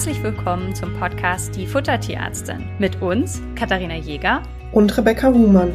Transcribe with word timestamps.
herzlich 0.00 0.22
willkommen 0.22 0.74
zum 0.74 0.98
Podcast 0.98 1.54
Die 1.56 1.66
Futtertierärztin 1.66 2.66
mit 2.78 3.02
uns, 3.02 3.42
Katharina 3.54 3.96
Jäger 3.96 4.42
und 4.72 4.96
Rebecca 4.96 5.28
Huhmann. 5.28 5.74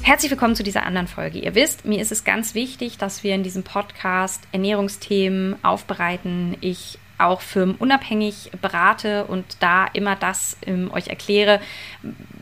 Herzlich 0.00 0.30
willkommen 0.30 0.56
zu 0.56 0.62
dieser 0.62 0.86
anderen 0.86 1.08
Folge. 1.08 1.40
Ihr 1.40 1.54
wisst, 1.54 1.84
mir 1.84 2.00
ist 2.00 2.10
es 2.10 2.24
ganz 2.24 2.54
wichtig, 2.54 2.96
dass 2.96 3.22
wir 3.22 3.34
in 3.34 3.42
diesem 3.42 3.64
Podcast 3.64 4.40
Ernährungsthemen 4.52 5.62
aufbereiten. 5.62 6.56
Ich 6.62 6.98
auch 7.18 7.40
firmenunabhängig 7.40 8.50
berate 8.60 9.24
und 9.24 9.44
da 9.60 9.86
immer 9.92 10.16
das 10.16 10.56
ähm, 10.66 10.90
euch 10.92 11.08
erkläre, 11.08 11.60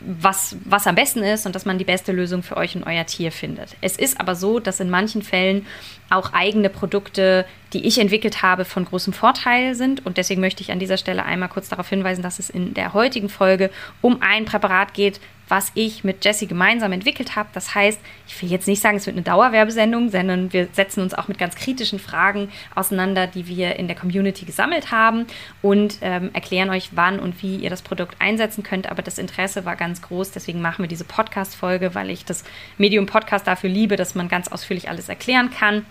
was, 0.05 0.57
was 0.65 0.87
am 0.87 0.95
besten 0.95 1.23
ist 1.23 1.45
und 1.45 1.55
dass 1.55 1.65
man 1.65 1.77
die 1.77 1.83
beste 1.83 2.11
Lösung 2.11 2.43
für 2.43 2.57
euch 2.57 2.75
und 2.75 2.83
euer 2.83 3.05
Tier 3.05 3.31
findet. 3.31 3.75
Es 3.81 3.97
ist 3.97 4.19
aber 4.19 4.35
so, 4.35 4.59
dass 4.59 4.79
in 4.79 4.89
manchen 4.89 5.21
Fällen 5.21 5.65
auch 6.13 6.33
eigene 6.33 6.69
Produkte, 6.69 7.45
die 7.73 7.85
ich 7.85 7.99
entwickelt 7.99 8.41
habe, 8.41 8.65
von 8.65 8.85
großem 8.85 9.13
Vorteil 9.13 9.75
sind. 9.75 10.05
Und 10.05 10.17
deswegen 10.17 10.41
möchte 10.41 10.61
ich 10.61 10.71
an 10.71 10.79
dieser 10.79 10.97
Stelle 10.97 11.25
einmal 11.25 11.49
kurz 11.49 11.69
darauf 11.69 11.89
hinweisen, 11.89 12.21
dass 12.21 12.39
es 12.39 12.49
in 12.49 12.73
der 12.73 12.93
heutigen 12.93 13.29
Folge 13.29 13.69
um 14.01 14.21
ein 14.21 14.45
Präparat 14.45 14.93
geht, 14.93 15.19
was 15.49 15.71
ich 15.75 16.03
mit 16.03 16.23
Jesse 16.23 16.47
gemeinsam 16.47 16.91
entwickelt 16.93 17.35
habe. 17.35 17.49
Das 17.53 17.75
heißt, 17.75 17.99
ich 18.27 18.41
will 18.41 18.49
jetzt 18.49 18.67
nicht 18.67 18.81
sagen, 18.81 18.97
es 18.97 19.05
wird 19.05 19.15
eine 19.15 19.23
Dauerwerbesendung, 19.23 20.09
sondern 20.09 20.53
wir 20.53 20.67
setzen 20.71 21.01
uns 21.01 21.13
auch 21.13 21.27
mit 21.27 21.37
ganz 21.37 21.55
kritischen 21.55 21.99
Fragen 21.99 22.49
auseinander, 22.75 23.27
die 23.27 23.47
wir 23.47 23.75
in 23.75 23.87
der 23.87 23.95
Community 23.95 24.45
gesammelt 24.45 24.91
haben 24.91 25.25
und 25.61 25.97
ähm, 26.01 26.29
erklären 26.33 26.69
euch, 26.69 26.91
wann 26.93 27.19
und 27.19 27.43
wie 27.43 27.57
ihr 27.57 27.69
das 27.69 27.81
Produkt 27.81 28.15
einsetzen 28.19 28.63
könnt. 28.63 28.89
Aber 28.89 29.01
das 29.01 29.17
Interesse 29.17 29.65
war 29.65 29.75
ganz 29.75 30.01
groß, 30.01 30.31
deswegen 30.31 30.61
machen 30.61 30.83
wir 30.83 30.89
diese 30.89 31.03
Podcast-Folge, 31.03 31.93
weil 31.93 32.09
ich 32.09 32.23
das 32.25 32.43
Medium 32.77 33.05
Podcast 33.05 33.45
dafür 33.45 33.69
liebe, 33.69 33.95
dass 33.95 34.15
man 34.15 34.29
ganz 34.29 34.47
ausführlich 34.47 34.89
alles 34.89 35.09
erklären 35.09 35.51
kann. 35.51 35.85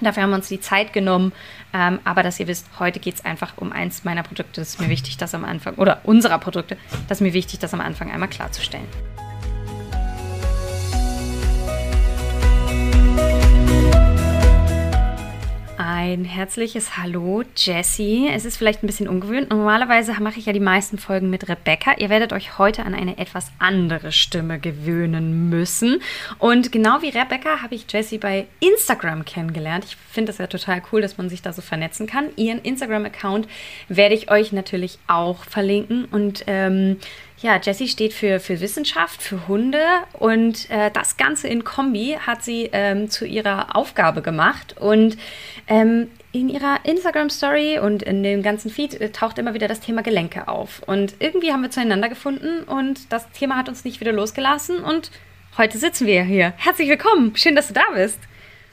Dafür 0.00 0.22
haben 0.22 0.30
wir 0.30 0.36
uns 0.36 0.48
die 0.48 0.60
Zeit 0.60 0.92
genommen. 0.92 1.32
Ähm, 1.72 1.98
aber 2.04 2.22
dass 2.22 2.40
ihr 2.40 2.46
wisst, 2.46 2.66
heute 2.78 3.00
geht 3.00 3.14
es 3.14 3.24
einfach 3.24 3.54
um 3.56 3.72
eins 3.72 4.04
meiner 4.04 4.22
Produkte. 4.22 4.60
Das 4.60 4.70
ist 4.70 4.80
mir 4.80 4.88
wichtig, 4.88 5.16
das 5.16 5.34
am 5.34 5.44
Anfang, 5.44 5.74
oder 5.74 6.00
unserer 6.04 6.38
Produkte, 6.38 6.76
das 7.08 7.18
ist 7.18 7.22
mir 7.22 7.32
wichtig, 7.32 7.58
das 7.58 7.74
am 7.74 7.80
Anfang 7.80 8.10
einmal 8.10 8.28
klarzustellen. 8.28 8.86
Ein 15.82 16.26
herzliches 16.26 16.98
Hallo, 16.98 17.42
Jessie. 17.56 18.28
Es 18.30 18.44
ist 18.44 18.58
vielleicht 18.58 18.82
ein 18.82 18.86
bisschen 18.86 19.08
ungewöhnt. 19.08 19.48
Normalerweise 19.48 20.12
mache 20.20 20.38
ich 20.38 20.44
ja 20.44 20.52
die 20.52 20.60
meisten 20.60 20.98
Folgen 20.98 21.30
mit 21.30 21.48
Rebecca. 21.48 21.94
Ihr 21.96 22.10
werdet 22.10 22.34
euch 22.34 22.58
heute 22.58 22.84
an 22.84 22.94
eine 22.94 23.16
etwas 23.16 23.50
andere 23.58 24.12
Stimme 24.12 24.58
gewöhnen 24.58 25.48
müssen. 25.48 26.02
Und 26.38 26.70
genau 26.70 27.00
wie 27.00 27.08
Rebecca 27.08 27.62
habe 27.62 27.74
ich 27.74 27.90
Jessie 27.90 28.18
bei 28.18 28.46
Instagram 28.60 29.24
kennengelernt. 29.24 29.86
Ich 29.86 29.96
finde 29.96 30.32
das 30.32 30.36
ja 30.36 30.48
total 30.48 30.82
cool, 30.92 31.00
dass 31.00 31.16
man 31.16 31.30
sich 31.30 31.40
da 31.40 31.54
so 31.54 31.62
vernetzen 31.62 32.06
kann. 32.06 32.26
Ihren 32.36 32.58
Instagram-Account 32.58 33.48
werde 33.88 34.14
ich 34.14 34.30
euch 34.30 34.52
natürlich 34.52 34.98
auch 35.06 35.44
verlinken. 35.44 36.04
Und 36.04 36.44
ähm, 36.46 36.98
ja, 37.42 37.58
Jessie 37.62 37.88
steht 37.88 38.12
für, 38.12 38.38
für 38.38 38.60
Wissenschaft, 38.60 39.22
für 39.22 39.48
Hunde 39.48 39.82
und 40.12 40.68
äh, 40.70 40.90
das 40.90 41.16
Ganze 41.16 41.48
in 41.48 41.64
Kombi 41.64 42.18
hat 42.20 42.44
sie 42.44 42.68
ähm, 42.72 43.08
zu 43.08 43.24
ihrer 43.24 43.76
Aufgabe 43.76 44.20
gemacht. 44.20 44.76
Und 44.78 45.16
ähm, 45.66 46.10
in 46.32 46.48
ihrer 46.50 46.80
Instagram-Story 46.84 47.78
und 47.78 48.02
in 48.02 48.22
dem 48.22 48.42
ganzen 48.42 48.70
Feed 48.70 49.00
äh, 49.00 49.10
taucht 49.10 49.38
immer 49.38 49.54
wieder 49.54 49.68
das 49.68 49.80
Thema 49.80 50.02
Gelenke 50.02 50.48
auf. 50.48 50.82
Und 50.86 51.14
irgendwie 51.18 51.52
haben 51.52 51.62
wir 51.62 51.70
zueinander 51.70 52.10
gefunden 52.10 52.62
und 52.64 53.10
das 53.10 53.30
Thema 53.32 53.56
hat 53.56 53.68
uns 53.70 53.84
nicht 53.84 54.00
wieder 54.00 54.12
losgelassen. 54.12 54.78
Und 54.80 55.10
heute 55.56 55.78
sitzen 55.78 56.06
wir 56.06 56.22
hier. 56.22 56.52
Herzlich 56.58 56.90
willkommen. 56.90 57.34
Schön, 57.36 57.56
dass 57.56 57.68
du 57.68 57.74
da 57.74 57.84
bist. 57.94 58.18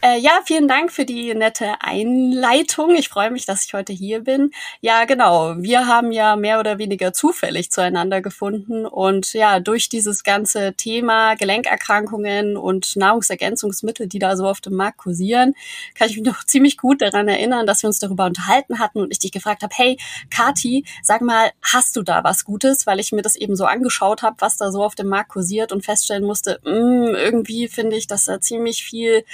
Äh, 0.07 0.19
ja, 0.19 0.39
vielen 0.45 0.69
Dank 0.69 0.91
für 0.91 1.03
die 1.03 1.33
nette 1.33 1.81
Einleitung. 1.81 2.95
Ich 2.95 3.09
freue 3.09 3.29
mich, 3.29 3.45
dass 3.45 3.65
ich 3.65 3.73
heute 3.73 3.91
hier 3.91 4.21
bin. 4.21 4.51
Ja, 4.79 5.03
genau. 5.03 5.55
Wir 5.57 5.85
haben 5.87 6.11
ja 6.13 6.37
mehr 6.37 6.59
oder 6.61 6.77
weniger 6.77 7.11
zufällig 7.11 7.71
zueinander 7.71 8.21
gefunden 8.21 8.85
und 8.85 9.33
ja, 9.33 9.59
durch 9.59 9.89
dieses 9.89 10.23
ganze 10.23 10.73
Thema 10.75 11.35
Gelenkerkrankungen 11.35 12.55
und 12.55 12.95
Nahrungsergänzungsmittel, 12.95 14.07
die 14.07 14.19
da 14.19 14.37
so 14.37 14.47
auf 14.47 14.61
dem 14.61 14.75
Markt 14.75 14.99
kursieren, 14.99 15.55
kann 15.95 16.09
ich 16.09 16.15
mich 16.15 16.25
noch 16.25 16.43
ziemlich 16.45 16.77
gut 16.77 17.01
daran 17.01 17.27
erinnern, 17.27 17.67
dass 17.67 17.83
wir 17.83 17.87
uns 17.87 17.99
darüber 17.99 18.25
unterhalten 18.27 18.79
hatten 18.79 18.99
und 19.01 19.11
ich 19.11 19.19
dich 19.19 19.33
gefragt 19.33 19.61
habe, 19.63 19.73
hey, 19.75 19.97
Kati, 20.29 20.85
sag 21.03 21.21
mal, 21.21 21.51
hast 21.61 21.97
du 21.97 22.03
da 22.03 22.23
was 22.23 22.45
Gutes? 22.45 22.87
Weil 22.87 23.01
ich 23.01 23.11
mir 23.11 23.23
das 23.23 23.35
eben 23.35 23.57
so 23.57 23.65
angeschaut 23.65 24.21
habe, 24.21 24.37
was 24.39 24.55
da 24.55 24.71
so 24.71 24.83
auf 24.83 24.95
dem 24.95 25.07
Markt 25.07 25.31
kursiert 25.31 25.73
und 25.73 25.83
feststellen 25.83 26.23
musste, 26.23 26.61
mh, 26.63 26.71
mm, 26.71 27.15
irgendwie 27.15 27.67
finde 27.67 27.97
ich, 27.97 28.07
dass 28.07 28.25
da 28.25 28.39
ziemlich 28.39 28.83
viel 28.83 29.25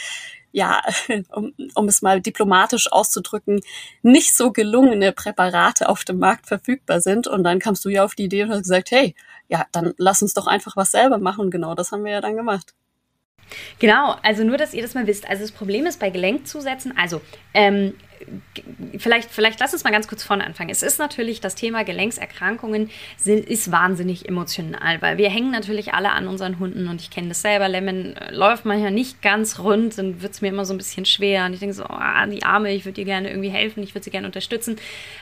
ja, 0.53 0.81
um, 1.35 1.53
um 1.75 1.87
es 1.89 2.01
mal 2.01 2.21
diplomatisch 2.21 2.89
auszudrücken, 2.89 3.59
nicht 4.01 4.33
so 4.33 4.51
gelungene 4.51 5.11
Präparate 5.11 5.89
auf 5.89 6.05
dem 6.05 6.19
Markt 6.19 6.47
verfügbar 6.47 7.01
sind. 7.01 7.27
Und 7.27 7.43
dann 7.43 7.59
kamst 7.59 7.83
du 7.83 7.89
ja 7.89 8.05
auf 8.05 8.15
die 8.15 8.25
Idee 8.25 8.43
und 8.43 8.51
hast 8.51 8.63
gesagt, 8.63 8.91
hey, 8.91 9.15
ja, 9.49 9.65
dann 9.73 9.93
lass 9.97 10.21
uns 10.21 10.33
doch 10.33 10.47
einfach 10.47 10.77
was 10.77 10.91
selber 10.91 11.17
machen. 11.17 11.51
Genau 11.51 11.75
das 11.75 11.91
haben 11.91 12.05
wir 12.05 12.13
ja 12.13 12.21
dann 12.21 12.37
gemacht. 12.37 12.73
Genau, 13.79 14.15
also 14.23 14.43
nur, 14.43 14.57
dass 14.57 14.73
ihr 14.73 14.81
das 14.81 14.93
mal 14.93 15.07
wisst. 15.07 15.27
Also 15.27 15.41
das 15.41 15.51
Problem 15.51 15.85
ist 15.85 15.99
bei 15.99 16.09
Gelenkzusätzen, 16.09 16.97
also 16.97 17.21
ähm, 17.53 17.95
vielleicht, 18.97 19.31
vielleicht 19.31 19.59
lass 19.59 19.73
uns 19.73 19.83
mal 19.83 19.91
ganz 19.91 20.07
kurz 20.07 20.23
vorne 20.23 20.45
anfangen. 20.45 20.69
Es 20.69 20.83
ist 20.83 20.99
natürlich, 20.99 21.41
das 21.41 21.55
Thema 21.55 21.83
Gelenkserkrankungen 21.83 22.89
sind, 23.17 23.45
ist 23.45 23.71
wahnsinnig 23.71 24.27
emotional, 24.27 25.01
weil 25.01 25.17
wir 25.17 25.29
hängen 25.29 25.51
natürlich 25.51 25.93
alle 25.93 26.11
an 26.11 26.27
unseren 26.27 26.59
Hunden 26.59 26.87
und 26.87 27.01
ich 27.01 27.09
kenne 27.09 27.29
das 27.29 27.41
selber. 27.41 27.67
Lemon 27.69 28.15
äh, 28.15 28.31
läuft 28.31 28.65
manchmal 28.65 28.91
nicht 28.91 29.21
ganz 29.21 29.59
rund, 29.59 29.97
dann 29.97 30.21
wird 30.21 30.33
es 30.33 30.41
mir 30.41 30.49
immer 30.49 30.65
so 30.65 30.73
ein 30.73 30.77
bisschen 30.77 31.05
schwer 31.05 31.45
und 31.45 31.53
ich 31.53 31.59
denke 31.59 31.75
so, 31.75 31.85
oh, 31.85 32.29
die 32.31 32.43
Arme, 32.43 32.71
ich 32.73 32.85
würde 32.85 33.01
ihr 33.01 33.05
gerne 33.05 33.29
irgendwie 33.29 33.49
helfen, 33.49 33.83
ich 33.83 33.95
würde 33.95 34.03
sie 34.03 34.11
gerne 34.11 34.27
unterstützen, 34.27 34.77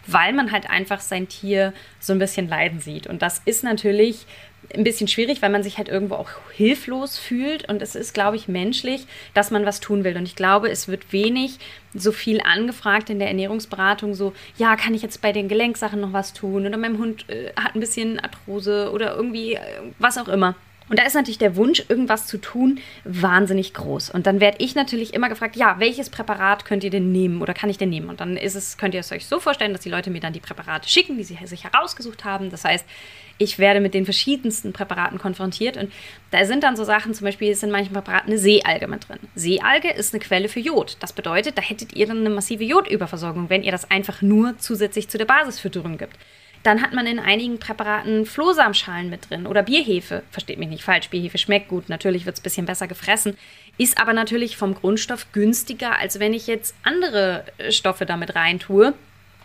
weil 0.08 0.34
man 0.34 0.52
halt 0.52 0.70
einfach 0.70 1.00
sein 1.00 1.28
Tier 1.28 1.74
so 2.00 2.14
ein 2.14 2.20
bisschen 2.20 2.48
leiden 2.48 2.80
sieht. 2.80 3.08
Und 3.08 3.22
das 3.22 3.42
ist 3.46 3.64
natürlich 3.64 4.26
ein 4.74 4.84
bisschen 4.84 5.08
schwierig, 5.08 5.42
weil 5.42 5.50
man 5.50 5.64
sich 5.64 5.78
halt 5.78 5.90
irgendwo 5.90 6.16
auch 6.16 6.30
hilflos 6.54 7.18
fühlt. 7.18 7.68
Und 7.70 7.82
es 7.82 7.96
ist, 7.96 8.14
glaube 8.14 8.36
ich, 8.36 8.48
menschlich, 8.48 9.06
dass 9.34 9.52
man 9.52 9.66
was 9.66 9.80
tun 9.80 10.04
will. 10.04 10.16
Und 10.16 10.24
ich 10.24 10.36
glaube, 10.36 10.70
es 10.70 10.88
wird 10.88 11.12
wenig 11.12 11.58
so 11.94 12.12
viel 12.12 12.42
angefragt 12.42 13.10
in 13.10 13.20
der 13.20 13.28
Ernährungsberatung, 13.28 14.14
so, 14.14 14.34
ja, 14.58 14.76
kann 14.76 14.94
ich 14.94 15.02
jetzt 15.02 15.22
bei 15.22 15.34
den 15.34 15.50
Gelenksachen 15.50 16.00
noch 16.00 16.14
was 16.14 16.34
tun? 16.34 16.66
Oder 16.66 16.78
mein 16.78 16.98
Hund 16.98 17.30
äh, 17.30 17.52
hat 17.56 17.76
ein 17.76 17.82
bisschen 17.82 18.20
Arthrose 18.20 18.92
oder 18.92 19.16
irgendwie 19.16 19.56
äh, 19.56 19.60
was 20.00 20.18
auch 20.18 20.30
immer. 20.30 20.56
Und 20.92 21.00
da 21.00 21.06
ist 21.06 21.14
natürlich 21.14 21.38
der 21.38 21.56
Wunsch, 21.56 21.86
irgendwas 21.88 22.28
zu 22.28 22.38
tun, 22.38 22.80
wahnsinnig 23.06 23.74
groß. 23.74 24.10
Und 24.10 24.28
dann 24.28 24.42
werde 24.42 24.58
ich 24.60 24.76
natürlich 24.76 25.14
immer 25.14 25.30
gefragt, 25.30 25.56
ja, 25.56 25.78
welches 25.80 26.10
Präparat 26.10 26.66
könnt 26.66 26.84
ihr 26.84 26.90
denn 26.90 27.14
nehmen 27.14 27.42
oder 27.42 27.54
kann 27.54 27.70
ich 27.70 27.78
denn 27.78 27.90
nehmen? 27.90 28.10
Und 28.10 28.20
dann 28.20 28.36
ist 28.36 28.56
es, 28.56 28.78
könnt 28.78 28.94
ihr 28.94 29.00
es 29.00 29.10
euch 29.14 29.26
so 29.26 29.40
vorstellen, 29.40 29.72
dass 29.72 29.84
die 29.84 29.90
Leute 29.90 30.10
mir 30.10 30.20
dann 30.20 30.34
die 30.34 30.42
Präparate 30.42 30.90
schicken, 30.90 31.16
die 31.16 31.24
sie 31.24 31.38
sich 31.46 31.64
herausgesucht 31.64 32.26
haben. 32.26 32.50
Das 32.50 32.66
heißt, 32.66 32.86
ich 33.38 33.58
werde 33.58 33.80
mit 33.80 33.94
den 33.94 34.04
verschiedensten 34.04 34.74
Präparaten 34.74 35.18
konfrontiert 35.18 35.78
und 35.78 35.94
da 36.32 36.44
sind 36.44 36.62
dann 36.64 36.76
so 36.76 36.84
Sachen, 36.84 37.14
zum 37.14 37.24
Beispiel 37.24 37.50
ist 37.52 37.64
in 37.64 37.72
manchen 37.72 37.94
Präparaten 37.94 38.30
eine 38.30 38.38
Seealge 38.38 38.90
mit 38.90 39.08
drin. 39.08 39.20
Seealge 39.34 39.92
ist 39.92 40.14
eine 40.14 40.22
Quelle 40.22 40.50
für 40.50 40.60
Jod. 40.60 40.98
Das 41.00 41.14
bedeutet, 41.14 41.58
da 41.58 41.62
hättet 41.62 41.94
ihr 41.94 42.06
dann 42.06 42.20
eine 42.20 42.30
massive 42.30 42.66
Jodüberversorgung, 42.66 43.50
wenn 43.50 43.64
ihr 43.64 43.72
das 43.72 43.90
einfach 43.90 44.22
nur 44.22 44.58
zusätzlich 44.58 45.08
zu 45.08 45.18
der 45.18 45.24
Basisfütterung 45.24 45.98
gibt. 45.98 46.18
Dann 46.64 46.82
hat 46.82 46.94
man 46.94 47.08
in 47.08 47.20
einigen 47.20 47.58
Präparaten 47.58 48.26
Flohsamschalen 48.26 49.10
mit 49.10 49.30
drin 49.30 49.48
oder 49.48 49.64
Bierhefe. 49.64 50.22
Versteht 50.30 50.60
mich 50.60 50.70
nicht 50.70 50.84
falsch, 50.84 51.10
Bierhefe 51.10 51.38
schmeckt 51.38 51.70
gut, 51.70 51.90
natürlich 51.90 52.26
wird 52.26 52.36
es 52.36 52.42
ein 52.42 52.44
bisschen 52.44 52.66
besser 52.68 52.88
gefressen, 52.88 53.36
ist 53.78 54.00
aber 54.00 54.14
natürlich 54.14 54.58
vom 54.58 54.76
Grundstoff 54.76 55.32
günstiger, 55.32 55.98
als 55.98 56.20
wenn 56.20 56.34
ich 56.34 56.48
jetzt 56.48 56.76
andere 56.84 57.46
äh, 57.58 57.72
Stoffe 57.72 58.06
damit 58.06 58.36
reintue. 58.36 58.94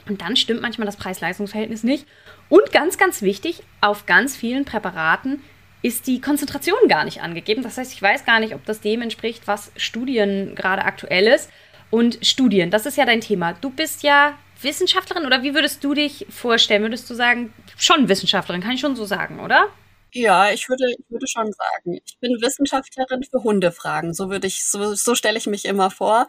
Und 0.09 0.21
dann 0.21 0.37
stimmt 0.37 0.63
manchmal 0.63 0.87
das 0.87 0.97
Preis-Leistungs-Verhältnis 0.97 1.83
nicht. 1.83 2.07
Und 2.49 2.71
ganz, 2.71 2.97
ganz 2.97 3.23
wichtig, 3.23 3.63
auf 3.81 4.07
ganz 4.07 4.37
vielen 4.37 4.65
Präparaten 4.65 5.43
ist 5.83 6.07
die 6.07 6.21
Konzentration 6.21 6.89
gar 6.89 7.05
nicht 7.05 7.23
angegeben. 7.23 7.63
Das 7.63 7.79
heißt, 7.79 7.93
ich 7.93 8.03
weiß 8.03 8.25
gar 8.25 8.41
nicht, 8.41 8.55
ob 8.55 8.65
das 8.67 8.81
dem 8.81 9.03
entspricht, 9.03 9.47
was 9.47 9.73
Studien 9.77 10.55
gerade 10.55 10.85
aktuell 10.85 11.27
ist. 11.27 11.51
Und 11.91 12.19
Studien, 12.25 12.71
das 12.71 12.87
ist 12.87 12.97
ja 12.97 13.05
dein 13.05 13.21
Thema. 13.21 13.55
Du 13.55 13.71
bist 13.71 14.03
ja 14.03 14.37
Wissenschaftlerin 14.63 15.27
oder 15.27 15.43
wie 15.43 15.55
würdest 15.55 15.83
du 15.85 15.95
dich 15.95 16.27
vorstellen? 16.31 16.83
Würdest 16.83 17.09
du 17.11 17.15
sagen, 17.15 17.53
schon 17.77 18.09
Wissenschaftlerin, 18.09 18.63
kann 18.63 18.73
ich 18.73 18.81
schon 18.81 18.97
so 18.97 19.05
sagen, 19.05 19.41
oder? 19.41 19.69
Ja, 20.13 20.51
ich 20.51 20.69
würde, 20.71 20.91
ich 20.93 21.05
würde 21.11 21.27
schon 21.27 21.53
sagen, 21.53 21.99
ich 22.05 22.17
bin 22.21 22.41
Wissenschaftlerin 22.41 23.23
für 23.25 23.43
Hundefragen. 23.43 24.15
So 24.15 24.31
würde 24.31 24.47
ich, 24.47 24.65
so, 24.65 24.95
so 24.95 25.15
stelle 25.15 25.37
ich 25.37 25.47
mich 25.47 25.67
immer 25.67 25.91
vor. 25.91 26.27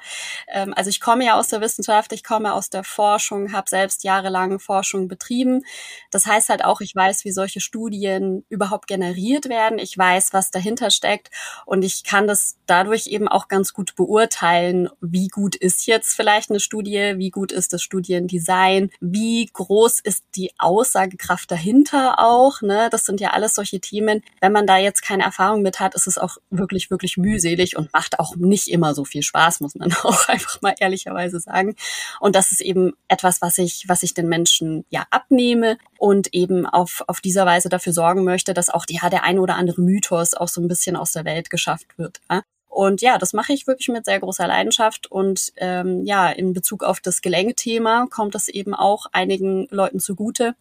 Ähm, 0.50 0.74
also 0.76 0.90
ich 0.90 1.00
komme 1.00 1.24
ja 1.26 1.40
aus 1.40 1.48
der 1.48 1.62
Wissenschaft, 1.62 2.12
ich 2.12 2.24
komme 2.24 2.54
aus 2.54 2.70
der 2.70 2.84
Forschung, 2.84 3.54
habe 3.54 3.70
selbst 3.70 4.04
jahrelang 4.04 4.60
Forschung 4.60 5.08
betrieben. 5.08 5.64
Das 6.12 6.26
heißt 6.26 6.50
halt 6.50 6.66
auch, 6.66 6.82
ich 6.82 6.94
weiß, 6.96 7.24
wie 7.24 7.32
solche 7.32 7.62
Studien 7.62 8.44
überhaupt 8.50 8.88
generiert 8.88 9.48
werden. 9.48 9.80
Ich 9.80 9.98
weiß, 9.98 10.34
was 10.34 10.52
dahinter 10.52 10.92
steckt 10.92 11.30
und 11.66 11.84
ich 11.84 12.04
kann 12.04 12.28
das 12.28 12.58
dadurch 12.66 13.08
eben 13.08 13.28
auch 13.30 13.48
ganz 13.48 13.74
gut 13.74 13.96
beurteilen, 13.96 14.90
wie 15.02 15.28
gut 15.30 15.56
ist 15.56 15.86
jetzt 15.88 16.14
vielleicht 16.16 16.50
eine 16.50 16.60
Studie, 16.60 17.14
wie 17.18 17.30
gut 17.30 17.52
ist 17.54 17.72
das 17.72 17.84
Studiendesign, 17.84 18.90
wie 19.00 19.46
groß 19.54 20.02
ist 20.02 20.26
die 20.36 20.52
Aussagekraft 20.58 21.50
dahinter 21.52 22.20
auch. 22.20 22.62
Ne? 22.62 22.90
Das 22.92 23.06
sind 23.06 23.22
ja 23.22 23.30
alles 23.32 23.56
solche 23.56 23.67
solche 23.68 23.80
Themen, 23.80 24.24
wenn 24.42 24.52
man 24.52 24.66
da 24.66 24.78
jetzt 24.78 25.02
keine 25.02 25.24
Erfahrung 25.24 25.62
mit 25.62 25.80
hat, 25.80 25.96
ist 25.96 26.08
es 26.08 26.18
auch 26.18 26.38
wirklich, 26.50 26.90
wirklich 26.90 27.18
mühselig 27.18 27.78
und 27.78 27.92
macht 27.94 28.20
auch 28.20 28.36
nicht 28.36 28.68
immer 28.68 28.94
so 28.94 29.06
viel 29.06 29.24
Spaß, 29.24 29.60
muss 29.60 29.76
man 29.76 29.92
auch 30.04 30.28
einfach 30.28 30.62
mal 30.62 30.76
ehrlicherweise 30.80 31.40
sagen. 31.40 31.76
Und 32.20 32.36
das 32.36 32.52
ist 32.52 32.62
eben 32.62 32.94
etwas, 33.08 33.42
was 33.42 33.58
ich, 33.58 33.86
was 33.88 34.04
ich 34.04 34.14
den 34.14 34.28
Menschen 34.28 34.86
ja 34.90 35.06
abnehme 35.12 35.78
und 35.98 36.34
eben 36.34 36.66
auf, 36.66 37.04
auf 37.08 37.22
dieser 37.22 37.46
Weise 37.46 37.70
dafür 37.70 37.94
sorgen 37.94 38.24
möchte, 38.24 38.54
dass 38.54 38.70
auch 38.70 38.86
ja, 38.90 39.10
der 39.10 39.24
ein 39.24 39.40
oder 39.40 39.56
andere 39.56 39.82
Mythos 39.82 40.34
auch 40.34 40.48
so 40.48 40.62
ein 40.62 40.68
bisschen 40.68 40.96
aus 40.96 41.12
der 41.12 41.26
Welt 41.26 41.50
geschafft 41.50 41.98
wird. 41.98 42.22
Ja? 42.30 42.44
Und 42.70 43.02
ja, 43.02 43.18
das 43.18 43.34
mache 43.34 43.54
ich 43.54 43.66
wirklich 43.66 43.88
mit 43.88 44.06
sehr 44.06 44.20
großer 44.20 44.48
Leidenschaft. 44.48 45.08
Und 45.10 45.52
ähm, 45.58 46.06
ja, 46.06 46.30
in 46.30 46.54
Bezug 46.54 46.84
auf 46.84 47.00
das 47.00 47.22
Gelenkthema 47.22 48.06
kommt 48.10 48.36
es 48.36 48.50
eben 48.50 48.76
auch 48.76 49.08
einigen 49.12 49.68
Leuten 49.72 50.00
zugute 50.00 50.56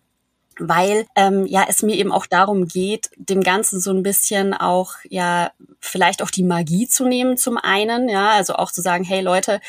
weil 0.59 1.07
ähm, 1.17 1.47
ja 1.47 1.65
es 1.69 1.83
mir 1.83 1.97
eben 1.97 2.13
auch 2.13 2.27
darum 2.27 2.67
geht, 2.67 3.11
dem 3.17 3.43
Ganzen 3.43 3.81
so 3.81 3.91
ein 3.93 4.03
bisschen 4.03 4.55
auch 4.55 4.95
ja 5.09 5.51
vielleicht 5.81 6.23
auch 6.23 6.31
die 6.31 6.43
Magie 6.43 6.89
zu 6.89 7.07
nehmen 7.07 7.37
zum 7.37 7.59
einen, 7.59 8.09
ja, 8.09 8.31
also 8.31 8.55
auch 8.55 8.73
zu 8.73 8.83
sagen, 8.83 9.05
hey 9.05 9.21
Leute, 9.21 9.61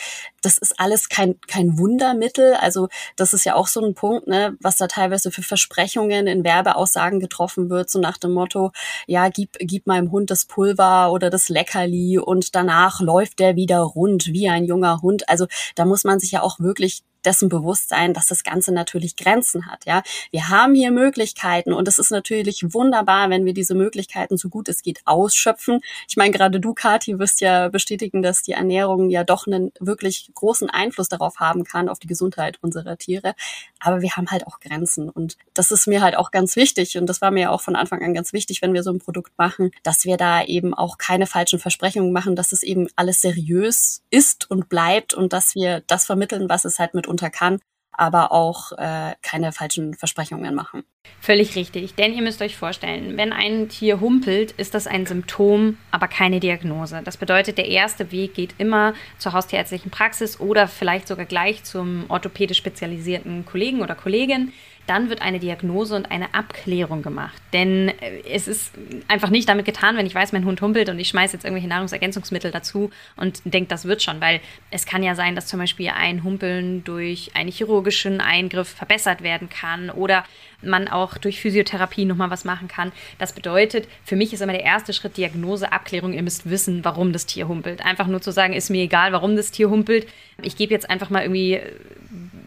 das 0.42 0.58
ist 0.58 0.80
alles 0.80 1.10
kein 1.10 1.40
kein 1.42 1.78
Wundermittel, 1.78 2.54
also 2.56 2.88
das 3.16 3.34
ist 3.34 3.46
ja 3.46 3.56
auch 3.56 3.68
so 3.68 3.86
ein 3.86 3.94
Punkt, 3.94 4.28
ne, 4.28 4.56
was 4.60 4.78
da 4.78 4.88
teilweise 4.88 5.32
für 5.32 5.44
Versprechungen 5.44 6.28
in 6.28 6.44
Werbeaussagen 6.44 7.20
getroffen 7.20 7.70
wird, 7.70 7.90
so 7.90 8.00
nach 8.00 8.18
dem 8.18 8.32
Motto, 8.34 8.72
ja, 9.08 9.30
gib 9.30 9.58
gib 9.60 9.88
meinem 9.88 10.12
Hund 10.12 10.32
das 10.32 10.46
Pulver 10.46 11.12
oder 11.12 11.30
das 11.30 11.50
Leckerli 11.50 12.18
und 12.20 12.56
danach 12.56 13.02
läuft 13.02 13.40
der 13.40 13.56
wieder 13.56 13.80
rund 13.80 14.28
wie 14.28 14.50
ein 14.50 14.66
junger 14.66 15.02
Hund. 15.02 15.28
Also 15.30 15.48
da 15.76 15.86
muss 15.86 16.04
man 16.04 16.20
sich 16.20 16.32
ja 16.32 16.42
auch 16.42 16.60
wirklich 16.60 17.04
dessen 17.28 17.50
Bewusstsein, 17.50 18.14
dass 18.14 18.28
das 18.28 18.44
Ganze 18.44 18.74
natürlich 18.74 19.18
Grenzen 19.18 19.66
hat. 19.66 19.86
Ja, 19.86 20.02
wir 20.32 20.48
haben 20.48 20.74
hier 20.74 20.92
Möglichkeiten 20.92 21.74
und 21.74 21.86
es 21.90 22.00
ist 22.00 22.10
natürlich 22.10 22.74
wunderbar, 22.74 23.30
wenn 23.30 23.44
wir 23.44 23.54
diese 23.54 23.76
Möglichkeiten 23.76 24.38
so 24.38 24.48
gut 24.48 24.70
es 24.70 24.82
geht 24.82 25.02
ausschöpfen. 25.04 25.82
Ich 26.08 26.16
meine, 26.16 26.32
gerade 26.32 26.62
du, 26.62 26.74
Kathi, 26.74 27.20
wirst 27.20 27.42
ja 27.42 27.68
bestätigen, 27.68 28.22
dass 28.22 28.44
die 28.44 28.54
Ernährung 28.54 29.10
ja 29.10 29.26
doch 29.26 29.46
einen 29.46 29.74
wirklich 29.82 30.32
großen 30.36 30.70
Einfluss 30.70 31.10
darauf 31.10 31.42
haben 31.42 31.66
kann, 31.66 31.90
auf 31.90 32.00
die 32.00 32.08
Gesundheit 32.08 32.60
unserer 32.62 32.98
Tiere. 32.98 33.34
Aber 33.82 34.02
wir 34.02 34.12
haben 34.12 34.32
halt 34.32 34.48
auch 34.48 34.62
Grenzen 34.62 35.10
und 35.10 35.38
das 35.54 35.72
ist 35.72 35.86
mir 35.86 36.02
halt 36.02 36.16
auch 36.16 36.32
ganz 36.32 36.56
wichtig 36.56 36.98
und 36.98 37.08
das 37.08 37.20
war 37.20 37.32
mir 37.32 37.52
auch 37.52 37.60
von 37.60 37.76
Anfang 37.76 38.02
an 38.04 38.14
ganz 38.14 38.32
wichtig, 38.32 38.62
wenn 38.62 38.74
wir 38.74 38.84
so 38.84 38.92
ein 38.92 39.00
Produkt 39.00 39.38
machen, 39.38 39.72
dass 39.84 40.06
wir 40.06 40.16
da 40.16 40.44
eben 40.44 40.74
auch 40.74 40.98
keine 40.98 41.28
falschen 41.28 41.60
Versprechungen 41.60 42.14
machen, 42.14 42.38
dass 42.38 42.54
es 42.54 42.64
eben 42.64 42.88
alles 42.96 43.20
seriös 43.20 44.02
ist 44.10 44.50
und 44.50 44.70
bleibt 44.70 45.14
und 45.14 45.34
dass 45.34 45.56
wir 45.56 45.84
das 45.88 46.06
vermitteln, 46.06 46.48
was 46.48 46.64
es 46.64 46.80
halt 46.80 46.94
mit 46.94 47.06
mitunter 47.18 47.30
kann, 47.30 47.60
aber 47.92 48.32
auch 48.32 48.74
äh, 48.74 49.16
keine 49.24 49.52
falschen 49.52 49.96
Versprechungen 49.96 50.54
machen. 50.54 50.84
Völlig 51.20 51.56
richtig, 51.56 51.96
denn 51.96 52.14
ihr 52.14 52.22
müsst 52.22 52.42
euch 52.42 52.56
vorstellen, 52.56 53.18
wenn 53.18 53.34
ein 53.34 53.70
Tier 53.70 54.00
humpelt, 54.00 54.52
ist 54.52 54.76
das 54.76 54.86
ein 54.86 55.08
Symptom, 55.08 55.78
aber 55.90 56.08
keine 56.08 56.40
Diagnose. 56.40 57.02
Das 57.04 57.18
bedeutet, 57.18 57.58
der 57.58 57.68
erste 57.68 58.12
Weg 58.12 58.36
geht 58.36 58.56
immer 58.60 58.94
zur 59.18 59.34
haustierärztlichen 59.34 59.90
Praxis 59.90 60.40
oder 60.40 60.68
vielleicht 60.68 61.08
sogar 61.08 61.26
gleich 61.26 61.64
zum 61.64 62.06
orthopädisch 62.10 62.58
spezialisierten 62.58 63.46
Kollegen 63.46 63.82
oder 63.82 63.96
Kollegin 63.96 64.54
dann 64.88 65.10
wird 65.10 65.22
eine 65.22 65.40
Diagnose 65.40 65.96
und 65.96 66.10
eine 66.12 66.34
Abklärung 66.34 67.04
gemacht. 67.04 67.40
Denn 67.54 67.90
äh, 67.90 68.22
es 68.32 68.48
ist 68.48 68.74
einfach 69.08 69.30
nicht 69.30 69.48
damit 69.48 69.66
getan, 69.66 69.98
wenn 69.98 70.06
ich 70.06 70.16
weiß, 70.16 70.32
mein 70.32 70.46
Hund 70.46 70.62
humpelt 70.62 70.90
und 70.90 71.00
ich 71.00 71.10
schmeiße 71.10 71.34
jetzt 71.34 71.44
irgendwelche 71.44 71.68
Nahrungsergänzungsmittel 71.68 72.52
dazu 72.52 72.90
und 73.16 73.42
denke, 73.46 73.70
das 73.70 73.86
wird 73.86 74.02
schon, 74.02 74.22
weil 74.22 74.40
es 74.72 74.86
kann 74.86 75.04
ja 75.04 75.16
sein, 75.16 75.36
dass 75.36 75.48
zum 75.48 75.60
Beispiel 75.60 75.90
ein 75.90 76.24
Humpeln 76.24 76.84
durch 76.84 77.32
einen 77.36 77.52
chirurgischen 77.52 78.22
Eingriff 78.22 78.70
verbessert 78.70 79.22
werden 79.22 79.50
kann 79.50 79.90
oder 79.90 80.24
man 80.62 80.88
auch 80.88 81.18
durch 81.18 81.40
Physiotherapie 81.40 82.06
nochmal 82.06 82.32
was 82.32 82.46
machen 82.46 82.68
kann. 82.68 82.92
Das 83.20 83.34
bedeutet, 83.34 83.88
für 84.04 84.16
mich 84.16 84.34
ist 84.34 84.42
immer 84.42 84.54
der 84.54 84.64
erste 84.64 84.94
Schritt 84.94 85.18
Diagnose, 85.18 85.72
Abklärung. 85.72 86.14
Ihr 86.14 86.24
müsst 86.24 86.50
wissen, 86.50 86.84
warum 86.84 87.14
das 87.14 87.26
Tier 87.28 87.48
humpelt. 87.48 87.86
Einfach 87.86 88.08
nur 88.08 88.22
zu 88.22 88.32
sagen, 88.32 88.54
ist 88.54 88.70
mir 88.70 88.82
egal, 88.82 89.12
warum 89.12 89.36
das 89.36 89.52
Tier 89.52 89.70
humpelt. 89.70 90.08
Ich 90.42 90.56
gebe 90.56 90.74
jetzt 90.74 90.90
einfach 90.90 91.10
mal 91.10 91.22
irgendwie 91.22 91.60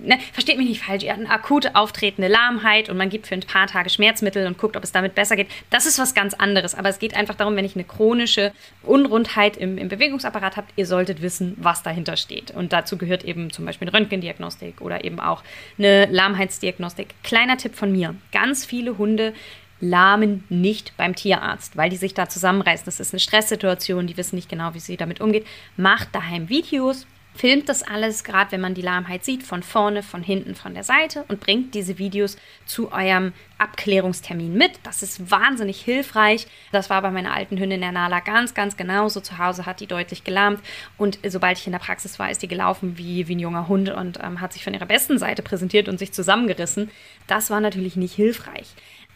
ne, 0.02 0.18
versteht 0.32 0.58
mich 0.58 0.68
nicht 0.68 0.82
falsch, 0.82 1.04
ihr 1.04 1.10
habt 1.10 1.20
eine 1.20 1.30
akute 1.30 1.74
auftretende 1.76 2.28
Lahmheit 2.28 2.88
und 2.88 2.96
man 2.96 3.08
gibt 3.08 3.26
für 3.26 3.34
ein 3.34 3.40
paar 3.40 3.66
Tage 3.66 3.90
Schmerzmittel 3.90 4.46
und 4.46 4.58
guckt, 4.58 4.76
ob 4.76 4.84
es 4.84 4.92
damit 4.92 5.14
besser 5.14 5.36
geht. 5.36 5.48
Das 5.70 5.86
ist 5.86 5.98
was 5.98 6.14
ganz 6.14 6.34
anderes. 6.34 6.74
Aber 6.74 6.88
es 6.88 6.98
geht 6.98 7.16
einfach 7.16 7.34
darum, 7.34 7.56
wenn 7.56 7.64
ich 7.64 7.74
eine 7.74 7.84
chronische 7.84 8.52
Unrundheit 8.82 9.56
im, 9.56 9.78
im 9.78 9.88
Bewegungsapparat 9.88 10.56
habt, 10.56 10.72
ihr 10.76 10.86
solltet 10.86 11.22
wissen, 11.22 11.56
was 11.58 11.82
dahinter 11.82 12.16
steht. 12.16 12.50
Und 12.50 12.72
dazu 12.72 12.96
gehört 12.96 13.24
eben 13.24 13.50
zum 13.50 13.64
Beispiel 13.64 13.88
eine 13.88 13.96
Röntgendiagnostik 13.96 14.80
oder 14.80 15.04
eben 15.04 15.20
auch 15.20 15.42
eine 15.78 16.06
Lahmheitsdiagnostik. 16.06 17.14
Kleiner 17.22 17.56
Tipp 17.56 17.74
von 17.74 17.92
mir. 17.92 18.14
Ganz 18.32 18.64
viele 18.64 18.98
Hunde 18.98 19.32
lahmen 19.80 20.44
nicht 20.48 20.96
beim 20.96 21.14
Tierarzt, 21.14 21.76
weil 21.76 21.90
die 21.90 21.96
sich 21.96 22.14
da 22.14 22.28
zusammenreißen. 22.28 22.84
Das 22.84 23.00
ist 23.00 23.14
eine 23.14 23.20
Stresssituation, 23.20 24.06
die 24.06 24.16
wissen 24.16 24.36
nicht 24.36 24.48
genau, 24.48 24.74
wie 24.74 24.80
sie 24.80 24.96
damit 24.96 25.20
umgeht. 25.20 25.46
Macht 25.76 26.14
daheim 26.14 26.48
Videos, 26.48 27.06
filmt 27.40 27.70
das 27.70 27.82
alles, 27.82 28.22
gerade 28.22 28.52
wenn 28.52 28.60
man 28.60 28.74
die 28.74 28.82
Lahmheit 28.82 29.24
sieht, 29.24 29.42
von 29.42 29.62
vorne, 29.62 30.02
von 30.02 30.22
hinten, 30.22 30.54
von 30.54 30.74
der 30.74 30.84
Seite 30.84 31.24
und 31.28 31.40
bringt 31.40 31.74
diese 31.74 31.96
Videos 31.96 32.36
zu 32.66 32.92
eurem 32.92 33.32
Abklärungstermin 33.56 34.52
mit. 34.52 34.72
Das 34.82 35.02
ist 35.02 35.30
wahnsinnig 35.30 35.80
hilfreich. 35.80 36.46
Das 36.70 36.90
war 36.90 37.00
bei 37.00 37.10
meiner 37.10 37.32
alten 37.32 37.58
Hündin 37.58 37.80
der 37.80 37.92
Nala 37.92 38.20
ganz, 38.20 38.52
ganz 38.52 38.76
genauso. 38.76 39.20
Zu 39.20 39.38
Hause 39.38 39.64
hat 39.64 39.80
die 39.80 39.86
deutlich 39.86 40.22
gelahmt 40.22 40.60
und 40.98 41.18
sobald 41.26 41.56
ich 41.56 41.64
in 41.64 41.72
der 41.72 41.78
Praxis 41.78 42.18
war, 42.18 42.30
ist 42.30 42.42
die 42.42 42.48
gelaufen 42.48 42.98
wie, 42.98 43.26
wie 43.26 43.36
ein 43.36 43.40
junger 43.40 43.68
Hund 43.68 43.88
und 43.88 44.18
ähm, 44.22 44.42
hat 44.42 44.52
sich 44.52 44.62
von 44.62 44.74
ihrer 44.74 44.84
besten 44.84 45.18
Seite 45.18 45.40
präsentiert 45.40 45.88
und 45.88 45.98
sich 45.98 46.12
zusammengerissen. 46.12 46.90
Das 47.26 47.48
war 47.48 47.60
natürlich 47.60 47.96
nicht 47.96 48.14
hilfreich. 48.14 48.66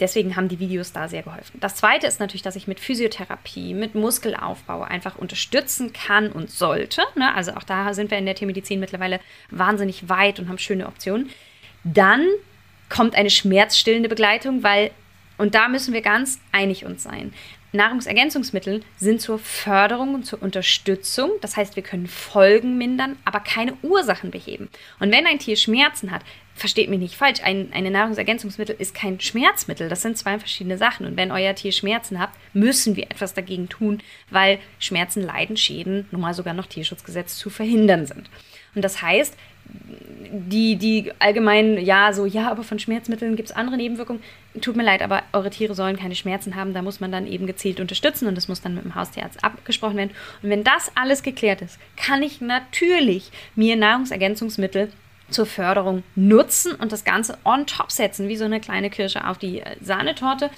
Deswegen 0.01 0.35
haben 0.35 0.49
die 0.49 0.59
Videos 0.59 0.93
da 0.93 1.09
sehr 1.09 1.23
geholfen. 1.23 1.59
Das 1.61 1.77
zweite 1.77 2.07
ist 2.07 2.19
natürlich, 2.19 2.43
dass 2.43 2.57
ich 2.57 2.67
mit 2.67 2.81
Physiotherapie, 2.81 3.75
mit 3.75 3.95
Muskelaufbau 3.95 4.83
einfach 4.83 5.17
unterstützen 5.17 5.93
kann 5.93 6.33
und 6.33 6.51
sollte. 6.51 7.03
Ne? 7.15 7.33
Also 7.35 7.53
auch 7.53 7.63
da 7.63 7.95
sind 7.95 8.11
wir 8.11 8.19
in 8.19 8.27
der 8.27 8.35
Tiermedizin 8.35 8.81
mittlerweile 8.81 9.21
wahnsinnig 9.51 10.09
weit 10.09 10.41
und 10.41 10.49
haben 10.49 10.59
schöne 10.59 10.87
Optionen. 10.89 11.31
Dann 11.85 12.27
kommt 12.89 13.15
eine 13.15 13.31
schmerzstillende 13.31 14.09
Begleitung, 14.09 14.63
weil, 14.63 14.91
und 15.39 15.55
da 15.55 15.69
müssen 15.69 15.95
wir 15.95 16.03
ganz 16.03 16.41
einig 16.51 16.85
uns 16.85 17.05
sein, 17.05 17.33
Nahrungsergänzungsmittel 17.77 18.83
sind 18.97 19.21
zur 19.21 19.39
Förderung 19.39 20.15
und 20.15 20.25
zur 20.25 20.43
Unterstützung. 20.43 21.31
Das 21.41 21.57
heißt, 21.57 21.77
wir 21.77 21.83
können 21.83 22.07
Folgen 22.07 22.79
mindern, 22.79 23.17
aber 23.25 23.41
keine 23.41 23.75
Ursachen 23.83 24.31
beheben. 24.31 24.69
Und 25.01 25.13
wenn 25.13 25.27
ein 25.27 25.39
Tier 25.39 25.57
Schmerzen 25.57 26.11
hat, 26.11 26.23
versteht 26.55 26.89
mich 26.89 27.01
nicht 27.01 27.17
falsch, 27.17 27.41
ein 27.43 27.73
eine 27.73 27.91
Nahrungsergänzungsmittel 27.91 28.77
ist 28.79 28.95
kein 28.95 29.21
Schmerzmittel. 29.21 29.89
Das 29.89 30.03
sind 30.03 30.17
zwei 30.17 30.39
verschiedene 30.39 30.79
Sachen. 30.79 31.07
Und 31.07 31.17
wenn 31.17 31.33
euer 31.33 31.55
Tier 31.55 31.73
Schmerzen 31.73 32.19
hat, 32.19 32.31
müssen 32.53 32.97
wir 32.97 33.05
etwas 33.05 33.35
dagegen 33.35 33.69
tun, 33.69 34.03
weil 34.31 34.59
Schmerzen, 34.79 35.23
Leiden, 35.23 35.57
Schäden, 35.57 36.07
nun 36.11 36.21
mal 36.21 36.35
sogar 36.35 36.55
noch 36.55 36.67
Tierschutzgesetz 36.67 37.37
zu 37.37 37.51
verhindern 37.51 38.07
sind. 38.07 38.31
Und 38.75 38.83
das 38.83 39.03
heißt, 39.03 39.37
die, 40.35 40.77
die 40.77 41.13
allgemein, 41.19 41.79
ja, 41.79 42.13
so, 42.13 42.27
ja, 42.27 42.51
aber 42.51 42.65
von 42.65 42.79
Schmerzmitteln 42.79 43.37
gibt 43.37 43.51
es 43.51 43.57
andere 43.57 43.77
Nebenwirkungen. 43.77 44.23
Tut 44.61 44.77
mir 44.77 44.83
leid, 44.83 45.03
aber 45.03 45.23
eure 45.33 45.51
Tiere 45.51 45.75
sollen 45.75 45.97
keine 45.97 46.15
Schmerzen 46.15 46.57
haben. 46.57 46.75
Da 46.75 46.83
muss 46.83 47.01
man 47.01 47.13
dann 47.13 47.27
eben 47.27 47.47
gezielt 47.47 47.81
unterstützen 47.81 48.27
und 48.27 48.35
das 48.37 48.49
muss 48.49 48.61
dann 48.61 48.75
mit 48.75 48.85
dem 48.85 48.95
Haustierarzt 48.95 49.45
abgesprochen 49.45 49.97
werden. 49.97 50.11
Und 50.43 50.51
wenn 50.51 50.65
das 50.65 50.91
alles 50.97 51.23
geklärt 51.23 51.63
ist, 51.63 51.79
kann 51.97 52.23
ich 52.23 52.41
natürlich 52.41 53.31
mir 53.55 53.77
Nahrungsergänzungsmittel 53.77 54.91
zur 55.31 55.47
Förderung 55.47 56.03
nutzen 56.15 56.73
und 56.75 56.93
das 56.93 57.05
Ganze 57.05 57.39
on 57.45 57.67
top 57.67 57.91
setzen, 57.91 58.29
wie 58.29 58.37
so 58.37 58.45
eine 58.45 58.61
kleine 58.61 58.91
Kirsche 58.91 59.27
auf 59.27 59.39
die 59.39 59.61
äh, 59.61 59.77
Sahnetorte. 59.81 60.51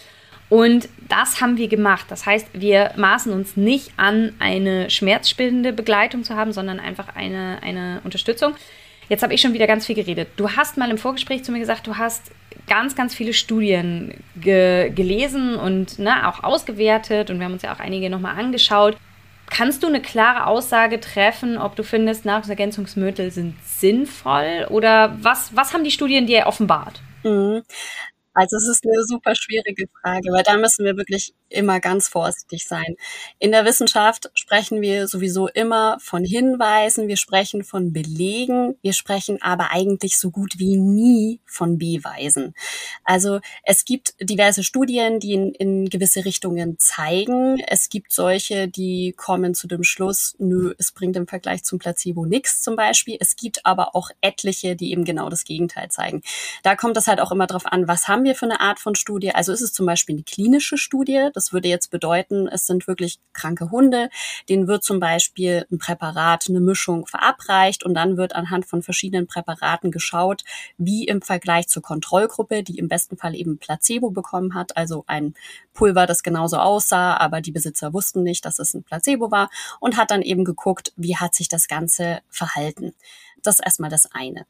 Und 0.49 0.89
das 1.09 1.41
haben 1.41 1.57
wir 1.57 1.69
gemacht. 1.69 2.07
Das 2.09 2.25
heißt, 2.25 2.49
wir 2.53 2.93
maßen 2.97 3.33
uns 3.33 3.57
nicht 3.57 3.93
an, 3.97 4.35
eine 4.39 4.91
schmerzspendende 4.91 5.73
Begleitung 5.73 6.25
zu 6.25 6.37
haben, 6.37 6.53
sondern 6.53 6.79
einfach 6.79 7.15
eine, 7.17 7.59
eine 7.63 8.01
Unterstützung. 8.05 8.55
Jetzt 9.09 9.23
habe 9.23 9.35
ich 9.35 9.41
schon 9.41 9.53
wieder 9.53 9.67
ganz 9.67 9.87
viel 9.87 9.95
geredet. 9.95 10.29
Du 10.37 10.51
hast 10.51 10.77
mal 10.77 10.91
im 10.91 10.99
Vorgespräch 10.99 11.45
zu 11.45 11.53
mir 11.53 11.61
gesagt, 11.61 11.87
du 11.87 11.97
hast 11.97 12.31
ganz, 12.67 12.97
ganz 12.97 13.15
viele 13.15 13.33
Studien 13.33 14.15
ge 14.37 14.91
gelesen 14.91 15.57
und 15.57 15.99
ne, 15.99 16.29
auch 16.29 16.43
ausgewertet 16.43 17.31
und 17.31 17.39
wir 17.39 17.45
haben 17.45 17.53
uns 17.53 17.63
ja 17.63 17.73
auch 17.73 17.79
einige 17.79 18.11
nochmal 18.11 18.39
angeschaut. 18.39 18.97
Kannst 19.49 19.85
du 19.85 19.87
eine 19.87 20.01
klare 20.01 20.47
Aussage 20.47 20.99
treffen, 20.99 21.57
ob 21.57 21.77
du 21.77 21.85
findest, 21.85 22.25
Nahrungsergänzungsmittel 22.25 23.31
sind 23.31 23.55
sinnvoll 23.65 24.67
oder 24.71 25.17
was, 25.21 25.55
was 25.55 25.73
haben 25.73 25.85
die 25.85 25.93
Studien 25.93 26.27
dir 26.27 26.47
offenbart? 26.47 27.01
Mhm. 27.23 27.63
Also 28.37 28.59
es 28.59 28.69
ist 28.69 28.85
eine 28.85 29.03
super 29.05 29.35
schwierige 29.35 29.87
Frage, 29.89 30.31
weil 30.31 30.43
da 30.43 30.59
müssen 30.59 30.85
wir 30.85 30.99
wirklich 30.99 31.33
immer 31.49 31.81
ganz 31.81 32.07
vorsichtig 32.09 32.67
sein. 32.67 32.97
In 33.39 33.51
der 33.51 33.65
Wissenschaft 33.65 34.31
sprechen 34.35 34.83
wir 34.83 35.09
sowieso 35.09 35.49
immer 35.49 35.97
von 36.01 36.23
Hinweisen, 36.23 37.09
wir 37.09 37.17
sprechen 37.17 37.65
von 37.65 37.95
Belegen, 37.95 38.75
wir 38.83 38.93
sprechen 38.93 39.41
aber 39.41 39.71
eigentlich 39.73 40.19
so 40.19 40.31
gut 40.31 40.59
wie 40.59 40.77
nie 40.77 41.41
von 41.47 41.79
Beweisen. 41.79 42.53
Also 43.05 43.41
es 43.63 43.87
gibt 43.87 44.13
diverse 44.21 44.63
Studien, 44.63 45.19
die 45.19 45.33
in, 45.33 45.53
in 45.55 45.89
gewisse 45.89 46.27
Richtungen 46.27 46.79
zeigen. 46.79 47.59
Es 47.67 47.89
gibt 47.89 48.13
solche, 48.13 48.69
die 48.69 49.15
kommen 49.17 49.55
zu 49.55 49.67
dem 49.67 49.83
Schluss, 49.83 50.35
nö, 50.39 50.75
es 50.77 50.93
bringt 50.93 51.17
im 51.17 51.27
Vergleich 51.27 51.65
zum 51.65 51.79
Placebo 51.79 52.27
nichts 52.27 52.61
zum 52.61 52.77
Beispiel. 52.77 53.17
Es 53.19 53.35
gibt 53.35 53.65
aber 53.65 53.97
auch 53.97 54.11
etliche, 54.21 54.77
die 54.77 54.91
eben 54.91 55.07
genau 55.07 55.31
das 55.31 55.45
Gegenteil 55.45 55.89
zeigen. 55.89 56.21
Da 56.63 56.77
kommt 56.77 56.99
es 56.99 57.07
halt 57.07 57.21
auch 57.21 57.33
immer 57.33 57.47
darauf 57.47 57.65
an, 57.65 57.89
was 57.89 58.09
haben 58.09 58.26
wir 58.27 58.35
für 58.35 58.45
eine 58.45 58.61
Art 58.61 58.79
von 58.79 58.95
Studie. 58.95 59.35
Also 59.35 59.53
ist 59.53 59.63
es 59.63 59.73
zum 59.73 59.87
Beispiel 59.87 60.17
eine 60.17 60.25
klinische 60.25 60.77
Studie, 60.77 61.31
das 61.33 61.53
würde 61.53 61.69
jetzt 61.69 61.91
bedeuten, 61.91 62.47
es 62.49 62.67
sind 62.67 62.87
wirklich 62.87 63.19
kranke 63.33 63.71
Hunde. 63.71 64.11
Denen 64.49 64.69
wird 64.69 64.85
zum 64.85 65.01
Beispiel 65.01 65.67
ein 65.73 65.79
Präparat, 65.79 66.47
eine 66.49 66.61
Mischung 66.61 67.07
verabreicht 67.07 67.85
und 67.85 67.95
dann 67.95 68.17
wird 68.17 68.35
anhand 68.35 68.67
von 68.67 68.83
verschiedenen 68.83 69.27
Präparaten 69.27 69.91
geschaut, 69.91 70.43
wie 70.77 71.05
im 71.05 71.23
Vergleich 71.23 71.69
zur 71.69 71.83
Kontrollgruppe, 71.83 72.63
die 72.63 72.79
im 72.79 72.89
besten 72.89 73.17
Fall 73.17 73.35
eben 73.35 73.59
Placebo 73.59 74.11
bekommen 74.11 74.55
hat, 74.55 74.77
also 74.77 75.05
ein 75.07 75.35
Pulver, 75.73 76.07
das 76.07 76.23
genauso 76.23 76.59
aussah, 76.59 77.17
aber 77.17 77.41
die 77.41 77.53
Besitzer 77.53 77.93
wussten 77.93 78.23
nicht, 78.23 78.45
dass 78.45 78.59
es 78.59 78.75
ein 78.75 78.83
Placebo 78.83 79.31
war 79.31 79.51
und 79.81 79.97
hat 79.97 80.11
dann 80.11 80.23
eben 80.23 80.45
geguckt, 80.45 80.93
wie 80.97 81.17
hat 81.17 81.35
sich 81.35 81.49
das 81.49 81.69
Ganze 81.69 82.21
verhalten. 82.29 82.95
Das 83.43 83.57
ist 83.57 83.65
erstmal 83.65 83.91
das 83.91 84.11
eine. 84.13 84.47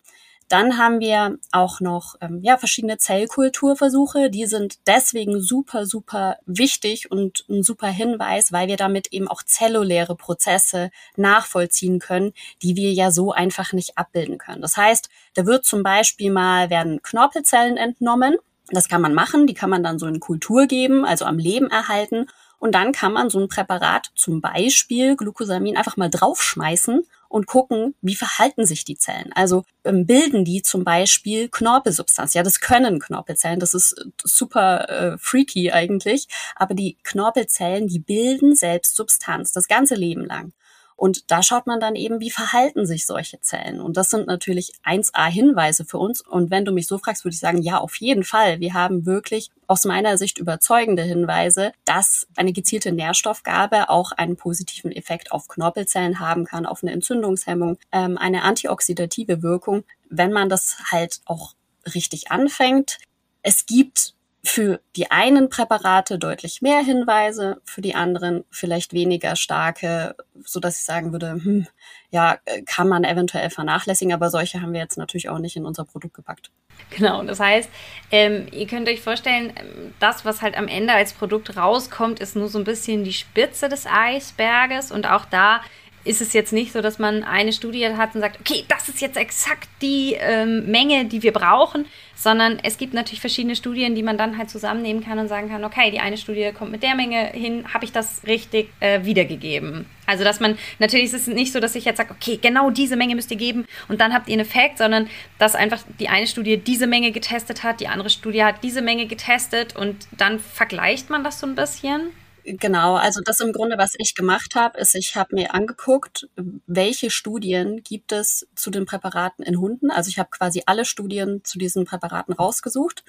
Dann 0.48 0.78
haben 0.78 1.00
wir 1.00 1.38
auch 1.50 1.80
noch 1.80 2.14
ähm, 2.20 2.40
ja, 2.42 2.56
verschiedene 2.56 2.98
Zellkulturversuche. 2.98 4.30
Die 4.30 4.46
sind 4.46 4.78
deswegen 4.86 5.40
super, 5.40 5.86
super 5.86 6.36
wichtig 6.46 7.10
und 7.10 7.44
ein 7.48 7.64
super 7.64 7.88
Hinweis, 7.88 8.52
weil 8.52 8.68
wir 8.68 8.76
damit 8.76 9.12
eben 9.12 9.26
auch 9.26 9.42
zelluläre 9.42 10.14
Prozesse 10.14 10.90
nachvollziehen 11.16 11.98
können, 11.98 12.32
die 12.62 12.76
wir 12.76 12.92
ja 12.92 13.10
so 13.10 13.32
einfach 13.32 13.72
nicht 13.72 13.98
abbilden 13.98 14.38
können. 14.38 14.62
Das 14.62 14.76
heißt, 14.76 15.08
da 15.34 15.46
wird 15.46 15.64
zum 15.64 15.82
Beispiel 15.82 16.30
mal, 16.30 16.70
werden 16.70 17.02
Knorpelzellen 17.02 17.76
entnommen. 17.76 18.36
Das 18.70 18.88
kann 18.88 19.00
man 19.00 19.14
machen, 19.14 19.46
die 19.46 19.54
kann 19.54 19.70
man 19.70 19.82
dann 19.82 19.98
so 19.98 20.06
in 20.06 20.20
Kultur 20.20 20.66
geben, 20.66 21.04
also 21.04 21.24
am 21.24 21.38
Leben 21.38 21.70
erhalten. 21.70 22.26
Und 22.66 22.72
dann 22.72 22.90
kann 22.90 23.12
man 23.12 23.30
so 23.30 23.38
ein 23.38 23.46
Präparat, 23.46 24.10
zum 24.16 24.40
Beispiel 24.40 25.14
Glucosamin, 25.14 25.76
einfach 25.76 25.96
mal 25.96 26.10
draufschmeißen 26.10 27.06
und 27.28 27.46
gucken, 27.46 27.94
wie 28.00 28.16
verhalten 28.16 28.66
sich 28.66 28.84
die 28.84 28.98
Zellen. 28.98 29.32
Also 29.36 29.62
ähm, 29.84 30.04
bilden 30.04 30.44
die 30.44 30.62
zum 30.62 30.82
Beispiel 30.82 31.48
Knorpelsubstanz. 31.48 32.34
Ja, 32.34 32.42
das 32.42 32.58
können 32.58 32.98
Knorpelzellen, 32.98 33.60
das 33.60 33.72
ist 33.72 34.04
super 34.24 34.88
äh, 34.88 35.16
freaky 35.18 35.70
eigentlich, 35.70 36.26
aber 36.56 36.74
die 36.74 36.96
Knorpelzellen, 37.04 37.86
die 37.86 38.00
bilden 38.00 38.56
selbst 38.56 38.96
Substanz 38.96 39.52
das 39.52 39.68
ganze 39.68 39.94
Leben 39.94 40.24
lang. 40.24 40.52
Und 40.96 41.30
da 41.30 41.42
schaut 41.42 41.66
man 41.66 41.78
dann 41.78 41.94
eben, 41.94 42.20
wie 42.20 42.30
verhalten 42.30 42.86
sich 42.86 43.04
solche 43.04 43.38
Zellen. 43.40 43.82
Und 43.82 43.98
das 43.98 44.08
sind 44.08 44.26
natürlich 44.26 44.72
1a 44.82 45.26
Hinweise 45.26 45.84
für 45.84 45.98
uns. 45.98 46.22
Und 46.22 46.50
wenn 46.50 46.64
du 46.64 46.72
mich 46.72 46.86
so 46.86 46.96
fragst, 46.96 47.24
würde 47.24 47.34
ich 47.34 47.40
sagen, 47.40 47.60
ja, 47.60 47.78
auf 47.78 47.96
jeden 47.96 48.24
Fall. 48.24 48.60
Wir 48.60 48.72
haben 48.72 49.04
wirklich 49.04 49.50
aus 49.66 49.84
meiner 49.84 50.16
Sicht 50.16 50.38
überzeugende 50.38 51.02
Hinweise, 51.02 51.72
dass 51.84 52.26
eine 52.36 52.54
gezielte 52.54 52.92
Nährstoffgabe 52.92 53.90
auch 53.90 54.12
einen 54.12 54.36
positiven 54.36 54.90
Effekt 54.90 55.32
auf 55.32 55.48
Knorpelzellen 55.48 56.18
haben 56.18 56.46
kann, 56.46 56.64
auf 56.64 56.82
eine 56.82 56.92
Entzündungshemmung, 56.92 57.78
ähm, 57.92 58.16
eine 58.16 58.42
antioxidative 58.42 59.42
Wirkung, 59.42 59.84
wenn 60.08 60.32
man 60.32 60.48
das 60.48 60.78
halt 60.90 61.20
auch 61.26 61.52
richtig 61.94 62.30
anfängt. 62.30 62.98
Es 63.42 63.66
gibt 63.66 64.15
für 64.46 64.80
die 64.94 65.10
einen 65.10 65.48
Präparate 65.48 66.18
deutlich 66.18 66.62
mehr 66.62 66.80
Hinweise, 66.80 67.60
für 67.64 67.80
die 67.80 67.94
anderen 67.94 68.44
vielleicht 68.50 68.92
weniger 68.92 69.34
starke, 69.34 70.14
so 70.44 70.60
dass 70.60 70.78
ich 70.78 70.84
sagen 70.84 71.12
würde, 71.12 71.32
hm, 71.32 71.66
ja, 72.10 72.38
kann 72.64 72.88
man 72.88 73.02
eventuell 73.04 73.50
vernachlässigen, 73.50 74.14
aber 74.14 74.30
solche 74.30 74.62
haben 74.62 74.72
wir 74.72 74.80
jetzt 74.80 74.98
natürlich 74.98 75.28
auch 75.28 75.38
nicht 75.38 75.56
in 75.56 75.66
unser 75.66 75.84
Produkt 75.84 76.14
gepackt. 76.14 76.50
Genau, 76.90 77.22
das 77.24 77.40
heißt, 77.40 77.68
ähm, 78.12 78.46
ihr 78.52 78.66
könnt 78.66 78.88
euch 78.88 79.00
vorstellen, 79.00 79.52
das, 79.98 80.24
was 80.24 80.42
halt 80.42 80.56
am 80.56 80.68
Ende 80.68 80.92
als 80.92 81.12
Produkt 81.12 81.56
rauskommt, 81.56 82.20
ist 82.20 82.36
nur 82.36 82.48
so 82.48 82.58
ein 82.58 82.64
bisschen 82.64 83.02
die 83.02 83.12
Spitze 83.12 83.68
des 83.68 83.86
Eisberges 83.86 84.92
und 84.92 85.06
auch 85.06 85.24
da 85.24 85.60
ist 86.06 86.20
es 86.20 86.32
jetzt 86.32 86.52
nicht 86.52 86.72
so, 86.72 86.80
dass 86.80 86.98
man 86.98 87.24
eine 87.24 87.52
Studie 87.52 87.86
hat 87.88 88.14
und 88.14 88.20
sagt, 88.20 88.40
okay, 88.40 88.64
das 88.68 88.88
ist 88.88 89.00
jetzt 89.00 89.16
exakt 89.16 89.68
die 89.82 90.16
ähm, 90.18 90.66
Menge, 90.70 91.06
die 91.06 91.22
wir 91.22 91.32
brauchen, 91.32 91.86
sondern 92.14 92.58
es 92.62 92.78
gibt 92.78 92.94
natürlich 92.94 93.20
verschiedene 93.20 93.56
Studien, 93.56 93.94
die 93.94 94.02
man 94.02 94.16
dann 94.16 94.38
halt 94.38 94.48
zusammennehmen 94.48 95.04
kann 95.04 95.18
und 95.18 95.28
sagen 95.28 95.48
kann, 95.48 95.64
okay, 95.64 95.90
die 95.90 96.00
eine 96.00 96.16
Studie 96.16 96.50
kommt 96.56 96.72
mit 96.72 96.82
der 96.82 96.94
Menge 96.94 97.26
hin, 97.26 97.72
habe 97.74 97.84
ich 97.84 97.92
das 97.92 98.22
richtig 98.26 98.70
äh, 98.80 99.04
wiedergegeben. 99.04 99.86
Also 100.06 100.24
dass 100.24 100.40
man, 100.40 100.56
natürlich 100.78 101.06
ist 101.06 101.14
es 101.14 101.26
nicht 101.26 101.52
so, 101.52 101.60
dass 101.60 101.74
ich 101.74 101.84
jetzt 101.84 101.98
sage, 101.98 102.14
okay, 102.14 102.38
genau 102.40 102.70
diese 102.70 102.96
Menge 102.96 103.14
müsst 103.14 103.30
ihr 103.30 103.36
geben 103.36 103.66
und 103.88 104.00
dann 104.00 104.14
habt 104.14 104.28
ihr 104.28 104.34
einen 104.34 104.42
Effekt, 104.42 104.78
sondern 104.78 105.08
dass 105.38 105.54
einfach 105.54 105.82
die 105.98 106.08
eine 106.08 106.26
Studie 106.26 106.56
diese 106.56 106.86
Menge 106.86 107.10
getestet 107.12 107.64
hat, 107.64 107.80
die 107.80 107.88
andere 107.88 108.10
Studie 108.10 108.44
hat 108.44 108.62
diese 108.62 108.82
Menge 108.82 109.06
getestet 109.06 109.76
und 109.76 110.06
dann 110.16 110.38
vergleicht 110.38 111.10
man 111.10 111.24
das 111.24 111.40
so 111.40 111.46
ein 111.46 111.54
bisschen. 111.54 112.12
Genau, 112.48 112.94
also 112.94 113.20
das 113.22 113.40
im 113.40 113.52
Grunde, 113.52 113.76
was 113.76 113.94
ich 113.98 114.14
gemacht 114.14 114.54
habe, 114.54 114.78
ist, 114.78 114.94
ich 114.94 115.16
habe 115.16 115.34
mir 115.34 115.52
angeguckt, 115.52 116.28
welche 116.68 117.10
Studien 117.10 117.82
gibt 117.82 118.12
es 118.12 118.46
zu 118.54 118.70
den 118.70 118.86
Präparaten 118.86 119.44
in 119.44 119.58
Hunden. 119.58 119.90
Also 119.90 120.10
ich 120.10 120.20
habe 120.20 120.28
quasi 120.30 120.62
alle 120.64 120.84
Studien 120.84 121.42
zu 121.42 121.58
diesen 121.58 121.84
Präparaten 121.84 122.32
rausgesucht, 122.32 123.02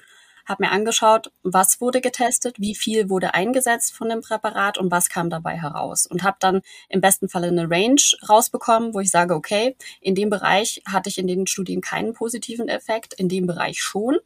habe 0.44 0.64
mir 0.64 0.72
angeschaut, 0.72 1.30
was 1.44 1.80
wurde 1.80 2.00
getestet, 2.00 2.56
wie 2.58 2.74
viel 2.74 3.10
wurde 3.10 3.34
eingesetzt 3.34 3.94
von 3.94 4.08
dem 4.08 4.22
Präparat 4.22 4.76
und 4.76 4.90
was 4.90 5.08
kam 5.08 5.30
dabei 5.30 5.56
heraus. 5.56 6.06
Und 6.06 6.24
habe 6.24 6.38
dann 6.40 6.62
im 6.88 7.00
besten 7.00 7.28
Falle 7.28 7.46
eine 7.46 7.70
Range 7.70 8.02
rausbekommen, 8.28 8.92
wo 8.92 8.98
ich 8.98 9.10
sage, 9.10 9.36
okay, 9.36 9.76
in 10.00 10.16
dem 10.16 10.30
Bereich 10.30 10.82
hatte 10.84 11.10
ich 11.10 11.18
in 11.18 11.28
den 11.28 11.46
Studien 11.46 11.80
keinen 11.80 12.12
positiven 12.12 12.68
Effekt, 12.68 13.14
in 13.14 13.28
dem 13.28 13.46
Bereich 13.46 13.80
schon. 13.80 14.16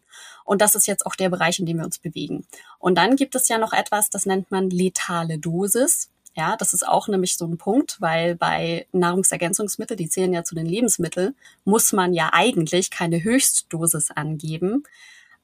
Und 0.44 0.60
das 0.60 0.74
ist 0.74 0.86
jetzt 0.86 1.06
auch 1.06 1.14
der 1.14 1.28
Bereich, 1.28 1.58
in 1.58 1.66
dem 1.66 1.78
wir 1.78 1.84
uns 1.84 1.98
bewegen. 1.98 2.46
Und 2.78 2.96
dann 2.96 3.16
gibt 3.16 3.34
es 3.34 3.48
ja 3.48 3.58
noch 3.58 3.72
etwas, 3.72 4.10
das 4.10 4.26
nennt 4.26 4.50
man 4.50 4.70
letale 4.70 5.38
Dosis. 5.38 6.10
Ja, 6.34 6.56
das 6.56 6.72
ist 6.72 6.86
auch 6.86 7.08
nämlich 7.08 7.36
so 7.36 7.46
ein 7.46 7.58
Punkt, 7.58 8.00
weil 8.00 8.36
bei 8.36 8.86
Nahrungsergänzungsmitteln, 8.92 9.98
die 9.98 10.08
zählen 10.08 10.32
ja 10.32 10.44
zu 10.44 10.54
den 10.54 10.64
Lebensmitteln, 10.64 11.34
muss 11.64 11.92
man 11.92 12.14
ja 12.14 12.30
eigentlich 12.32 12.90
keine 12.90 13.22
Höchstdosis 13.22 14.10
angeben. 14.10 14.84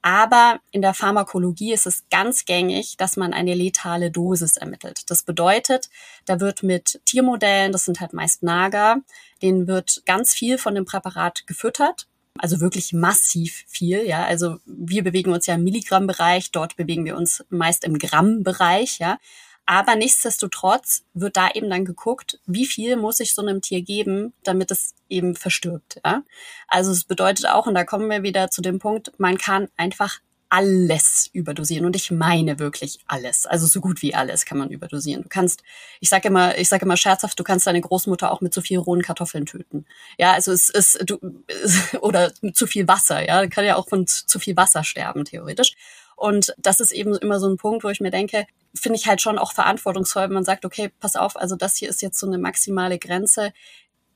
Aber 0.00 0.60
in 0.70 0.80
der 0.80 0.94
Pharmakologie 0.94 1.72
ist 1.72 1.86
es 1.86 2.04
ganz 2.10 2.44
gängig, 2.44 2.96
dass 2.96 3.16
man 3.16 3.34
eine 3.34 3.54
letale 3.54 4.10
Dosis 4.10 4.56
ermittelt. 4.56 5.10
Das 5.10 5.24
bedeutet, 5.24 5.90
da 6.24 6.40
wird 6.40 6.62
mit 6.62 7.00
Tiermodellen, 7.04 7.72
das 7.72 7.84
sind 7.84 8.00
halt 8.00 8.12
meist 8.12 8.42
Nager, 8.42 8.98
denen 9.42 9.66
wird 9.66 10.02
ganz 10.06 10.32
viel 10.32 10.56
von 10.56 10.74
dem 10.74 10.84
Präparat 10.84 11.46
gefüttert 11.46 12.06
also 12.38 12.60
wirklich 12.60 12.92
massiv 12.92 13.64
viel. 13.66 14.06
Ja, 14.06 14.24
also 14.24 14.58
wir 14.66 15.02
bewegen 15.02 15.32
uns 15.32 15.46
ja 15.46 15.54
im 15.54 15.64
Milligrammbereich, 15.64 16.50
dort 16.50 16.76
bewegen 16.76 17.04
wir 17.04 17.16
uns 17.16 17.44
meist 17.50 17.84
im 17.84 17.98
Grammbereich. 17.98 18.98
Ja, 18.98 19.18
aber 19.70 19.96
nichtsdestotrotz 19.96 21.04
wird 21.12 21.36
da 21.36 21.50
eben 21.52 21.68
dann 21.68 21.84
geguckt, 21.84 22.40
wie 22.46 22.64
viel 22.64 22.96
muss 22.96 23.20
ich 23.20 23.34
so 23.34 23.42
einem 23.42 23.60
Tier 23.60 23.82
geben, 23.82 24.32
damit 24.42 24.70
es 24.70 24.94
eben 25.10 25.36
verstirbt. 25.36 26.00
Ja? 26.02 26.22
Also 26.68 26.90
es 26.90 27.04
bedeutet 27.04 27.46
auch, 27.50 27.66
und 27.66 27.74
da 27.74 27.84
kommen 27.84 28.08
wir 28.08 28.22
wieder 28.22 28.50
zu 28.50 28.62
dem 28.62 28.78
Punkt, 28.78 29.12
man 29.18 29.36
kann 29.36 29.68
einfach 29.76 30.20
alles 30.50 31.28
überdosieren 31.32 31.84
und 31.84 31.94
ich 31.94 32.10
meine 32.10 32.58
wirklich 32.58 32.98
alles. 33.06 33.46
Also 33.46 33.66
so 33.66 33.80
gut 33.80 34.02
wie 34.02 34.14
alles 34.14 34.46
kann 34.46 34.58
man 34.58 34.70
überdosieren. 34.70 35.22
Du 35.22 35.28
kannst, 35.28 35.62
ich 36.00 36.08
sage 36.08 36.28
immer, 36.28 36.56
ich 36.56 36.68
sage 36.68 36.84
immer 36.84 36.96
scherzhaft, 36.96 37.38
du 37.38 37.44
kannst 37.44 37.66
deine 37.66 37.80
Großmutter 37.80 38.30
auch 38.30 38.40
mit 38.40 38.54
zu 38.54 38.62
viel 38.62 38.78
rohen 38.78 39.02
Kartoffeln 39.02 39.46
töten. 39.46 39.84
Ja, 40.16 40.32
also 40.32 40.52
es 40.52 40.70
ist 40.70 41.02
du 41.04 41.18
oder 42.00 42.32
zu 42.52 42.66
viel 42.66 42.88
Wasser, 42.88 43.26
ja, 43.26 43.46
kann 43.46 43.64
ja 43.64 43.76
auch 43.76 43.88
von 43.88 44.06
zu 44.06 44.38
viel 44.38 44.56
Wasser 44.56 44.84
sterben 44.84 45.24
theoretisch. 45.24 45.74
Und 46.16 46.52
das 46.58 46.80
ist 46.80 46.90
eben 46.90 47.14
immer 47.14 47.38
so 47.38 47.48
ein 47.48 47.58
Punkt, 47.58 47.84
wo 47.84 47.90
ich 47.90 48.00
mir 48.00 48.10
denke, 48.10 48.46
finde 48.74 48.98
ich 48.98 49.06
halt 49.06 49.20
schon 49.20 49.38
auch 49.38 49.52
verantwortungsvoll, 49.52 50.24
wenn 50.24 50.32
man 50.32 50.44
sagt, 50.44 50.64
okay, 50.64 50.90
pass 50.98 51.14
auf, 51.14 51.36
also 51.36 51.54
das 51.54 51.76
hier 51.76 51.88
ist 51.88 52.02
jetzt 52.02 52.18
so 52.18 52.26
eine 52.26 52.38
maximale 52.38 52.98
Grenze 52.98 53.52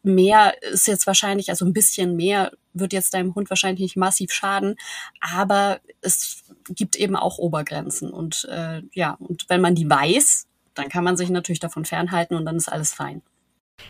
mehr 0.02 0.54
ist 0.62 0.86
jetzt 0.86 1.06
wahrscheinlich, 1.06 1.50
also 1.50 1.64
ein 1.64 1.72
bisschen 1.72 2.16
mehr 2.16 2.52
wird 2.74 2.92
jetzt 2.92 3.14
deinem 3.14 3.34
Hund 3.34 3.50
wahrscheinlich 3.50 3.80
nicht 3.80 3.96
massiv 3.96 4.32
schaden, 4.32 4.76
aber 5.20 5.80
es 6.00 6.42
gibt 6.68 6.96
eben 6.96 7.16
auch 7.16 7.38
Obergrenzen 7.38 8.10
und 8.10 8.46
äh, 8.50 8.82
ja, 8.92 9.16
und 9.18 9.44
wenn 9.48 9.60
man 9.60 9.74
die 9.74 9.88
weiß, 9.88 10.46
dann 10.74 10.88
kann 10.88 11.04
man 11.04 11.16
sich 11.16 11.28
natürlich 11.30 11.60
davon 11.60 11.84
fernhalten 11.84 12.36
und 12.36 12.44
dann 12.44 12.56
ist 12.56 12.72
alles 12.72 12.92
fein. 12.92 13.22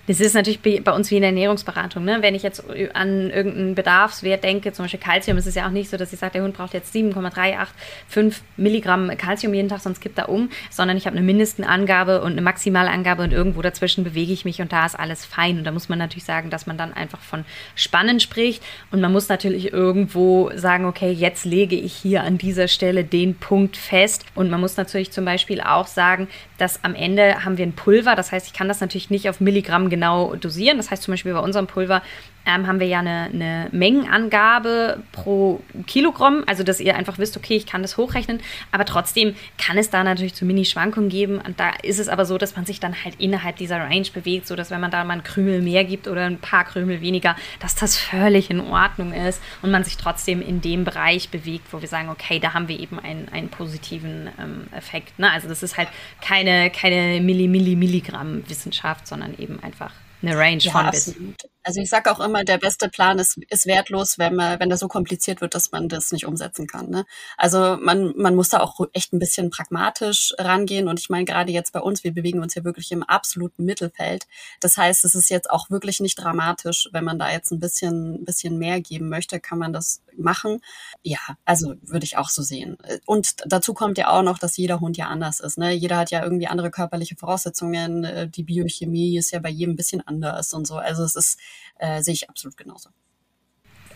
Das 0.07 0.19
ist 0.19 0.35
natürlich 0.35 0.61
bei 0.83 0.93
uns 0.93 1.11
wie 1.11 1.17
in 1.17 1.23
der 1.23 1.31
Ernährungsberatung. 1.31 2.05
Ne? 2.05 2.19
Wenn 2.23 2.35
ich 2.35 2.43
jetzt 2.43 2.65
an 2.93 3.31
irgendeinen 3.31 3.77
Bedarfswert 3.77 4.43
denke, 4.43 4.73
zum 4.73 4.85
Beispiel 4.85 4.99
Kalzium, 4.99 5.37
ist 5.39 5.47
es 5.47 5.55
ja 5.55 5.67
auch 5.67 5.71
nicht 5.71 5.91
so, 5.91 5.97
dass 5.97 6.13
ich 6.13 6.19
sage, 6.19 6.33
der 6.33 6.43
Hund 6.43 6.57
braucht 6.57 6.75
jetzt 6.75 6.93
7,385 6.93 8.43
Milligramm 8.57 9.17
Kalzium 9.17 9.55
jeden 9.55 9.69
Tag, 9.69 9.81
sonst 9.81 10.01
kippt 10.01 10.19
er 10.19 10.29
um, 10.29 10.51
sondern 10.71 10.97
ich 10.97 11.07
habe 11.07 11.17
eine 11.17 11.25
Mindestangabe 11.25 12.21
und 12.23 12.33
eine 12.33 12.43
Maximalangabe 12.43 13.23
und 13.23 13.33
irgendwo 13.33 13.63
dazwischen 13.63 14.03
bewege 14.03 14.33
ich 14.33 14.45
mich 14.45 14.61
und 14.61 14.73
da 14.73 14.85
ist 14.87 14.99
alles 14.99 15.25
fein. 15.25 15.59
Und 15.59 15.65
da 15.65 15.71
muss 15.71 15.89
man 15.89 16.01
natürlich 16.01 16.25
sagen, 16.25 16.51
dass 16.51 16.67
man 16.67 16.77
dann 16.77 16.93
einfach 16.93 17.21
von 17.21 17.45
Spannen 17.77 18.19
spricht 18.19 18.63
und 18.91 19.01
man 19.01 19.13
muss 19.13 19.29
natürlich 19.29 19.73
irgendwo 19.73 20.51
sagen, 20.57 20.85
okay, 20.85 21.13
jetzt 21.13 21.45
lege 21.45 21.77
ich 21.77 21.93
hier 21.95 22.25
an 22.25 22.39
dieser 22.39 22.67
Stelle 22.67 23.05
den 23.05 23.37
Punkt 23.37 23.77
fest. 23.77 24.27
Und 24.35 24.51
man 24.51 24.61
muss 24.61 24.77
natürlich 24.77 25.13
zum 25.13 25.25
Beispiel 25.25 25.61
auch 25.61 25.87
sagen, 25.87 26.27
dass 26.59 26.83
am 26.83 26.97
Ende 26.97 27.45
haben 27.45 27.57
wir 27.57 27.67
ein 27.67 27.73
Pulver, 27.73 28.17
das 28.17 28.33
heißt, 28.33 28.49
ich 28.49 28.53
kann 28.53 28.69
das 28.69 28.81
natürlich 28.81 29.11
nicht 29.11 29.29
auf 29.29 29.41
Milligramm 29.41 29.72
genau 29.91 30.35
dosieren. 30.37 30.77
Das 30.77 30.91
heißt 30.91 31.03
zum 31.03 31.13
Beispiel 31.13 31.33
bei 31.33 31.41
unserem 31.41 31.67
Pulver 31.67 32.03
ähm, 32.47 32.67
haben 32.67 32.81
wir 32.81 32.87
ja 32.87 32.99
eine, 32.99 33.31
eine, 33.33 33.69
Mengenangabe 33.73 35.03
pro 35.13 35.61
Kilogramm, 35.87 36.45
also 36.47 36.63
dass 36.63 36.81
ihr 36.81 36.97
einfach 36.97 37.19
wisst, 37.19 37.37
okay, 37.37 37.57
ich 37.57 37.67
kann 37.67 37.83
das 37.83 37.97
hochrechnen, 37.97 38.41
aber 38.71 38.85
trotzdem 38.85 39.35
kann 39.59 39.79
es 39.79 39.91
da 39.91 40.03
natürlich 40.03 40.35
zu 40.35 40.45
Mini-Schwankungen 40.45 41.09
geben. 41.09 41.39
Und 41.39 41.61
da 41.61 41.71
ist 41.83 41.99
es 41.99 42.09
aber 42.09 42.25
so, 42.25 42.39
dass 42.39 42.57
man 42.57 42.67
sich 42.67 42.81
dann 42.81 43.05
halt 43.05 43.15
innerhalb 43.19 43.57
dieser 43.57 43.79
Range 43.79 44.07
bewegt, 44.13 44.47
sodass 44.47 44.71
wenn 44.71 44.81
man 44.81 44.91
da 44.91 45.05
mal 45.05 45.15
ein 45.15 45.23
Krümel 45.23 45.63
mehr 45.63 45.85
gibt 45.85 46.09
oder 46.09 46.25
ein 46.25 46.39
paar 46.39 46.65
Krümel 46.65 47.01
weniger, 47.01 47.37
dass 47.61 47.75
das 47.75 47.97
völlig 47.97 48.51
in 48.51 48.61
Ordnung 48.61 49.13
ist 49.13 49.41
und 49.63 49.71
man 49.71 49.85
sich 49.85 49.97
trotzdem 49.97 50.43
in 50.43 50.61
dem 50.61 50.85
Bereich 50.85 51.31
bewegt, 51.31 51.73
wo 51.73 51.81
wir 51.81 51.89
sagen, 51.89 52.09
okay, 52.09 52.39
da 52.39 52.55
haben 52.55 52.69
wir 52.69 52.79
eben 52.79 52.99
einen, 52.99 53.29
einen 53.29 53.49
positiven 53.49 54.29
ähm, 54.39 54.67
Effekt. 54.77 55.19
Ne? 55.19 55.31
Also 55.31 55.49
das 55.49 55.63
ist 55.63 55.77
halt 55.77 55.89
keine, 56.21 56.71
keine 56.71 57.21
Milli-Milli-Milligramm-Wissenschaft, 57.21 59.07
sondern 59.07 59.35
eben 59.39 59.63
einfach 59.63 59.93
eine 60.23 60.39
Range 60.39 60.59
ja, 60.59 60.73
von 60.73 60.91
bis. 60.91 61.09
Absolut. 61.09 61.37
Also 61.65 61.81
ich 61.81 61.91
sage 61.91 62.11
auch 62.11 62.21
immer, 62.21 62.45
der 62.45 62.59
beste 62.59 62.89
Plan 62.89 63.19
ist, 63.19 63.39
ist 63.49 63.67
wertlos, 63.67 64.19
wenn 64.19 64.35
man, 64.35 64.59
wenn 64.59 64.69
das 64.69 64.81
so 64.81 64.89
kompliziert 64.89 65.41
wird, 65.41 65.55
dass 65.55 65.71
man 65.71 65.89
das 65.89 66.11
nicht 66.11 66.27
umsetzen 66.27 66.67
kann. 66.67 66.91
Ne? 66.91 67.05
Also 67.37 67.77
man, 67.81 68.15
man 68.17 68.35
muss 68.35 68.49
da 68.49 68.61
auch 68.61 68.81
echt 68.93 69.13
ein 69.13 69.19
bisschen 69.19 69.51
pragmatisch 69.51 70.35
rangehen. 70.39 70.89
Und 70.89 70.99
ich 70.99 71.09
meine, 71.09 71.25
gerade 71.25 71.53
jetzt 71.53 71.73
bei 71.73 71.81
uns, 71.81 72.03
wir 72.03 72.13
bewegen 72.13 72.41
uns 72.41 72.55
ja 72.55 72.65
wirklich 72.65 72.91
im 72.91 73.03
absoluten 73.03 73.65
Mittelfeld. 73.65 74.27
Das 74.61 74.77
heißt, 74.77 75.05
es 75.05 75.15
ist 75.15 75.31
jetzt 75.31 75.51
auch 75.51 75.71
wirklich 75.71 76.01
nicht 76.01 76.17
dramatisch, 76.17 76.89
wenn 76.93 77.05
man 77.05 77.19
da 77.19 77.31
jetzt 77.31 77.53
ein 77.53 77.61
bisschen, 77.61 78.25
bisschen 78.25 78.59
mehr 78.59 78.81
geben 78.81 79.09
möchte, 79.09 79.39
kann 79.39 79.59
man 79.59 79.73
das 79.73 80.03
machen. 80.17 80.61
Ja, 81.03 81.19
also 81.45 81.75
würde 81.83 82.05
ich 82.05 82.17
auch 82.17 82.29
so 82.29 82.43
sehen. 82.43 82.77
Und 83.07 83.37
dazu 83.47 83.73
kommt 83.73 83.99
ja 83.99 84.09
auch 84.09 84.23
noch, 84.23 84.39
dass 84.39 84.57
jeder 84.57 84.81
Hund 84.81 84.97
ja 84.97 85.07
anders 85.07 85.41
ist. 85.41 85.59
Ne? 85.59 85.73
Jeder 85.73 85.99
hat 85.99 86.11
ja 86.11 86.23
irgendwie 86.23 86.49
andere 86.49 86.71
körperliche 86.71 87.17
Voraussetzungen. 87.17 88.31
Die 88.33 88.43
Biochemie 88.43 89.17
ist 89.17 89.31
ja 89.31 89.39
bei 89.39 89.49
jedem 89.49 89.75
ein 89.75 89.77
bisschen 89.77 90.07
anders 90.07 90.53
und 90.55 90.67
so. 90.67 90.77
Also 90.77 91.05
es 91.05 91.15
ist 91.15 91.39
äh, 91.79 92.01
sehe 92.03 92.15
ich 92.15 92.29
absolut 92.29 92.57
genauso. 92.57 92.91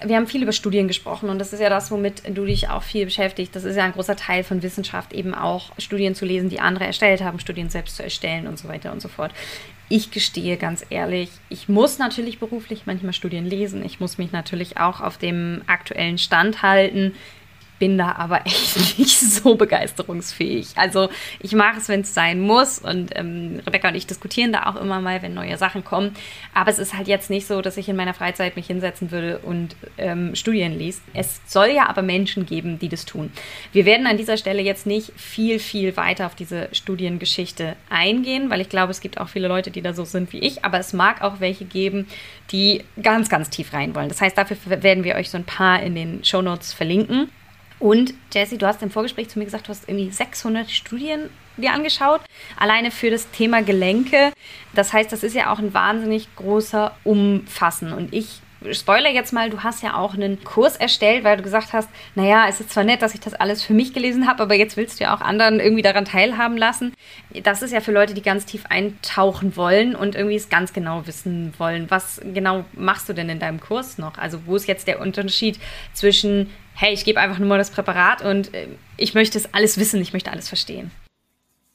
Wir 0.04 0.16
haben 0.16 0.26
viel 0.26 0.42
über 0.42 0.52
Studien 0.52 0.88
gesprochen 0.88 1.30
und 1.30 1.38
das 1.38 1.54
ist 1.54 1.60
ja 1.60 1.70
das, 1.70 1.90
womit 1.90 2.22
du 2.36 2.44
dich 2.44 2.68
auch 2.68 2.82
viel 2.82 3.06
beschäftigst. 3.06 3.56
Das 3.56 3.64
ist 3.64 3.76
ja 3.76 3.84
ein 3.84 3.92
großer 3.92 4.16
Teil 4.16 4.44
von 4.44 4.62
Wissenschaft, 4.62 5.14
eben 5.14 5.34
auch 5.34 5.72
Studien 5.78 6.14
zu 6.14 6.26
lesen, 6.26 6.50
die 6.50 6.60
andere 6.60 6.84
erstellt 6.84 7.22
haben, 7.22 7.40
Studien 7.40 7.70
selbst 7.70 7.96
zu 7.96 8.02
erstellen 8.02 8.46
und 8.46 8.58
so 8.58 8.68
weiter 8.68 8.92
und 8.92 9.00
so 9.00 9.08
fort. 9.08 9.32
Ich 9.88 10.10
gestehe 10.10 10.58
ganz 10.58 10.84
ehrlich, 10.90 11.30
ich 11.48 11.68
muss 11.68 11.98
natürlich 11.98 12.38
beruflich 12.38 12.82
manchmal 12.84 13.14
Studien 13.14 13.46
lesen. 13.46 13.84
Ich 13.84 14.00
muss 14.00 14.18
mich 14.18 14.32
natürlich 14.32 14.76
auch 14.76 15.00
auf 15.00 15.16
dem 15.16 15.62
aktuellen 15.66 16.18
Stand 16.18 16.60
halten 16.60 17.14
bin 17.78 17.98
da 17.98 18.12
aber 18.12 18.40
echt 18.46 18.98
nicht 18.98 19.18
so 19.18 19.54
begeisterungsfähig. 19.54 20.68
Also 20.76 21.08
ich 21.40 21.52
mache 21.52 21.78
es, 21.78 21.88
wenn 21.88 22.00
es 22.00 22.14
sein 22.14 22.40
muss. 22.40 22.78
Und 22.78 23.16
ähm, 23.16 23.60
Rebecca 23.66 23.88
und 23.88 23.94
ich 23.94 24.06
diskutieren 24.06 24.52
da 24.52 24.66
auch 24.66 24.76
immer 24.76 25.00
mal, 25.00 25.22
wenn 25.22 25.34
neue 25.34 25.56
Sachen 25.56 25.84
kommen. 25.84 26.14
Aber 26.54 26.70
es 26.70 26.78
ist 26.78 26.94
halt 26.94 27.08
jetzt 27.08 27.30
nicht 27.30 27.46
so, 27.46 27.62
dass 27.62 27.76
ich 27.76 27.88
in 27.88 27.96
meiner 27.96 28.14
Freizeit 28.14 28.56
mich 28.56 28.66
hinsetzen 28.66 29.10
würde 29.10 29.38
und 29.38 29.76
ähm, 29.98 30.34
Studien 30.34 30.78
liest. 30.78 31.02
Es 31.14 31.40
soll 31.46 31.68
ja 31.68 31.88
aber 31.88 32.02
Menschen 32.02 32.46
geben, 32.46 32.78
die 32.78 32.88
das 32.88 33.04
tun. 33.04 33.32
Wir 33.72 33.84
werden 33.84 34.06
an 34.06 34.16
dieser 34.16 34.36
Stelle 34.36 34.62
jetzt 34.62 34.86
nicht 34.86 35.12
viel, 35.16 35.58
viel 35.58 35.96
weiter 35.96 36.26
auf 36.26 36.34
diese 36.34 36.68
Studiengeschichte 36.72 37.76
eingehen, 37.90 38.50
weil 38.50 38.60
ich 38.60 38.68
glaube, 38.68 38.90
es 38.90 39.00
gibt 39.00 39.20
auch 39.20 39.28
viele 39.28 39.48
Leute, 39.48 39.70
die 39.70 39.82
da 39.82 39.92
so 39.92 40.04
sind 40.04 40.32
wie 40.32 40.38
ich. 40.38 40.64
Aber 40.64 40.78
es 40.78 40.92
mag 40.92 41.22
auch 41.22 41.40
welche 41.40 41.64
geben, 41.64 42.06
die 42.52 42.84
ganz, 43.02 43.28
ganz 43.28 43.50
tief 43.50 43.72
rein 43.72 43.94
wollen. 43.94 44.08
Das 44.08 44.20
heißt, 44.20 44.36
dafür 44.36 44.56
werden 44.82 45.04
wir 45.04 45.16
euch 45.16 45.30
so 45.30 45.38
ein 45.38 45.44
paar 45.44 45.82
in 45.82 45.94
den 45.94 46.24
Show 46.24 46.42
Notes 46.42 46.72
verlinken. 46.72 47.30
Und 47.78 48.14
Jesse, 48.32 48.58
du 48.58 48.66
hast 48.66 48.82
im 48.82 48.90
Vorgespräch 48.90 49.28
zu 49.28 49.38
mir 49.38 49.44
gesagt, 49.44 49.66
du 49.66 49.70
hast 49.70 49.88
irgendwie 49.88 50.10
600 50.10 50.70
Studien 50.70 51.28
dir 51.56 51.72
angeschaut, 51.72 52.20
alleine 52.58 52.90
für 52.90 53.10
das 53.10 53.30
Thema 53.30 53.62
Gelenke. 53.62 54.32
Das 54.74 54.92
heißt, 54.92 55.12
das 55.12 55.22
ist 55.22 55.34
ja 55.34 55.52
auch 55.52 55.58
ein 55.58 55.74
wahnsinnig 55.74 56.28
großer 56.36 56.94
Umfassen. 57.04 57.92
Und 57.92 58.12
ich 58.12 58.40
spoiler 58.72 59.10
jetzt 59.10 59.32
mal, 59.32 59.50
du 59.50 59.62
hast 59.62 59.82
ja 59.82 59.96
auch 59.96 60.14
einen 60.14 60.42
Kurs 60.44 60.76
erstellt, 60.76 61.24
weil 61.24 61.36
du 61.36 61.42
gesagt 61.42 61.72
hast, 61.72 61.88
naja, 62.14 62.46
es 62.48 62.60
ist 62.60 62.70
zwar 62.70 62.84
nett, 62.84 63.02
dass 63.02 63.14
ich 63.14 63.20
das 63.20 63.34
alles 63.34 63.62
für 63.62 63.74
mich 63.74 63.92
gelesen 63.92 64.26
habe, 64.26 64.42
aber 64.42 64.54
jetzt 64.54 64.76
willst 64.76 64.98
du 64.98 65.04
ja 65.04 65.14
auch 65.14 65.20
anderen 65.20 65.60
irgendwie 65.60 65.82
daran 65.82 66.04
teilhaben 66.04 66.56
lassen. 66.56 66.94
Das 67.42 67.62
ist 67.62 67.72
ja 67.72 67.80
für 67.80 67.92
Leute, 67.92 68.14
die 68.14 68.22
ganz 68.22 68.46
tief 68.46 68.64
eintauchen 68.66 69.56
wollen 69.56 69.94
und 69.94 70.14
irgendwie 70.14 70.36
es 70.36 70.48
ganz 70.48 70.72
genau 70.72 71.06
wissen 71.06 71.52
wollen. 71.58 71.90
Was 71.90 72.20
genau 72.22 72.64
machst 72.72 73.08
du 73.08 73.12
denn 73.12 73.28
in 73.28 73.38
deinem 73.38 73.60
Kurs 73.60 73.98
noch? 73.98 74.18
Also 74.18 74.46
wo 74.46 74.56
ist 74.56 74.68
jetzt 74.68 74.88
der 74.88 75.00
Unterschied 75.00 75.58
zwischen, 75.92 76.50
hey, 76.74 76.92
ich 76.92 77.04
gebe 77.04 77.20
einfach 77.20 77.38
nur 77.38 77.48
mal 77.48 77.58
das 77.58 77.70
Präparat 77.70 78.22
und 78.22 78.54
äh, 78.54 78.68
ich 78.96 79.14
möchte 79.14 79.38
es 79.38 79.52
alles 79.54 79.78
wissen, 79.78 80.00
ich 80.00 80.12
möchte 80.12 80.30
alles 80.30 80.48
verstehen? 80.48 80.90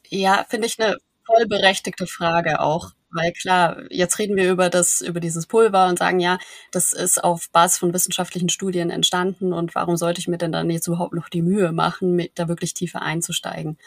Ja, 0.09 0.45
finde 0.49 0.67
ich 0.67 0.79
eine 0.79 0.97
vollberechtigte 1.25 2.07
Frage 2.07 2.59
auch. 2.59 2.91
Weil 3.11 3.33
klar, 3.33 3.77
jetzt 3.89 4.19
reden 4.19 4.35
wir 4.35 4.49
über 4.49 4.69
das, 4.69 5.01
über 5.01 5.19
dieses 5.19 5.47
Pulver 5.47 5.87
und 5.87 5.99
sagen, 5.99 6.19
ja, 6.19 6.37
das 6.71 6.93
ist 6.93 7.23
auf 7.23 7.49
Basis 7.51 7.79
von 7.79 7.93
wissenschaftlichen 7.93 8.49
Studien 8.49 8.89
entstanden 8.89 9.53
und 9.53 9.75
warum 9.75 9.97
sollte 9.97 10.19
ich 10.19 10.27
mir 10.27 10.37
denn 10.37 10.51
dann 10.51 10.69
jetzt 10.69 10.87
überhaupt 10.87 11.13
noch 11.13 11.29
die 11.29 11.41
Mühe 11.41 11.71
machen, 11.71 12.15
mit 12.15 12.31
da 12.35 12.47
wirklich 12.47 12.73
tiefer 12.73 13.01
einzusteigen? 13.01 13.77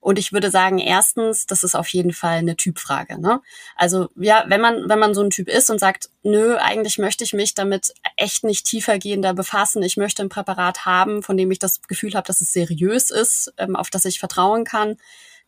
Und 0.00 0.18
ich 0.18 0.32
würde 0.32 0.50
sagen, 0.50 0.78
erstens, 0.78 1.44
das 1.46 1.62
ist 1.62 1.74
auf 1.74 1.88
jeden 1.88 2.14
Fall 2.14 2.38
eine 2.38 2.56
Typfrage. 2.56 3.20
Ne? 3.20 3.42
Also 3.76 4.08
ja, 4.16 4.44
wenn 4.48 4.60
man 4.60 4.88
wenn 4.88 4.98
man 4.98 5.12
so 5.12 5.22
ein 5.22 5.28
Typ 5.28 5.46
ist 5.48 5.68
und 5.68 5.78
sagt, 5.78 6.08
nö, 6.22 6.56
eigentlich 6.56 6.96
möchte 6.96 7.22
ich 7.22 7.34
mich 7.34 7.52
damit 7.52 7.92
echt 8.16 8.42
nicht 8.42 8.64
tiefergehender 8.64 9.34
befassen. 9.34 9.82
Ich 9.82 9.98
möchte 9.98 10.22
ein 10.22 10.30
Präparat 10.30 10.86
haben, 10.86 11.22
von 11.22 11.36
dem 11.36 11.50
ich 11.50 11.58
das 11.58 11.82
Gefühl 11.82 12.14
habe, 12.14 12.26
dass 12.26 12.40
es 12.40 12.52
seriös 12.54 13.10
ist, 13.10 13.52
ähm, 13.58 13.76
auf 13.76 13.90
das 13.90 14.06
ich 14.06 14.18
vertrauen 14.18 14.64
kann 14.64 14.96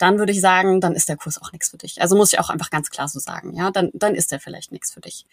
dann 0.03 0.19
würde 0.19 0.33
ich 0.33 0.41
sagen, 0.41 0.81
dann 0.81 0.95
ist 0.95 1.09
der 1.09 1.17
Kurs 1.17 1.41
auch 1.41 1.53
nichts 1.53 1.71
für 1.71 1.79
dich. 1.79 2.03
Also 2.03 2.17
muss 2.17 2.33
ich 2.33 2.41
auch 2.41 2.51
einfach 2.51 2.71
ganz 2.71 2.91
klar 2.91 3.09
so 3.09 3.21
sagen, 3.21 3.55
ja, 3.55 3.71
dann, 3.71 3.91
dann 3.95 4.17
ist 4.17 4.33
der 4.33 4.41
vielleicht 4.41 4.73
nichts 4.73 4.93
für 4.93 5.01
dich. 5.01 5.27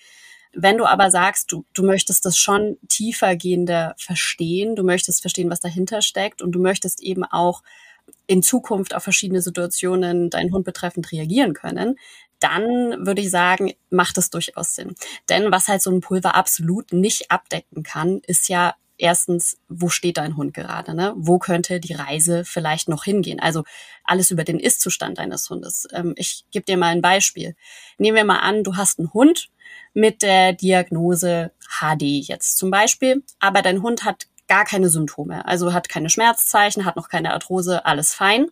Wenn 0.54 0.78
du 0.78 0.86
aber 0.86 1.10
sagst, 1.10 1.52
du, 1.52 1.66
du 1.74 1.84
möchtest 1.84 2.26
das 2.26 2.38
schon 2.38 2.78
tiefergehender 2.88 3.96
verstehen, 3.98 4.76
du 4.76 4.84
möchtest 4.84 5.22
verstehen, 5.22 5.50
was 5.50 5.60
dahinter 5.60 6.02
steckt 6.02 6.42
und 6.42 6.52
du 6.52 6.60
möchtest 6.60 7.02
eben 7.02 7.24
auch 7.24 7.64
in 8.28 8.44
Zukunft 8.44 8.96
auf 8.96 9.04
verschiedene 9.04 9.42
Situationen 9.42 10.30
deinen 10.30 10.52
Hund 10.54 10.66
betreffend 10.66 11.12
reagieren 11.12 11.54
können, 11.54 11.98
dann 12.40 13.06
würde 13.06 13.22
ich 13.22 13.32
sagen, 13.32 13.74
macht 13.90 14.18
es 14.18 14.30
durchaus 14.30 14.76
Sinn. 14.76 14.96
Denn 15.30 15.52
was 15.52 15.68
halt 15.68 15.82
so 15.82 15.92
ein 15.92 16.02
Pulver 16.02 16.36
absolut 16.36 16.94
nicht 16.94 17.32
abdecken 17.32 17.84
kann, 17.84 18.22
ist 18.26 18.50
ja 18.50 18.76
erstens, 19.00 19.58
wo 19.68 19.90
steht 19.90 20.18
dein 20.18 20.38
Hund 20.38 20.54
gerade? 20.54 20.94
Ne? 20.94 21.14
Wo 21.16 21.40
könnte 21.40 21.80
die 21.80 21.94
Reise 21.94 22.46
vielleicht 22.46 22.90
noch 22.90 23.04
hingehen? 23.04 23.40
Also 23.40 23.64
alles 24.04 24.30
über 24.30 24.44
den 24.44 24.60
Ist-Zustand 24.60 25.18
deines 25.18 25.50
Hundes. 25.50 25.88
Ähm, 25.92 26.14
ich 26.16 26.46
gebe 26.52 26.66
dir 26.66 26.78
mal 26.78 26.88
ein 26.88 27.02
Beispiel. 27.02 27.56
Nehmen 27.98 28.18
wir 28.18 28.26
mal 28.26 28.40
an, 28.40 28.64
du 28.64 28.76
hast 28.76 29.00
einen 29.00 29.14
Hund 29.14 29.50
mit 29.94 30.22
der 30.22 30.54
Diagnose 30.54 31.52
HD 31.80 32.04
jetzt 32.04 32.58
zum 32.58 32.70
Beispiel, 32.70 33.24
aber 33.40 33.62
dein 33.62 33.82
Hund 33.82 34.04
hat 34.04 34.28
gar 34.48 34.66
keine 34.66 34.90
Symptome, 34.90 35.46
also 35.46 35.74
hat 35.74 35.90
keine 35.90 36.10
Schmerzzeichen, 36.10 36.86
hat 36.86 36.96
noch 36.96 37.10
keine 37.10 37.34
Arthrose, 37.34 37.86
alles 37.86 38.14
fein. 38.14 38.48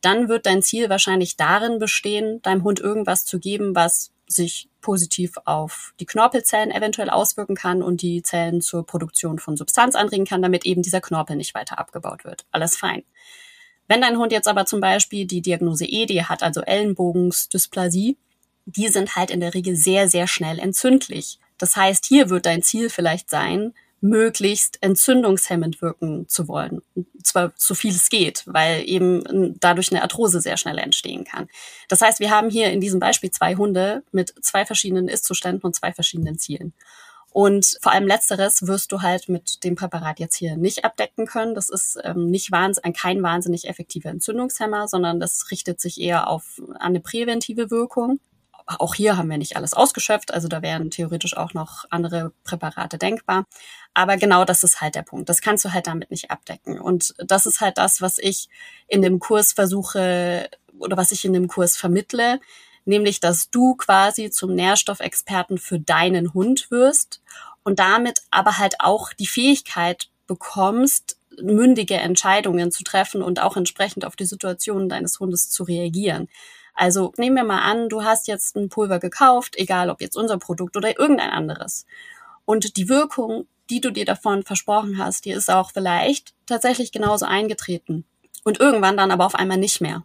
Dann 0.00 0.28
wird 0.28 0.46
dein 0.46 0.62
Ziel 0.62 0.88
wahrscheinlich 0.88 1.36
darin 1.36 1.78
bestehen, 1.78 2.40
deinem 2.42 2.64
Hund 2.64 2.80
irgendwas 2.80 3.24
zu 3.24 3.38
geben, 3.38 3.74
was 3.74 4.12
sich 4.26 4.68
positiv 4.82 5.32
auf 5.46 5.94
die 5.98 6.06
Knorpelzellen 6.06 6.70
eventuell 6.70 7.08
auswirken 7.08 7.54
kann 7.54 7.82
und 7.82 8.02
die 8.02 8.22
Zellen 8.22 8.60
zur 8.60 8.84
Produktion 8.84 9.38
von 9.38 9.56
Substanz 9.56 9.94
anregen 9.94 10.26
kann, 10.26 10.42
damit 10.42 10.66
eben 10.66 10.82
dieser 10.82 11.00
Knorpel 11.00 11.36
nicht 11.36 11.54
weiter 11.54 11.78
abgebaut 11.78 12.24
wird. 12.24 12.44
Alles 12.50 12.76
fein. 12.76 13.02
Wenn 13.88 14.02
dein 14.02 14.18
Hund 14.18 14.32
jetzt 14.32 14.48
aber 14.48 14.66
zum 14.66 14.80
Beispiel 14.80 15.26
die 15.26 15.40
Diagnose 15.40 15.86
ED 15.86 16.24
hat, 16.24 16.42
also 16.42 16.60
Ellenbogensdysplasie, 16.60 18.16
die 18.66 18.88
sind 18.88 19.16
halt 19.16 19.30
in 19.30 19.40
der 19.40 19.54
Regel 19.54 19.76
sehr, 19.76 20.08
sehr 20.08 20.26
schnell 20.26 20.58
entzündlich. 20.58 21.38
Das 21.58 21.76
heißt, 21.76 22.04
hier 22.04 22.30
wird 22.30 22.46
dein 22.46 22.62
Ziel 22.62 22.90
vielleicht 22.90 23.30
sein, 23.30 23.74
möglichst 24.02 24.78
entzündungshemmend 24.82 25.80
wirken 25.80 26.28
zu 26.28 26.48
wollen. 26.48 26.82
Und 26.94 27.06
zwar 27.24 27.52
so 27.56 27.74
viel 27.74 27.92
es 27.92 28.10
geht, 28.10 28.42
weil 28.46 28.82
eben 28.86 29.54
dadurch 29.60 29.92
eine 29.92 30.02
Arthrose 30.02 30.40
sehr 30.40 30.56
schnell 30.56 30.78
entstehen 30.78 31.24
kann. 31.24 31.48
Das 31.88 32.00
heißt, 32.00 32.18
wir 32.18 32.30
haben 32.30 32.50
hier 32.50 32.70
in 32.72 32.80
diesem 32.80 32.98
Beispiel 32.98 33.30
zwei 33.30 33.54
Hunde 33.54 34.02
mit 34.10 34.34
zwei 34.42 34.66
verschiedenen 34.66 35.08
Ist-Zuständen 35.08 35.62
und 35.62 35.76
zwei 35.76 35.92
verschiedenen 35.92 36.36
Zielen. 36.36 36.74
Und 37.30 37.78
vor 37.80 37.92
allem 37.92 38.06
letzteres 38.06 38.66
wirst 38.66 38.92
du 38.92 39.00
halt 39.00 39.28
mit 39.28 39.64
dem 39.64 39.76
Präparat 39.76 40.18
jetzt 40.18 40.36
hier 40.36 40.56
nicht 40.56 40.84
abdecken 40.84 41.26
können. 41.26 41.54
Das 41.54 41.70
ist 41.70 41.98
ähm, 42.02 42.26
nicht 42.28 42.50
wahnsinnig, 42.50 42.98
kein 42.98 43.22
wahnsinnig 43.22 43.68
effektiver 43.68 44.10
Entzündungshemmer, 44.10 44.88
sondern 44.88 45.20
das 45.20 45.50
richtet 45.50 45.80
sich 45.80 46.00
eher 46.00 46.28
auf 46.28 46.60
eine 46.78 47.00
präventive 47.00 47.70
Wirkung 47.70 48.18
auch 48.66 48.94
hier 48.94 49.16
haben 49.16 49.30
wir 49.30 49.38
nicht 49.38 49.56
alles 49.56 49.74
ausgeschöpft, 49.74 50.32
also 50.32 50.48
da 50.48 50.62
wären 50.62 50.90
theoretisch 50.90 51.36
auch 51.36 51.54
noch 51.54 51.84
andere 51.90 52.32
Präparate 52.44 52.98
denkbar. 52.98 53.46
Aber 53.94 54.16
genau 54.16 54.44
das 54.44 54.64
ist 54.64 54.80
halt 54.80 54.94
der 54.94 55.02
Punkt. 55.02 55.28
Das 55.28 55.40
kannst 55.40 55.64
du 55.64 55.72
halt 55.72 55.86
damit 55.86 56.10
nicht 56.10 56.30
abdecken. 56.30 56.80
Und 56.80 57.14
das 57.18 57.46
ist 57.46 57.60
halt 57.60 57.78
das, 57.78 58.00
was 58.00 58.18
ich 58.18 58.48
in 58.88 59.02
dem 59.02 59.18
Kurs 59.18 59.52
versuche 59.52 60.48
oder 60.78 60.96
was 60.96 61.12
ich 61.12 61.24
in 61.24 61.32
dem 61.32 61.48
Kurs 61.48 61.76
vermittle, 61.76 62.40
nämlich 62.84 63.20
dass 63.20 63.50
du 63.50 63.74
quasi 63.74 64.30
zum 64.30 64.54
Nährstoffexperten 64.54 65.58
für 65.58 65.78
deinen 65.78 66.34
Hund 66.34 66.70
wirst 66.70 67.22
und 67.62 67.78
damit 67.78 68.22
aber 68.30 68.58
halt 68.58 68.76
auch 68.80 69.12
die 69.12 69.26
Fähigkeit 69.26 70.08
bekommst, 70.26 71.18
mündige 71.40 71.94
Entscheidungen 71.94 72.70
zu 72.70 72.84
treffen 72.84 73.22
und 73.22 73.40
auch 73.40 73.56
entsprechend 73.56 74.04
auf 74.04 74.16
die 74.16 74.24
Situation 74.24 74.88
deines 74.88 75.20
Hundes 75.20 75.50
zu 75.50 75.64
reagieren. 75.64 76.28
Also 76.74 77.12
nehmen 77.16 77.36
wir 77.36 77.44
mal 77.44 77.60
an, 77.60 77.88
du 77.88 78.02
hast 78.02 78.28
jetzt 78.28 78.56
ein 78.56 78.68
Pulver 78.68 78.98
gekauft, 78.98 79.56
egal 79.56 79.90
ob 79.90 80.00
jetzt 80.00 80.16
unser 80.16 80.38
Produkt 80.38 80.76
oder 80.76 80.98
irgendein 80.98 81.30
anderes. 81.30 81.86
Und 82.44 82.76
die 82.76 82.88
Wirkung, 82.88 83.46
die 83.70 83.80
du 83.80 83.90
dir 83.90 84.04
davon 84.04 84.42
versprochen 84.42 84.98
hast, 84.98 85.24
die 85.24 85.30
ist 85.30 85.50
auch 85.50 85.72
vielleicht 85.72 86.34
tatsächlich 86.46 86.92
genauso 86.92 87.26
eingetreten. 87.26 88.04
Und 88.44 88.58
irgendwann 88.58 88.96
dann 88.96 89.10
aber 89.10 89.26
auf 89.26 89.34
einmal 89.34 89.58
nicht 89.58 89.80
mehr. 89.80 90.02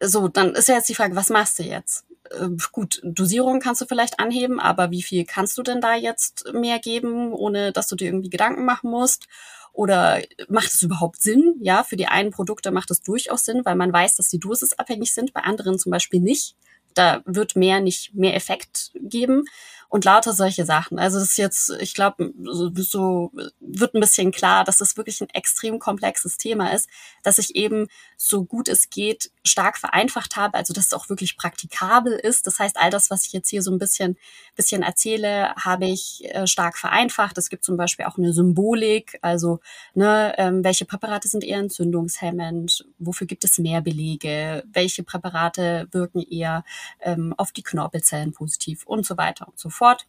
So, 0.00 0.28
dann 0.28 0.54
ist 0.54 0.68
ja 0.68 0.76
jetzt 0.76 0.88
die 0.88 0.94
Frage, 0.94 1.16
was 1.16 1.28
machst 1.28 1.58
du 1.58 1.62
jetzt? 1.62 2.04
Äh, 2.30 2.48
gut, 2.72 3.00
Dosierung 3.04 3.60
kannst 3.60 3.80
du 3.80 3.86
vielleicht 3.86 4.18
anheben, 4.20 4.60
aber 4.60 4.90
wie 4.90 5.02
viel 5.02 5.24
kannst 5.24 5.58
du 5.58 5.62
denn 5.62 5.80
da 5.80 5.94
jetzt 5.94 6.52
mehr 6.52 6.78
geben, 6.78 7.32
ohne 7.32 7.72
dass 7.72 7.88
du 7.88 7.96
dir 7.96 8.06
irgendwie 8.06 8.30
Gedanken 8.30 8.64
machen 8.64 8.90
musst? 8.90 9.26
Oder 9.72 10.20
macht 10.48 10.72
es 10.72 10.82
überhaupt 10.82 11.22
Sinn? 11.22 11.54
Ja, 11.60 11.84
für 11.84 11.96
die 11.96 12.08
einen 12.08 12.32
Produkte 12.32 12.70
macht 12.72 12.90
es 12.90 13.02
durchaus 13.02 13.44
Sinn, 13.44 13.62
weil 13.64 13.76
man 13.76 13.92
weiß, 13.92 14.16
dass 14.16 14.28
die 14.28 14.40
Dosis 14.40 14.72
abhängig 14.74 15.14
sind, 15.14 15.32
bei 15.32 15.42
anderen 15.42 15.78
zum 15.78 15.92
Beispiel 15.92 16.20
nicht. 16.20 16.56
Da 16.94 17.22
wird 17.24 17.54
mehr 17.54 17.80
nicht 17.80 18.14
mehr 18.14 18.34
Effekt 18.34 18.90
geben 18.94 19.44
und 19.88 20.04
lauter 20.04 20.32
solche 20.32 20.64
Sachen. 20.64 20.98
Also 20.98 21.18
das 21.18 21.30
ist 21.30 21.36
jetzt, 21.38 21.70
ich 21.80 21.94
glaube, 21.94 22.32
so, 22.44 22.70
so 22.74 23.32
wird 23.60 23.94
ein 23.94 24.00
bisschen 24.00 24.32
klar, 24.32 24.64
dass 24.64 24.78
das 24.78 24.96
wirklich 24.96 25.20
ein 25.20 25.30
extrem 25.30 25.78
komplexes 25.78 26.36
Thema 26.36 26.72
ist, 26.72 26.88
dass 27.22 27.38
ich 27.38 27.56
eben 27.56 27.88
so 28.16 28.44
gut 28.44 28.68
es 28.68 28.90
geht 28.90 29.30
stark 29.44 29.78
vereinfacht 29.78 30.36
habe, 30.36 30.54
also 30.54 30.72
dass 30.72 30.86
es 30.86 30.92
auch 30.92 31.08
wirklich 31.08 31.36
praktikabel 31.36 32.12
ist. 32.12 32.46
Das 32.46 32.58
heißt, 32.58 32.76
all 32.78 32.90
das, 32.90 33.10
was 33.10 33.26
ich 33.26 33.32
jetzt 33.32 33.48
hier 33.48 33.62
so 33.62 33.70
ein 33.70 33.78
bisschen, 33.78 34.16
bisschen 34.54 34.82
erzähle, 34.82 35.54
habe 35.56 35.86
ich 35.86 36.22
äh, 36.24 36.46
stark 36.46 36.76
vereinfacht. 36.76 37.38
Es 37.38 37.48
gibt 37.48 37.64
zum 37.64 37.76
Beispiel 37.76 38.04
auch 38.06 38.18
eine 38.18 38.32
Symbolik, 38.32 39.18
also 39.22 39.60
ne, 39.94 40.34
ähm, 40.36 40.62
welche 40.62 40.84
Präparate 40.84 41.28
sind 41.28 41.44
eher 41.44 41.58
entzündungshemmend, 41.58 42.84
wofür 42.98 43.26
gibt 43.26 43.44
es 43.44 43.58
mehr 43.58 43.80
Belege, 43.80 44.64
welche 44.72 45.02
Präparate 45.02 45.88
wirken 45.92 46.20
eher 46.20 46.64
ähm, 47.00 47.34
auf 47.36 47.52
die 47.52 47.62
Knorpelzellen 47.62 48.32
positiv 48.32 48.84
und 48.86 49.06
so 49.06 49.16
weiter 49.16 49.48
und 49.48 49.58
so 49.58 49.70
fort. 49.70 50.06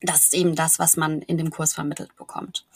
Das 0.00 0.24
ist 0.24 0.34
eben 0.34 0.54
das, 0.54 0.78
was 0.78 0.96
man 0.96 1.22
in 1.22 1.38
dem 1.38 1.50
Kurs 1.50 1.74
vermittelt 1.74 2.14
bekommt. 2.16 2.66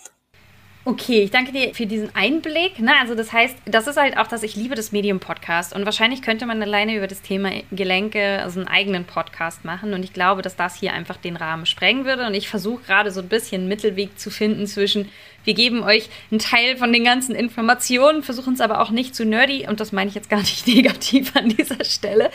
Okay, 0.89 1.25
ich 1.25 1.33
danke 1.33 1.51
dir 1.51 1.75
für 1.75 1.85
diesen 1.85 2.15
Einblick. 2.15 2.75
Na, 2.79 3.01
also 3.01 3.17
das 3.17 3.33
heißt, 3.33 3.57
das 3.65 3.89
ist 3.89 3.97
halt 3.97 4.17
auch, 4.19 4.29
dass 4.29 4.45
ich 4.45 4.55
liebe 4.55 4.77
das 4.77 4.93
Medium 4.93 5.19
Podcast 5.19 5.75
und 5.75 5.85
wahrscheinlich 5.85 6.23
könnte 6.23 6.47
man 6.47 6.63
alleine 6.63 6.97
über 6.97 7.09
das 7.09 7.23
Thema 7.23 7.51
Gelenke 7.73 8.41
also 8.41 8.61
einen 8.61 8.69
eigenen 8.69 9.05
Podcast 9.05 9.65
machen 9.65 9.95
und 9.95 10.05
ich 10.05 10.13
glaube, 10.13 10.43
dass 10.43 10.55
das 10.55 10.77
hier 10.77 10.93
einfach 10.93 11.17
den 11.17 11.35
Rahmen 11.35 11.67
sprengen 11.67 12.05
würde 12.05 12.25
und 12.25 12.35
ich 12.35 12.49
versuche 12.49 12.85
gerade 12.85 13.11
so 13.11 13.21
ein 13.21 13.27
bisschen 13.27 13.63
einen 13.63 13.69
Mittelweg 13.69 14.17
zu 14.17 14.31
finden 14.31 14.69
zwischen 14.69 15.09
wir 15.47 15.55
geben 15.55 15.85
euch 15.85 16.09
einen 16.31 16.41
Teil 16.41 16.77
von 16.77 16.93
den 16.93 17.05
ganzen 17.05 17.35
Informationen, 17.35 18.25
versuchen 18.25 18.55
es 18.55 18.61
aber 18.61 18.81
auch 18.81 18.91
nicht 18.91 19.15
zu 19.15 19.25
nerdy, 19.25 19.67
und 19.69 19.79
das 19.79 19.93
meine 19.93 20.09
ich 20.09 20.17
jetzt 20.17 20.29
gar 20.29 20.41
nicht 20.41 20.67
negativ 20.75 21.35
an 21.37 21.49
dieser 21.49 21.85
Stelle, 21.85 22.31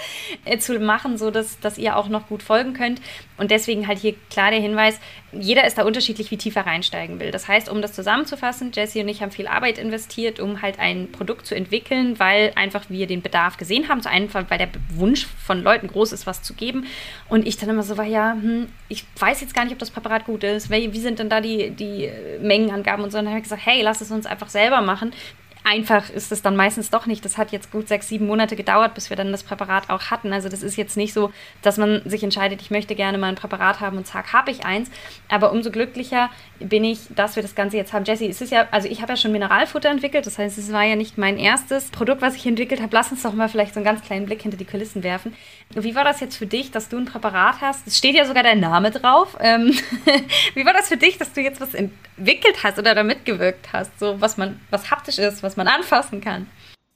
äh, 0.45 0.57
zu 0.57 0.79
machen, 0.79 1.17
so 1.17 1.29
dass, 1.29 1.59
dass 1.59 1.77
ihr 1.77 1.97
auch 1.97 2.07
noch 2.07 2.27
gut 2.27 2.41
folgen 2.41 2.73
könnt. 2.73 3.01
Und 3.41 3.49
deswegen 3.49 3.87
halt 3.87 3.97
hier 3.97 4.13
klar 4.29 4.51
der 4.51 4.59
Hinweis, 4.59 4.99
jeder 5.31 5.65
ist 5.65 5.79
da 5.79 5.83
unterschiedlich, 5.83 6.29
wie 6.29 6.37
tiefer 6.37 6.61
reinsteigen 6.61 7.19
will. 7.19 7.31
Das 7.31 7.47
heißt, 7.47 7.69
um 7.69 7.81
das 7.81 7.91
zusammenzufassen, 7.93 8.71
Jesse 8.71 8.99
und 8.99 9.07
ich 9.07 9.23
haben 9.23 9.31
viel 9.31 9.47
Arbeit 9.47 9.79
investiert, 9.79 10.39
um 10.39 10.61
halt 10.61 10.77
ein 10.77 11.11
Produkt 11.11 11.47
zu 11.47 11.55
entwickeln, 11.55 12.19
weil 12.19 12.51
einfach 12.53 12.83
wir 12.89 13.07
den 13.07 13.23
Bedarf 13.23 13.57
gesehen 13.57 13.89
haben. 13.89 13.99
Zu 14.03 14.11
einfach, 14.11 14.45
weil 14.49 14.59
der 14.59 14.69
Wunsch 14.89 15.25
von 15.43 15.63
Leuten 15.63 15.87
groß 15.87 16.11
ist, 16.11 16.27
was 16.27 16.43
zu 16.43 16.53
geben. 16.53 16.85
Und 17.29 17.47
ich 17.47 17.57
dann 17.57 17.69
immer 17.69 17.81
so 17.81 17.97
war, 17.97 18.05
ja, 18.05 18.33
hm, 18.33 18.67
ich 18.89 19.05
weiß 19.17 19.41
jetzt 19.41 19.55
gar 19.55 19.63
nicht, 19.63 19.73
ob 19.73 19.79
das 19.79 19.89
Präparat 19.89 20.25
gut 20.25 20.43
ist. 20.43 20.69
Wie 20.69 20.99
sind 20.99 21.17
denn 21.17 21.29
da 21.29 21.41
die, 21.41 21.71
die 21.71 22.11
Mengenangaben? 22.41 23.03
und 23.03 23.09
so. 23.09 23.17
Dann 23.17 23.29
habe 23.29 23.37
ich 23.37 23.43
gesagt, 23.43 23.65
hey, 23.65 23.81
lass 23.81 24.01
es 24.01 24.11
uns 24.11 24.27
einfach 24.27 24.49
selber 24.49 24.81
machen 24.81 25.13
einfach 25.63 26.09
ist 26.09 26.31
es 26.31 26.41
dann 26.41 26.55
meistens 26.55 26.89
doch 26.89 27.05
nicht. 27.05 27.23
Das 27.23 27.37
hat 27.37 27.51
jetzt 27.51 27.71
gut 27.71 27.87
sechs, 27.87 28.07
sieben 28.07 28.27
Monate 28.27 28.55
gedauert, 28.55 28.93
bis 28.93 29.09
wir 29.09 29.17
dann 29.17 29.31
das 29.31 29.43
Präparat 29.43 29.89
auch 29.89 30.03
hatten. 30.11 30.33
Also 30.33 30.49
das 30.49 30.63
ist 30.63 30.75
jetzt 30.75 30.97
nicht 30.97 31.13
so, 31.13 31.31
dass 31.61 31.77
man 31.77 32.01
sich 32.05 32.23
entscheidet, 32.23 32.61
ich 32.61 32.71
möchte 32.71 32.95
gerne 32.95 33.17
mal 33.17 33.27
ein 33.27 33.35
Präparat 33.35 33.79
haben 33.79 33.97
und 33.97 34.07
zack, 34.07 34.33
habe 34.33 34.51
ich 34.51 34.65
eins. 34.65 34.89
Aber 35.29 35.51
umso 35.51 35.71
glücklicher 35.71 36.29
bin 36.67 36.83
ich, 36.83 36.99
dass 37.15 37.35
wir 37.35 37.43
das 37.43 37.55
Ganze 37.55 37.77
jetzt 37.77 37.93
haben. 37.93 38.05
Jesse, 38.05 38.25
es 38.25 38.41
ist 38.41 38.51
ja, 38.51 38.67
also 38.71 38.87
ich 38.87 39.01
habe 39.01 39.13
ja 39.13 39.17
schon 39.17 39.31
Mineralfutter 39.31 39.89
entwickelt, 39.89 40.25
das 40.25 40.37
heißt, 40.37 40.57
es 40.57 40.71
war 40.71 40.83
ja 40.83 40.95
nicht 40.95 41.17
mein 41.17 41.37
erstes 41.37 41.89
Produkt, 41.89 42.21
was 42.21 42.35
ich 42.35 42.45
entwickelt 42.45 42.81
habe. 42.81 42.95
Lass 42.95 43.11
uns 43.11 43.23
doch 43.23 43.33
mal 43.33 43.49
vielleicht 43.49 43.73
so 43.73 43.79
einen 43.79 43.85
ganz 43.85 44.01
kleinen 44.01 44.25
Blick 44.25 44.41
hinter 44.41 44.57
die 44.57 44.65
Kulissen 44.65 45.03
werfen. 45.03 45.35
Wie 45.69 45.95
war 45.95 46.03
das 46.03 46.19
jetzt 46.19 46.37
für 46.37 46.45
dich, 46.45 46.71
dass 46.71 46.89
du 46.89 46.97
ein 46.97 47.05
Präparat 47.05 47.61
hast? 47.61 47.87
Es 47.87 47.97
steht 47.97 48.15
ja 48.15 48.25
sogar 48.25 48.43
dein 48.43 48.59
Name 48.59 48.91
drauf. 48.91 49.37
Ähm, 49.39 49.73
wie 50.53 50.65
war 50.65 50.73
das 50.73 50.87
für 50.87 50.97
dich, 50.97 51.17
dass 51.17 51.33
du 51.33 51.41
jetzt 51.41 51.61
was 51.61 51.73
entwickelt 51.73 52.63
hast 52.63 52.79
oder 52.79 52.95
da 52.95 53.03
mitgewirkt 53.03 53.73
hast? 53.73 53.97
So 53.99 54.21
was 54.21 54.37
man, 54.37 54.59
was 54.69 54.91
haptisch 54.91 55.17
ist, 55.17 55.43
was 55.43 55.57
man 55.57 55.67
anfassen 55.67 56.21
kann. 56.21 56.47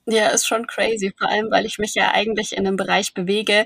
Ja, 0.08 0.28
ist 0.28 0.48
schon 0.48 0.68
crazy, 0.68 1.14
vor 1.18 1.30
allem, 1.30 1.50
weil 1.50 1.66
ich 1.66 1.80
mich 1.80 1.96
ja 1.96 2.12
eigentlich 2.14 2.56
in 2.56 2.68
einem 2.68 2.78
Bereich 2.78 3.14
bewege 3.14 3.66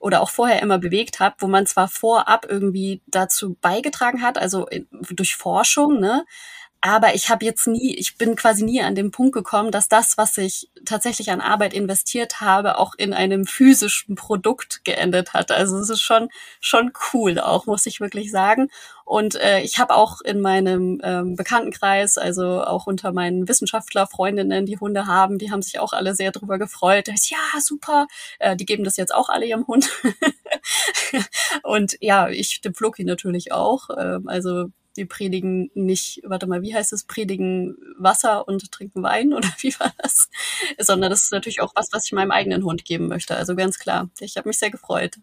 oder 0.00 0.20
auch 0.20 0.30
vorher 0.30 0.60
immer 0.60 0.78
bewegt 0.78 1.20
habe, 1.20 1.36
wo 1.38 1.46
man 1.46 1.66
zwar 1.66 1.86
vorab 1.86 2.46
irgendwie 2.48 3.02
dazu 3.06 3.56
beigetragen 3.60 4.22
hat, 4.22 4.38
also 4.38 4.66
durch 4.90 5.36
Forschung, 5.36 6.00
ne, 6.00 6.24
aber 6.82 7.14
ich 7.14 7.28
habe 7.28 7.44
jetzt 7.44 7.66
nie, 7.66 7.94
ich 7.94 8.16
bin 8.16 8.36
quasi 8.36 8.64
nie 8.64 8.80
an 8.80 8.94
den 8.94 9.10
Punkt 9.10 9.34
gekommen, 9.34 9.70
dass 9.70 9.88
das, 9.88 10.16
was 10.16 10.38
ich 10.38 10.70
tatsächlich 10.86 11.30
an 11.30 11.42
Arbeit 11.42 11.74
investiert 11.74 12.40
habe, 12.40 12.78
auch 12.78 12.94
in 12.96 13.12
einem 13.12 13.44
physischen 13.44 14.14
Produkt 14.14 14.82
geendet 14.84 15.34
hat. 15.34 15.50
Also 15.50 15.76
es 15.76 15.90
ist 15.90 16.00
schon 16.00 16.30
schon 16.58 16.92
cool, 17.12 17.38
auch 17.38 17.66
muss 17.66 17.84
ich 17.84 18.00
wirklich 18.00 18.30
sagen. 18.30 18.70
Und 19.10 19.34
äh, 19.34 19.60
ich 19.62 19.80
habe 19.80 19.96
auch 19.96 20.20
in 20.20 20.40
meinem 20.40 21.00
ähm, 21.02 21.34
Bekanntenkreis, 21.34 22.16
also 22.16 22.62
auch 22.62 22.86
unter 22.86 23.10
meinen 23.10 23.48
Wissenschaftlerfreundinnen, 23.48 24.66
die 24.66 24.78
Hunde 24.78 25.08
haben, 25.08 25.38
die 25.38 25.50
haben 25.50 25.62
sich 25.62 25.80
auch 25.80 25.92
alle 25.92 26.14
sehr 26.14 26.30
drüber 26.30 26.60
gefreut. 26.60 27.08
Da 27.08 27.14
ist, 27.14 27.28
ja, 27.28 27.60
super. 27.60 28.06
Äh, 28.38 28.54
die 28.54 28.66
geben 28.66 28.84
das 28.84 28.96
jetzt 28.96 29.12
auch 29.12 29.28
alle 29.28 29.46
ihrem 29.46 29.66
Hund. 29.66 29.90
und 31.64 31.96
ja, 32.00 32.28
ich 32.28 32.60
dem 32.60 32.72
Floki 32.72 33.02
natürlich 33.02 33.50
auch. 33.50 33.90
Äh, 33.90 34.20
also 34.26 34.66
die 34.96 35.06
predigen 35.06 35.72
nicht, 35.74 36.20
warte 36.22 36.46
mal, 36.46 36.62
wie 36.62 36.72
heißt 36.72 36.92
es, 36.92 37.02
predigen 37.02 37.78
Wasser 37.98 38.46
und 38.46 38.70
trinken 38.70 39.02
Wein 39.02 39.32
oder 39.34 39.48
wie 39.58 39.74
war 39.80 39.92
das? 39.98 40.28
Sondern 40.78 41.10
das 41.10 41.22
ist 41.24 41.32
natürlich 41.32 41.62
auch 41.62 41.72
was, 41.74 41.88
was 41.92 42.06
ich 42.06 42.12
meinem 42.12 42.30
eigenen 42.30 42.62
Hund 42.62 42.84
geben 42.84 43.08
möchte. 43.08 43.34
Also 43.34 43.56
ganz 43.56 43.80
klar. 43.80 44.08
Ich 44.20 44.36
habe 44.36 44.48
mich 44.48 44.60
sehr 44.60 44.70
gefreut. 44.70 45.16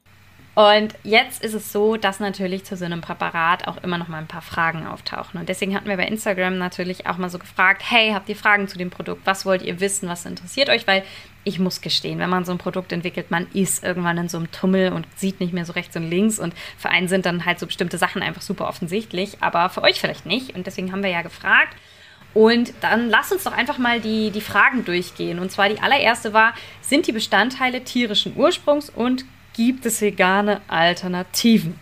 Und 0.58 0.96
jetzt 1.04 1.43
ist 1.43 1.54
es 1.54 1.72
so, 1.72 1.98
dass 1.98 2.20
natürlich 2.20 2.63
zu 2.63 2.76
so 2.76 2.84
einem 2.84 3.00
Präparat 3.00 3.67
auch 3.67 3.78
immer 3.84 4.00
noch 4.00 4.08
mal 4.08 4.17
ein 4.17 4.28
paar 4.28 4.41
Fragen 4.41 4.88
auftauchen. 4.88 5.39
Und 5.39 5.50
deswegen 5.50 5.76
hatten 5.76 5.88
wir 5.88 5.98
bei 5.98 6.08
Instagram 6.08 6.58
natürlich 6.58 7.06
auch 7.06 7.20
mal 7.20 7.30
so 7.30 7.38
gefragt, 7.38 7.84
hey, 7.86 8.10
habt 8.12 8.28
ihr 8.28 8.36
Fragen 8.36 8.67
zu 8.67 8.80
dem 8.80 8.89
Produkt? 8.89 9.22
Was 9.26 9.46
wollt 9.46 9.62
ihr 9.62 9.80
wissen? 9.80 10.10
Was 10.10 10.26
interessiert 10.26 10.70
euch? 10.70 10.88
Weil 10.88 11.04
ich 11.43 11.60
muss 11.60 11.82
gestehen, 11.82 12.17
wenn 12.17 12.32
man 12.32 12.43
so 12.43 12.54
ein 12.54 12.58
Produkt 12.58 12.91
entwickelt, 12.91 13.30
man 13.30 13.46
ist 13.54 13.84
irgendwann 13.84 14.17
in 14.17 14.30
so 14.30 14.39
einem 14.39 14.52
Tummel 14.52 14.93
und 14.93 15.06
sieht 15.15 15.39
nicht 15.39 15.54
mehr 15.54 15.63
so 15.63 15.74
rechts 15.74 15.96
und 15.96 16.10
links. 16.10 16.39
Und 16.39 16.56
für 16.76 16.89
einen 16.89 17.08
sind 17.08 17.28
dann 17.28 17.46
halt 17.46 17.60
so 17.60 17.67
bestimmte 17.67 18.00
Sachen 18.00 18.24
einfach 18.24 18.41
super 18.41 18.67
offensichtlich, 18.67 19.38
aber 19.41 19.70
für 19.70 19.84
euch 19.84 20.02
vielleicht 20.02 20.26
nicht. 20.26 20.56
Und 20.56 20.65
deswegen 20.65 20.91
haben 20.91 21.04
wir 21.04 21.12
ja 21.12 21.22
gefragt. 21.22 21.78
Und 22.34 22.74
dann 22.82 23.12
lasst 23.12 23.32
uns 23.32 23.43
doch 23.43 23.56
einfach 23.56 23.78
mal 23.78 24.00
die, 24.00 24.32
die 24.32 24.41
Fragen 24.41 24.86
durchgehen. 24.86 25.38
Und 25.38 25.52
zwar 25.52 25.70
die 25.70 25.82
allererste 25.82 26.34
war, 26.34 26.56
sind 26.82 27.06
die 27.06 27.12
Bestandteile 27.12 27.84
tierischen 27.84 28.36
Ursprungs 28.36 28.89
und 28.89 29.24
gibt 29.58 29.88
es 29.88 30.02
vegane 30.02 30.62
Alternativen? 30.67 31.80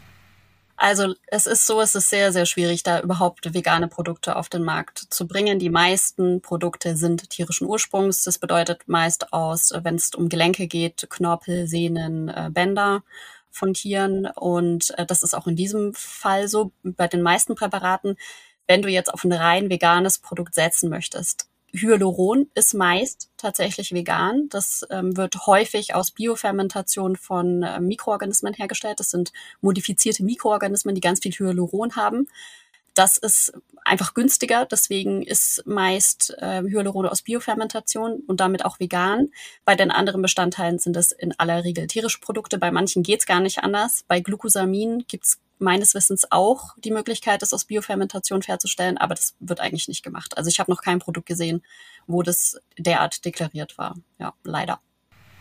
Also 0.78 1.14
es 1.28 1.46
ist 1.46 1.68
so, 1.68 1.82
es 1.82 1.94
ist 1.94 2.10
sehr, 2.10 2.32
sehr 2.32 2.46
schwierig, 2.46 2.84
da 2.84 3.02
überhaupt 3.02 3.54
vegane 3.54 3.90
Produkte 3.90 4.38
auf 4.38 4.48
den 4.48 4.64
Markt 4.64 4.98
zu 5.10 5.28
bringen. 5.28 5.60
Die 5.60 5.70
meisten 5.70 6.42
Produkte 6.42 6.96
sind 6.96 7.30
tierischen 7.30 7.68
Ursprungs. 7.68 8.24
Das 8.24 8.40
bedeutet 8.40 8.88
meist 8.88 9.34
aus, 9.34 9.74
wenn 9.76 9.96
es 9.96 10.12
um 10.16 10.30
Gelenke 10.30 10.68
geht, 10.68 11.08
Knorpel, 11.10 11.68
Sehnen, 11.68 12.30
äh, 12.30 12.50
Bänder 12.50 13.04
von 13.52 13.74
Tieren. 13.74 14.26
Und 14.26 14.98
äh, 14.98 15.06
das 15.06 15.22
ist 15.22 15.34
auch 15.34 15.48
in 15.48 15.58
diesem 15.58 15.94
Fall 15.94 16.48
so 16.48 16.72
bei 16.84 17.08
den 17.08 17.22
meisten 17.22 17.56
Präparaten. 17.56 18.16
Wenn 18.68 18.82
du 18.82 18.90
jetzt 18.90 19.14
auf 19.14 19.26
ein 19.26 19.34
rein 19.34 19.70
veganes 19.70 20.20
Produkt 20.20 20.56
setzen 20.56 20.90
möchtest, 20.90 21.50
Hyaluron 21.74 22.48
ist 22.56 22.74
meist 22.74 23.30
tatsächlich 23.38 23.92
vegan. 23.92 24.48
Das 24.50 24.86
ähm, 24.90 25.18
wird 25.18 25.46
häufig 25.46 25.94
aus 25.94 26.12
Biofermentation 26.12 27.16
von 27.16 27.64
äh, 27.64 27.80
Mikroorganismen 27.80 28.54
hergestellt. 28.54 29.00
Das 29.00 29.10
sind 29.10 29.34
modifizierte 29.62 30.24
Mikroorganismen, 30.24 30.96
die 30.96 31.02
ganz 31.02 31.20
viel 31.22 31.34
Hyaluron 31.34 31.96
haben. 31.96 32.28
das 32.96 33.18
ist 33.18 33.54
einfach 33.84 34.14
günstiger. 34.14 34.66
Deswegen 34.66 35.22
ist 35.22 35.64
meist 35.66 36.36
äh, 36.40 36.62
Hyaluron 36.64 37.06
aus 37.06 37.22
Biofermentation 37.22 38.24
und 38.26 38.40
damit 38.40 38.66
auch 38.66 38.80
vegan. 38.80 39.30
Bei 39.64 39.76
den 39.76 39.92
anderen 39.92 40.22
Bestandteilen 40.22 40.80
sind 40.80 40.98
es 40.98 41.12
in 41.12 41.38
aller 41.38 41.64
Regel 41.64 41.88
tierische 41.88 42.20
Produkte. 42.20 42.58
Bei 42.58 42.72
manchen 42.72 43.04
geht's 43.04 43.26
gar 43.26 43.42
nicht 43.42 43.60
anders. 43.60 44.04
Bei 44.08 44.22
Glucosamin 44.22 45.06
gibt's 45.08 45.40
meines 45.60 45.94
Wissens 45.96 46.28
auch 46.32 46.76
die 46.78 46.92
Möglichkeit, 46.92 47.42
das 47.42 47.54
aus 47.54 47.66
Biofermentation 47.66 48.42
herzustellen, 48.42 48.98
aber 48.98 49.16
das 49.16 49.36
wird 49.40 49.60
eigentlich 49.60 49.88
nicht 49.88 50.04
gemacht. 50.04 50.38
Also 50.38 50.50
ich 50.50 50.60
habe 50.60 50.72
noch 50.72 50.82
kein 50.82 51.00
Produkt 51.00 51.28
gesehen, 51.28 51.64
wo 52.08 52.24
das 52.24 52.60
derart 52.78 53.24
deklariert 53.26 53.78
war. 53.78 53.96
Ja, 54.20 54.34
leider. 54.44 54.80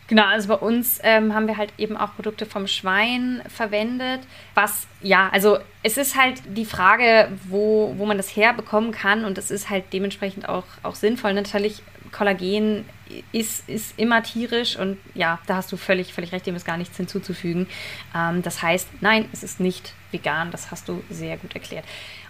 Genau, 0.07 0.25
also 0.27 0.49
bei 0.49 0.57
uns 0.57 1.01
ähm, 1.03 1.35
haben 1.35 1.47
wir 1.47 1.57
halt 1.57 1.73
eben 1.79 1.97
auch 1.97 2.15
Produkte 2.15 2.45
vom 2.45 2.67
Schwein 2.67 3.43
verwendet. 3.49 4.21
Was, 4.55 4.87
ja, 5.01 5.31
also 5.33 5.59
es 5.83 5.97
ist 5.97 6.15
halt 6.15 6.43
die 6.47 6.67
Frage, 6.67 7.31
wo, 7.49 7.95
wo 7.97 8.05
man 8.05 8.19
das 8.19 8.37
herbekommen 8.37 8.93
kann 8.93 9.25
und 9.25 9.39
es 9.39 9.51
ist 9.51 9.71
halt 9.71 9.85
dementsprechend 9.95 10.47
auch, 10.47 10.65
auch 10.83 10.95
sinnvoll. 10.95 11.33
Natürlich, 11.33 11.83
Kollagen 12.15 12.85
ist, 13.33 13.69
ist 13.69 13.99
immer 13.99 14.23
tierisch 14.23 14.77
und 14.77 14.99
ja, 15.15 15.39
da 15.47 15.57
hast 15.57 15.71
du 15.73 15.77
völlig, 15.77 16.15
völlig 16.15 16.33
recht, 16.33 16.47
dem 16.47 16.55
ist 16.55 16.65
gar 16.65 16.77
nichts 16.77 16.97
hinzuzufügen. 16.97 17.67
Ähm, 18.15 18.43
das 18.43 18.63
heißt, 18.63 18.89
nein, 19.01 19.29
es 19.33 19.43
ist 19.43 19.61
nicht 19.61 19.93
vegan, 20.11 20.51
das 20.51 20.71
hast 20.71 20.89
du 20.89 21.03
sehr 21.11 21.37
gut 21.37 21.55
erklärt. 21.55 21.85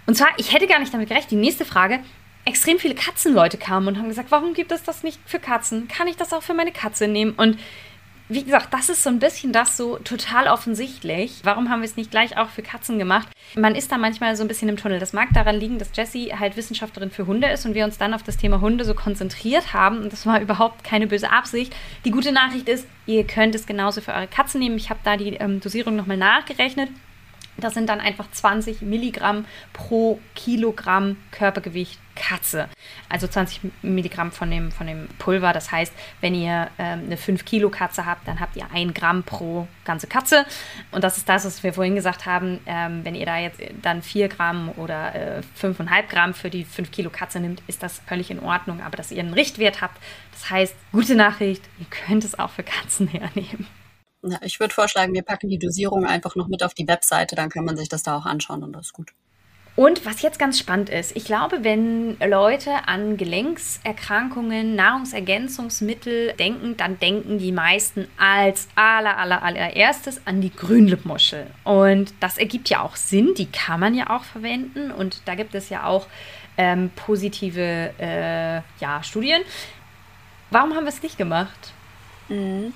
Und 0.07 0.17
zwar, 0.17 0.29
ich 0.39 0.53
hätte 0.53 0.67
gar 0.67 0.81
nicht 0.81 0.93
damit 0.93 1.09
gerechnet, 1.09 1.31
die 1.31 1.37
nächste 1.37 1.65
Frage, 1.65 2.01
extrem 2.45 2.79
viele 2.79 2.95
Katzenleute 2.95 3.57
kamen 3.57 3.89
und 3.89 3.99
haben 3.99 4.09
gesagt, 4.09 4.31
warum 4.31 4.55
gibt 4.55 4.73
es 4.73 4.83
das 4.83 5.03
nicht 5.03 5.19
für 5.25 5.39
Katzen? 5.39 5.89
Kann 5.89 6.09
ich 6.09 6.17
das 6.17 6.33
auch 6.33 6.43
für 6.43 6.55
meine 6.55 6.73
Katze 6.73 7.09
nehmen? 7.09 7.33
Und 7.33 7.59
wie 8.29 8.43
gesagt, 8.43 8.73
das 8.73 8.89
ist 8.89 9.03
so 9.03 9.11
ein 9.11 9.19
bisschen 9.19 9.53
das 9.53 9.77
so 9.77 9.99
total 9.99 10.49
offensichtlich. 10.49 11.41
Warum 11.43 11.69
haben 11.69 11.83
wir 11.83 11.89
es 11.89 11.97
nicht 11.97 12.11
gleich 12.11 12.39
auch 12.39 12.49
für 12.49 12.63
Katzen 12.63 12.99
gemacht? 12.99 13.29
Man 13.55 13.75
ist 13.75 13.93
da 13.93 13.99
manchmal 13.99 14.35
so 14.35 14.43
ein 14.43 14.49
bisschen 14.49 14.71
im 14.71 14.79
Tunnel. 14.79 14.99
Das 14.99 15.13
mag 15.13 15.29
daran 15.35 15.57
liegen, 15.57 15.79
dass 15.79 15.91
Jessie 15.95 16.33
halt 16.33 16.57
Wissenschaftlerin 16.57 17.11
für 17.11 17.27
Hunde 17.27 17.49
ist 17.49 17.67
und 17.67 17.75
wir 17.75 17.85
uns 17.85 17.99
dann 17.99 18.15
auf 18.15 18.23
das 18.23 18.39
Thema 18.39 18.63
Hunde 18.63 18.85
so 18.85 18.95
konzentriert 18.95 19.75
haben. 19.75 19.99
Und 19.99 20.13
das 20.13 20.25
war 20.25 20.41
überhaupt 20.41 20.85
keine 20.85 21.07
böse 21.07 21.31
Absicht. 21.31 21.77
Die 22.07 22.11
gute 22.11 22.33
Nachricht 22.33 22.69
ist, 22.69 22.87
ihr 23.05 23.27
könnt 23.27 23.55
es 23.55 23.67
genauso 23.67 24.01
für 24.01 24.15
eure 24.15 24.27
Katzen 24.27 24.59
nehmen. 24.61 24.77
Ich 24.77 24.89
habe 24.89 25.01
da 25.05 25.19
die 25.19 25.35
ähm, 25.35 25.61
Dosierung 25.61 25.95
nochmal 25.95 26.17
nachgerechnet. 26.17 26.89
Das 27.57 27.75
sind 27.75 27.89
dann 27.89 28.01
einfach 28.01 28.31
20 28.31 28.83
Milligramm 28.83 29.45
pro 29.73 30.21
Kilogramm 30.35 31.17
Körpergewicht 31.31 31.99
Katze. 32.15 32.69
Also 33.09 33.27
20 33.27 33.61
Milligramm 33.83 34.33
von 34.33 34.51
dem, 34.51 34.71
von 34.71 34.87
dem 34.87 35.09
Pulver. 35.19 35.53
Das 35.53 35.73
heißt, 35.73 35.93
wenn 36.21 36.35
ihr 36.35 36.69
ähm, 36.79 37.05
eine 37.07 37.17
5 37.17 37.45
Kilo 37.45 37.71
Katze 37.71 38.07
habt, 38.07 38.27
dann 38.29 38.41
habt 38.41 38.57
ihr 38.57 38.71
1 38.73 38.95
Gramm 38.95 39.23
pro 39.23 39.67
ganze 39.85 40.07
Katze. 40.07 40.47
Und 40.91 41.05
das 41.05 41.19
ist 41.19 41.29
das, 41.29 41.45
was 41.45 41.63
wir 41.63 41.73
vorhin 41.73 41.95
gesagt 41.95 42.27
haben. 42.27 42.61
Ähm, 42.67 43.05
wenn 43.05 43.15
ihr 43.15 43.27
da 43.27 43.39
jetzt 43.39 43.61
dann 43.83 44.03
4 44.03 44.29
Gramm 44.29 44.71
oder 44.77 45.15
äh, 45.15 45.43
5,5 45.61 46.07
Gramm 46.09 46.35
für 46.35 46.51
die 46.51 46.65
5 46.65 46.91
Kilo 46.91 47.11
Katze 47.11 47.41
nimmt, 47.41 47.63
ist 47.67 47.83
das 47.83 48.01
völlig 48.07 48.31
in 48.31 48.41
Ordnung. 48.41 48.81
Aber 48.83 48.97
dass 48.97 49.11
ihr 49.11 49.21
einen 49.21 49.35
Richtwert 49.35 49.81
habt, 49.81 49.99
das 50.33 50.51
heißt, 50.51 50.75
gute 50.93 51.15
Nachricht, 51.15 51.63
ihr 51.79 51.87
könnt 51.91 52.25
es 52.25 52.39
auch 52.39 52.51
für 52.51 52.63
Katzen 52.63 53.09
hernehmen. 53.09 53.67
Ja, 54.27 54.39
ich 54.43 54.59
würde 54.59 54.73
vorschlagen, 54.73 55.13
wir 55.13 55.23
packen 55.23 55.49
die 55.49 55.59
Dosierung 55.59 56.07
einfach 56.07 56.35
noch 56.35 56.49
mit 56.49 56.63
auf 56.63 56.75
die 56.75 56.89
Webseite, 56.89 57.37
dann 57.37 57.51
kann 57.51 57.65
man 57.65 57.77
sich 57.77 57.89
das 57.89 58.03
da 58.03 58.17
auch 58.17 58.27
anschauen 58.27 58.63
und 58.63 58.73
das 58.73 58.87
ist 58.87 58.93
gut. 58.93 59.13
Und 59.77 60.07
was 60.07 60.23
jetzt 60.23 60.39
ganz 60.39 60.59
spannend 60.59 60.89
ist, 60.89 61.17
ich 61.17 61.25
glaube, 61.25 61.65
wenn 61.65 62.17
Leute 62.21 62.71
an 62.87 63.17
Gelenkserkrankungen, 63.17 64.77
Nahrungsergänzungsmittel 64.77 66.33
denken, 66.35 66.77
dann 66.77 67.01
denken 67.01 67.39
die 67.39 67.51
meisten 67.51 68.07
als 68.17 68.69
aller, 68.77 69.19
aller, 69.19 69.43
allererstes 69.43 70.25
an 70.27 70.41
die 70.41 70.55
Grünlippmuschel. 70.55 71.49
Und 71.65 72.15
das 72.21 72.39
ergibt 72.39 72.71
ja 72.71 72.83
auch 72.83 72.95
Sinn, 72.95 73.35
die 73.37 73.47
kann 73.47 73.81
man 73.81 73.95
ja 73.95 74.11
auch 74.11 74.23
verwenden. 74.23 74.93
Und 74.93 75.23
da 75.25 75.35
gibt 75.35 75.57
es 75.57 75.71
ja 75.71 75.87
auch 75.87 76.07
ähm, 76.57 76.91
positive 76.95 77.95
äh, 77.99 78.61
ja, 78.79 79.03
Studien. 79.03 79.43
Warum 80.53 80.75
haben 80.75 80.85
wir 80.85 80.91
es 80.91 81.03
nicht 81.03 81.19
gemacht? 81.19 81.73
Mhm. 82.29 82.73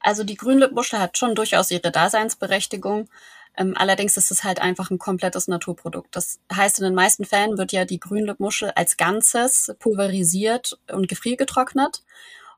Also 0.00 0.24
die 0.24 0.36
Grünlippmuschel 0.36 0.98
hat 0.98 1.18
schon 1.18 1.34
durchaus 1.34 1.70
ihre 1.70 1.90
Daseinsberechtigung. 1.90 3.08
Ähm, 3.56 3.74
allerdings 3.76 4.16
ist 4.16 4.30
es 4.30 4.44
halt 4.44 4.60
einfach 4.60 4.90
ein 4.90 4.98
komplettes 4.98 5.48
Naturprodukt. 5.48 6.14
Das 6.14 6.40
heißt, 6.52 6.78
in 6.78 6.84
den 6.84 6.94
meisten 6.94 7.24
Fällen 7.24 7.58
wird 7.58 7.72
ja 7.72 7.84
die 7.84 8.00
Grünlippmuschel 8.00 8.72
als 8.74 8.96
Ganzes 8.96 9.74
pulverisiert 9.78 10.78
und 10.90 11.08
gefriergetrocknet. 11.08 12.02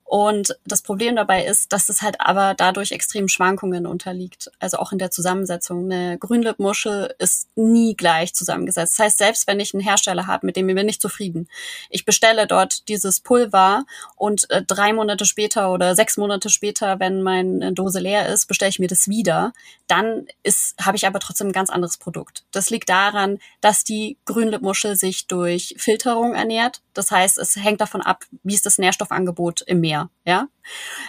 Und 0.05 0.59
das 0.67 0.83
Problem 0.83 1.17
dabei 1.17 1.47
ist, 1.47 1.73
dass 1.73 1.89
es 1.89 2.03
halt 2.03 2.21
aber 2.21 2.53
dadurch 2.55 2.93
extrem 2.93 3.29
Schwankungen 3.29 3.87
unterliegt. 3.87 4.51
Also 4.59 4.77
auch 4.77 4.93
in 4.93 4.99
der 4.99 5.11
Zusammensetzung. 5.11 5.91
Eine 5.91 6.19
Grünlippmuschel 6.19 7.15
ist 7.19 7.49
nie 7.57 7.95
gleich 7.95 8.35
zusammengesetzt. 8.35 8.99
Das 8.99 9.05
heißt, 9.07 9.19
selbst 9.19 9.47
wenn 9.47 9.59
ich 9.59 9.73
einen 9.73 9.83
Hersteller 9.83 10.27
habe, 10.27 10.45
mit 10.45 10.57
dem 10.57 10.69
ich 10.69 10.75
bin 10.75 10.85
nicht 10.85 11.01
zufrieden, 11.01 11.49
ich 11.89 12.05
bestelle 12.05 12.47
dort 12.47 12.89
dieses 12.89 13.21
Pulver 13.21 13.85
und 14.17 14.51
äh, 14.51 14.63
drei 14.63 14.93
Monate 14.93 15.25
später 15.25 15.73
oder 15.73 15.95
sechs 15.95 16.19
Monate 16.19 16.51
später, 16.51 17.01
wenn 17.01 17.23
meine 17.23 17.73
Dose 17.73 17.99
leer 17.99 18.29
ist, 18.29 18.47
bestelle 18.47 18.69
ich 18.69 18.79
mir 18.79 18.89
das 18.89 19.09
wieder, 19.09 19.53
dann 19.87 20.27
ist, 20.43 20.75
habe 20.81 20.97
ich 20.97 21.07
aber 21.07 21.21
trotzdem 21.21 21.49
ein 21.49 21.53
ganz 21.53 21.71
anderes 21.71 21.97
Produkt. 21.97 22.45
Das 22.53 22.71
liegt 22.71 22.91
daran, 22.91 23.39
dass 23.61 23.85
die 23.85 24.19
Grünlippmuschel 24.27 24.97
sich 24.97 25.27
durch 25.27 25.75
Filterung 25.79 26.35
ernährt. 26.35 26.83
Das 26.95 27.11
heißt, 27.11 27.39
es 27.39 27.57
hängt 27.57 27.81
davon 27.81 28.03
ab, 28.03 28.25
wie 28.43 28.55
ist 28.55 28.67
das 28.67 28.79
Nährstoffangebot 28.79 29.63
im 29.63 29.81
Meer 29.81 30.11
ja. 30.25 30.49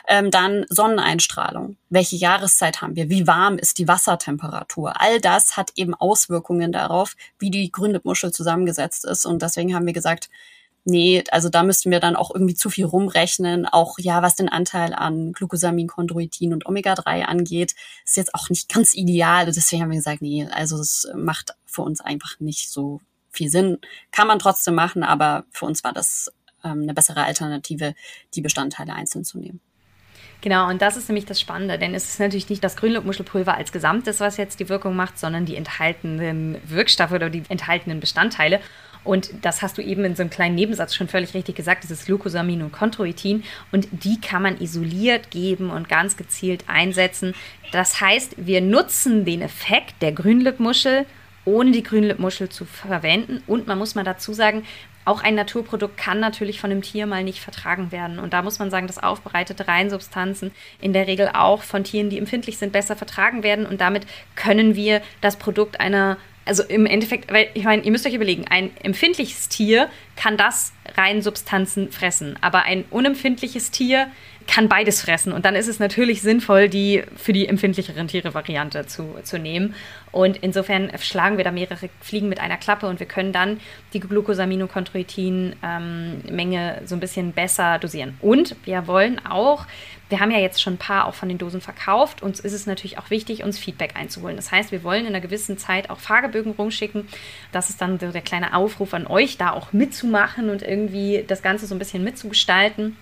Ähm, 0.08 0.32
dann 0.32 0.66
Sonneneinstrahlung. 0.70 1.78
Welche 1.90 2.16
Jahreszeit 2.16 2.82
haben 2.82 2.96
wir? 2.96 3.10
Wie 3.10 3.28
warm 3.28 3.58
ist 3.58 3.78
die 3.78 3.88
Wassertemperatur? 3.88 5.00
All 5.00 5.20
das 5.22 5.56
hat 5.56 5.72
eben 5.76 5.94
Auswirkungen 5.94 6.72
darauf, 6.72 7.16
wie 7.38 7.52
die 7.52 7.72
Grünlippmuschel 7.72 8.32
zusammengesetzt 8.32 9.06
ist. 9.06 9.26
Und 9.26 9.42
deswegen 9.44 9.76
haben 9.76 9.86
wir 9.86 9.94
gesagt, 9.94 10.30
nee, 10.84 11.24
also 11.30 11.50
da 11.50 11.62
müssten 11.62 11.92
wir 11.92 12.00
dann 12.00 12.16
auch 12.16 12.34
irgendwie 12.34 12.56
zu 12.56 12.72
viel 12.72 12.86
rumrechnen. 12.86 13.68
Auch 13.68 14.00
ja, 14.00 14.24
was 14.24 14.36
den 14.36 14.50
Anteil 14.50 14.94
an 14.96 15.34
Glucosamin, 15.34 15.88
Chondroitin 15.88 16.54
und 16.54 16.66
Omega-3 16.66 17.24
angeht, 17.24 17.76
ist 18.04 18.18
jetzt 18.18 18.34
auch 18.34 18.50
nicht 18.50 18.74
ganz 18.74 18.96
ideal. 18.96 19.46
Deswegen 19.46 19.84
haben 19.84 19.92
wir 19.92 19.98
gesagt, 19.98 20.24
nee, 20.24 20.48
also 20.52 20.80
es 20.80 21.08
macht 21.16 21.54
für 21.66 21.84
uns 21.84 22.02
einfach 22.02 22.40
nicht 22.40 22.72
so 22.72 23.00
viel 23.34 23.50
Sinn. 23.50 23.80
Kann 24.12 24.28
man 24.28 24.40
trotzdem 24.40 24.76
machen, 24.76 25.04
aber 25.04 25.44
für 25.52 25.66
uns 25.66 25.84
war 25.84 25.92
das 25.92 26.32
ähm, 26.64 26.84
eine 26.84 26.94
bessere 26.94 27.24
Alternative, 27.24 27.96
die 28.34 28.42
Bestandteile 28.42 28.94
einzeln 28.94 29.26
zu 29.26 29.40
nehmen. 29.40 29.60
Genau, 30.42 30.70
und 30.70 30.82
das 30.82 30.98
ist 30.98 31.08
nämlich 31.08 31.26
das 31.26 31.40
Spannende, 31.40 31.80
denn 31.80 31.96
es 31.96 32.10
ist 32.10 32.20
natürlich 32.20 32.50
nicht 32.50 32.64
das 32.64 32.76
Grünlippmuschelpulver 32.76 33.56
als 33.56 33.72
Gesamtes, 33.72 34.20
was 34.20 34.36
jetzt 34.36 34.60
die 34.60 34.68
Wirkung 34.68 34.94
macht, 34.94 35.18
sondern 35.18 35.46
die 35.46 35.56
enthaltenen 35.56 36.58
Wirkstoffe 36.66 37.14
oder 37.14 37.30
die 37.30 37.44
enthaltenen 37.48 38.02
Bestandteile. 38.02 38.60
Und 39.06 39.32
das 39.42 39.62
hast 39.62 39.78
du 39.78 39.82
eben 39.82 40.04
in 40.04 40.16
so 40.16 40.22
einem 40.22 40.30
kleinen 40.30 40.56
Nebensatz 40.56 40.96
schon 40.96 41.08
völlig 41.08 41.34
richtig 41.34 41.56
gesagt, 41.56 41.86
ist 41.86 42.06
Glucosamin 42.06 42.62
und 42.62 42.72
Chondroitin 42.72 43.44
und 43.72 43.88
die 43.92 44.20
kann 44.20 44.42
man 44.42 44.60
isoliert 44.60 45.32
geben 45.32 45.70
und 45.70 45.88
ganz 45.88 46.18
gezielt 46.18 46.66
einsetzen. 46.68 47.34
Das 47.72 48.02
heißt, 48.02 48.36
wir 48.38 48.60
nutzen 48.60 49.24
den 49.24 49.42
Effekt 49.42 50.02
der 50.02 50.12
Grünlippmuschel 50.12 51.06
ohne 51.46 51.72
die 51.72 51.84
Grünlippmuschel 51.84 52.50
zu 52.50 52.66
verwenden. 52.66 53.44
Und 53.48 53.68
man 53.68 53.78
muss 53.78 53.96
mal 53.96 54.04
dazu 54.04 54.34
sagen, 54.34 54.64
auch 55.06 55.22
ein 55.22 55.36
Naturprodukt 55.36 55.98
kann 55.98 56.20
natürlich 56.20 56.62
von 56.62 56.72
einem 56.72 56.82
Tier 56.82 57.06
mal 57.06 57.24
nicht 57.24 57.42
vertragen 57.42 57.92
werden. 57.92 58.20
Und 58.20 58.34
da 58.34 58.42
muss 58.42 58.60
man 58.60 58.70
sagen, 58.70 58.88
dass 58.88 59.04
aufbereitete 59.04 59.68
Reinsubstanzen 59.68 60.52
in 60.80 60.94
der 60.94 61.08
Regel 61.08 61.30
auch 61.34 61.62
von 61.62 61.84
Tieren, 61.84 62.10
die 62.10 62.18
empfindlich 62.18 62.58
sind, 62.58 62.72
besser 62.72 62.96
vertragen 62.96 63.44
werden. 63.44 63.66
Und 63.66 63.82
damit 63.82 64.06
können 64.36 64.76
wir 64.76 65.02
das 65.20 65.36
Produkt 65.36 65.82
einer, 65.82 66.18
also 66.46 66.64
im 66.64 66.86
Endeffekt, 66.86 67.34
weil 67.34 67.50
ich 67.54 67.66
meine, 67.66 67.84
ihr 67.84 67.92
müsst 67.92 68.06
euch 68.06 68.14
überlegen, 68.14 68.46
ein 68.50 68.72
empfindliches 68.82 69.50
Tier 69.50 69.90
kann 70.16 70.38
das 70.38 70.72
Reinsubstanzen 70.96 71.92
fressen, 71.92 72.38
aber 72.40 72.64
ein 72.64 72.86
unempfindliches 72.90 73.72
Tier 73.72 74.08
kann 74.48 74.70
beides 74.70 75.02
fressen. 75.02 75.34
Und 75.34 75.46
dann 75.46 75.56
ist 75.56 75.68
es 75.68 75.80
natürlich 75.80 76.22
sinnvoll, 76.22 76.70
die 76.70 77.04
für 77.16 77.34
die 77.34 77.48
empfindlicheren 77.48 78.08
Tiere 78.08 78.34
Variante 78.34 78.86
zu, 78.86 79.16
zu 79.24 79.40
nehmen. 79.40 79.76
Und 80.12 80.38
insofern 80.38 80.92
schlagen 81.00 81.38
wir 81.38 81.44
da 81.44 81.52
mehrere 81.52 81.90
Fliegen 82.02 82.30
mit 82.30 82.40
einer 82.40 82.58
Klappe 82.58 82.88
und 82.88 83.00
wir 83.00 83.08
können 83.08 83.34
dann 83.34 83.60
die 83.94 84.00
Glucosaminochondroitin-Menge 84.00 86.78
ähm, 86.80 86.88
so 86.88 86.96
ein 86.96 87.00
bisschen 87.00 87.32
besser 87.32 87.80
dosieren. 87.80 88.18
Und 88.22 88.56
wir 88.66 88.86
wollen 88.88 89.26
auch, 89.26 89.66
wir 90.10 90.20
haben 90.20 90.32
ja 90.32 90.40
jetzt 90.40 90.62
schon 90.62 90.74
ein 90.74 90.78
paar 90.78 91.08
auch 91.08 91.16
von 91.16 91.30
den 91.30 91.40
Dosen 91.40 91.62
verkauft, 91.62 92.22
uns 92.22 92.40
ist 92.40 92.54
es 92.54 92.68
natürlich 92.68 93.00
auch 93.00 93.10
wichtig, 93.10 93.44
uns 93.44 93.58
Feedback 93.58 93.96
einzuholen. 93.96 94.36
Das 94.36 94.52
heißt, 94.52 94.72
wir 94.72 94.84
wollen 94.84 95.02
in 95.02 95.08
einer 95.08 95.22
gewissen 95.22 95.58
Zeit 95.58 95.90
auch 95.90 96.00
Fragebögen 96.00 96.52
rumschicken. 96.52 97.08
Das 97.52 97.70
ist 97.70 97.82
dann 97.82 98.00
so 98.00 98.12
der 98.12 98.22
kleine 98.22 98.56
Aufruf 98.56 98.94
an 98.94 99.08
euch, 99.08 99.38
da 99.38 99.52
auch 99.52 99.74
mitzumachen 99.74 100.50
und 100.50 100.62
irgendwie 100.62 101.24
das 101.28 101.42
Ganze 101.42 101.66
so 101.66 101.74
ein 101.74 101.80
bisschen 101.80 102.04
mitzugestalten. 102.04 102.96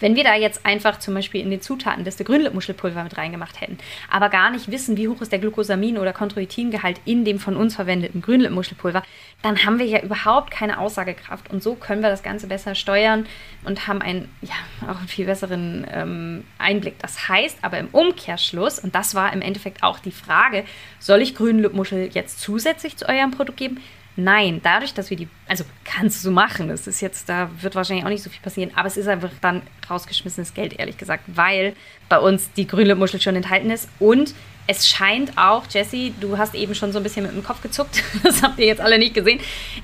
Wenn 0.00 0.16
wir 0.16 0.24
da 0.24 0.34
jetzt 0.34 0.66
einfach 0.66 0.98
zum 0.98 1.14
Beispiel 1.14 1.40
in 1.40 1.50
den 1.50 1.60
Zutatenliste 1.60 2.24
Grünlippmuschelpulver 2.24 3.02
mit 3.02 3.16
reingemacht 3.16 3.60
hätten, 3.60 3.78
aber 4.10 4.28
gar 4.28 4.50
nicht 4.50 4.70
wissen, 4.70 4.96
wie 4.96 5.08
hoch 5.08 5.20
ist 5.20 5.32
der 5.32 5.40
Glucosamin- 5.40 5.98
oder 5.98 6.12
Chondroitingehalt 6.12 7.00
in 7.04 7.24
dem 7.24 7.38
von 7.38 7.56
uns 7.56 7.74
verwendeten 7.74 8.22
Grünlippmuschelpulver, 8.22 9.02
dann 9.42 9.64
haben 9.64 9.78
wir 9.78 9.86
ja 9.86 10.02
überhaupt 10.02 10.50
keine 10.50 10.78
Aussagekraft. 10.78 11.50
Und 11.50 11.62
so 11.62 11.74
können 11.74 12.02
wir 12.02 12.10
das 12.10 12.22
Ganze 12.22 12.46
besser 12.46 12.74
steuern 12.74 13.26
und 13.64 13.86
haben 13.86 14.02
einen, 14.02 14.28
ja, 14.42 14.54
auch 14.90 14.98
einen 14.98 15.08
viel 15.08 15.26
besseren 15.26 15.86
ähm, 15.92 16.44
Einblick. 16.58 16.98
Das 16.98 17.28
heißt 17.28 17.58
aber 17.62 17.78
im 17.78 17.88
Umkehrschluss, 17.92 18.78
und 18.78 18.94
das 18.94 19.14
war 19.14 19.32
im 19.32 19.42
Endeffekt 19.42 19.82
auch 19.82 19.98
die 19.98 20.12
Frage, 20.12 20.64
soll 20.98 21.22
ich 21.22 21.34
Grünlippmuschel 21.34 22.10
jetzt 22.12 22.40
zusätzlich 22.40 22.96
zu 22.96 23.08
eurem 23.08 23.30
Produkt 23.30 23.58
geben? 23.58 23.80
Nein, 24.16 24.60
dadurch, 24.62 24.94
dass 24.94 25.10
wir 25.10 25.16
die, 25.16 25.28
also 25.46 25.64
kannst 25.84 26.24
du 26.24 26.30
machen, 26.30 26.68
das 26.68 26.86
ist 26.86 27.02
jetzt, 27.02 27.28
da 27.28 27.50
wird 27.60 27.74
wahrscheinlich 27.74 28.04
auch 28.04 28.10
nicht 28.10 28.22
so 28.22 28.30
viel 28.30 28.40
passieren, 28.40 28.70
aber 28.74 28.88
es 28.88 28.96
ist 28.96 29.08
einfach 29.08 29.30
dann 29.42 29.60
rausgeschmissenes 29.90 30.54
Geld, 30.54 30.78
ehrlich 30.78 30.96
gesagt, 30.96 31.24
weil 31.26 31.74
bei 32.08 32.18
uns 32.18 32.50
die 32.52 32.66
grüne 32.66 32.94
Muschel 32.94 33.20
schon 33.20 33.36
enthalten 33.36 33.70
ist. 33.70 33.90
Und 33.98 34.34
es 34.66 34.88
scheint 34.88 35.36
auch, 35.36 35.64
Jesse, 35.68 36.12
du 36.18 36.38
hast 36.38 36.54
eben 36.54 36.74
schon 36.74 36.92
so 36.92 36.98
ein 36.98 37.02
bisschen 37.02 37.26
mit 37.26 37.34
dem 37.34 37.44
Kopf 37.44 37.60
gezuckt, 37.60 38.02
das 38.22 38.42
habt 38.42 38.58
ihr 38.58 38.66
jetzt 38.66 38.80
alle 38.80 38.98
nicht 38.98 39.12
gesehen, 39.12 39.38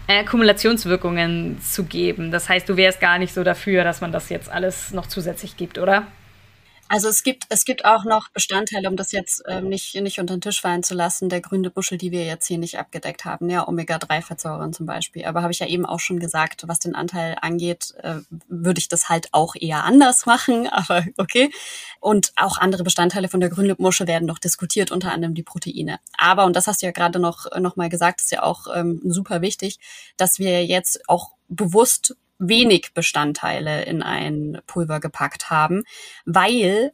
äh, 0.07 0.25
Kumulationswirkungen 0.25 1.61
zu 1.61 1.85
geben. 1.85 2.31
Das 2.31 2.49
heißt, 2.49 2.67
du 2.67 2.77
wärst 2.79 3.01
gar 3.01 3.19
nicht 3.19 3.35
so 3.35 3.45
dafür, 3.45 3.85
dass 3.85 4.01
man 4.01 4.13
das 4.13 4.31
jetzt 4.31 4.51
alles 4.51 4.93
noch 4.93 5.07
zusätzlich 5.07 5.59
gibt, 5.59 5.77
oder? 5.77 6.07
Also 6.93 7.09
es 7.09 7.23
gibt, 7.23 7.45
es 7.49 7.65
gibt 7.65 7.87
auch 7.87 8.05
noch 8.05 8.29
Bestandteile, 8.29 8.87
um 8.87 8.97
das 8.97 9.13
jetzt 9.13 9.43
ähm, 9.49 9.71
nicht, 9.71 9.95
nicht 9.95 10.19
unter 10.19 10.37
den 10.37 10.43
Tisch 10.43 10.61
fallen 10.61 10.83
zu 10.83 10.93
lassen, 10.93 11.31
der 11.31 11.41
grüne 11.41 11.71
Buschel, 11.71 11.97
die 11.97 12.11
wir 12.11 12.27
jetzt 12.27 12.47
hier 12.47 12.59
nicht 12.59 12.79
abgedeckt 12.79 13.25
haben, 13.25 13.49
ja, 13.49 13.67
Omega-3-Fettsäuren 13.67 14.75
zum 14.75 14.85
Beispiel. 14.85 15.25
Aber 15.25 15.41
habe 15.41 15.53
ich 15.53 15.61
ja 15.61 15.67
eben 15.67 15.87
auch 15.87 16.01
schon 16.01 16.21
gesagt, 16.21 16.69
was 16.69 16.81
den 16.81 16.95
Anteil 16.95 17.39
angeht, 17.41 17.95
äh, 18.03 18.17
würde 18.47 18.79
ich 18.79 18.89
das 18.89 19.09
halt 19.09 19.29
auch 19.33 19.55
eher 19.59 19.85
anders 19.85 20.27
machen, 20.27 20.69
aber 20.69 21.07
okay. 21.17 21.51
Und 21.99 22.35
auch 22.37 22.59
andere 22.59 22.85
Bestandteile 22.85 23.29
von 23.29 23.41
der 23.41 23.49
Grünlippenmuschel 23.49 24.07
werden 24.07 24.27
noch 24.27 24.39
diskutiert, 24.39 24.93
unter 24.93 25.13
anderem 25.13 25.35
die 25.35 25.43
Proteine. 25.43 25.99
Aber, 26.19 26.45
und 26.45 26.57
das 26.57 26.67
hast 26.67 26.83
du 26.83 26.87
ja 26.87 26.93
gerade 26.93 27.19
noch, 27.19 27.47
noch 27.59 27.77
mal 27.77 27.89
gesagt, 27.89 28.21
ist 28.21 28.33
ja 28.33 28.43
auch 28.43 28.67
ähm, 28.75 29.01
super 29.03 29.41
wichtig, 29.41 29.79
dass 30.19 30.39
wir 30.39 30.67
jetzt 30.67 31.09
auch 31.09 31.31
bewusst 31.49 32.17
wenig 32.49 32.93
Bestandteile 32.95 33.85
in 33.85 34.03
ein 34.03 34.61
Pulver 34.67 35.01
gepackt 35.01 35.51
haben, 35.51 35.85
weil 36.25 36.93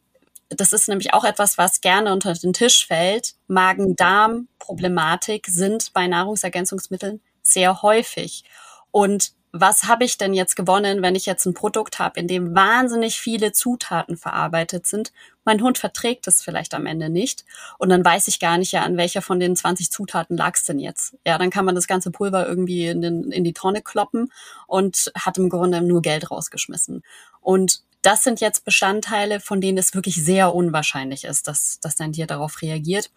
das 0.49 0.73
ist 0.73 0.87
nämlich 0.87 1.13
auch 1.13 1.25
etwas, 1.25 1.57
was 1.57 1.81
gerne 1.81 2.11
unter 2.11 2.33
den 2.33 2.53
Tisch 2.53 2.87
fällt. 2.87 3.35
Magen-Darm-Problematik 3.47 5.47
sind 5.47 5.93
bei 5.93 6.07
Nahrungsergänzungsmitteln 6.07 7.21
sehr 7.41 7.81
häufig. 7.81 8.43
Und 8.91 9.33
was 9.51 9.85
habe 9.85 10.03
ich 10.03 10.17
denn 10.17 10.33
jetzt 10.33 10.55
gewonnen, 10.55 11.01
wenn 11.01 11.15
ich 11.15 11.25
jetzt 11.25 11.45
ein 11.45 11.53
Produkt 11.53 11.97
habe, 11.97 12.19
in 12.19 12.27
dem 12.27 12.53
wahnsinnig 12.53 13.19
viele 13.19 13.51
Zutaten 13.51 14.15
verarbeitet 14.15 14.85
sind? 14.85 15.11
Mein 15.43 15.61
Hund 15.61 15.77
verträgt 15.77 16.27
es 16.27 16.43
vielleicht 16.43 16.75
am 16.75 16.85
Ende 16.85 17.09
nicht. 17.09 17.45
Und 17.79 17.89
dann 17.89 18.05
weiß 18.05 18.27
ich 18.27 18.39
gar 18.39 18.57
nicht, 18.57 18.71
ja, 18.71 18.83
an 18.83 18.97
welcher 18.97 19.21
von 19.21 19.39
den 19.39 19.55
20 19.55 19.91
Zutaten 19.91 20.37
lag 20.37 20.55
es 20.55 20.65
denn 20.65 20.79
jetzt. 20.79 21.17
Ja, 21.25 21.37
dann 21.37 21.49
kann 21.49 21.65
man 21.65 21.75
das 21.75 21.87
ganze 21.87 22.11
Pulver 22.11 22.47
irgendwie 22.47 22.87
in, 22.87 23.01
den, 23.01 23.31
in 23.31 23.43
die 23.43 23.53
Tonne 23.53 23.81
kloppen 23.81 24.31
und 24.67 25.11
hat 25.17 25.37
im 25.37 25.49
Grunde 25.49 25.81
nur 25.81 26.01
Geld 26.01 26.29
rausgeschmissen. 26.29 27.01
Und 27.41 27.81
das 28.01 28.23
sind 28.23 28.39
jetzt 28.39 28.63
Bestandteile, 28.63 29.39
von 29.39 29.59
denen 29.59 29.77
es 29.77 29.93
wirklich 29.93 30.23
sehr 30.23 30.53
unwahrscheinlich 30.55 31.25
ist, 31.25 31.47
dass, 31.47 31.79
dass 31.81 31.95
dein 31.95 32.13
Tier 32.13 32.27
darauf 32.27 32.61
reagiert 32.61 33.09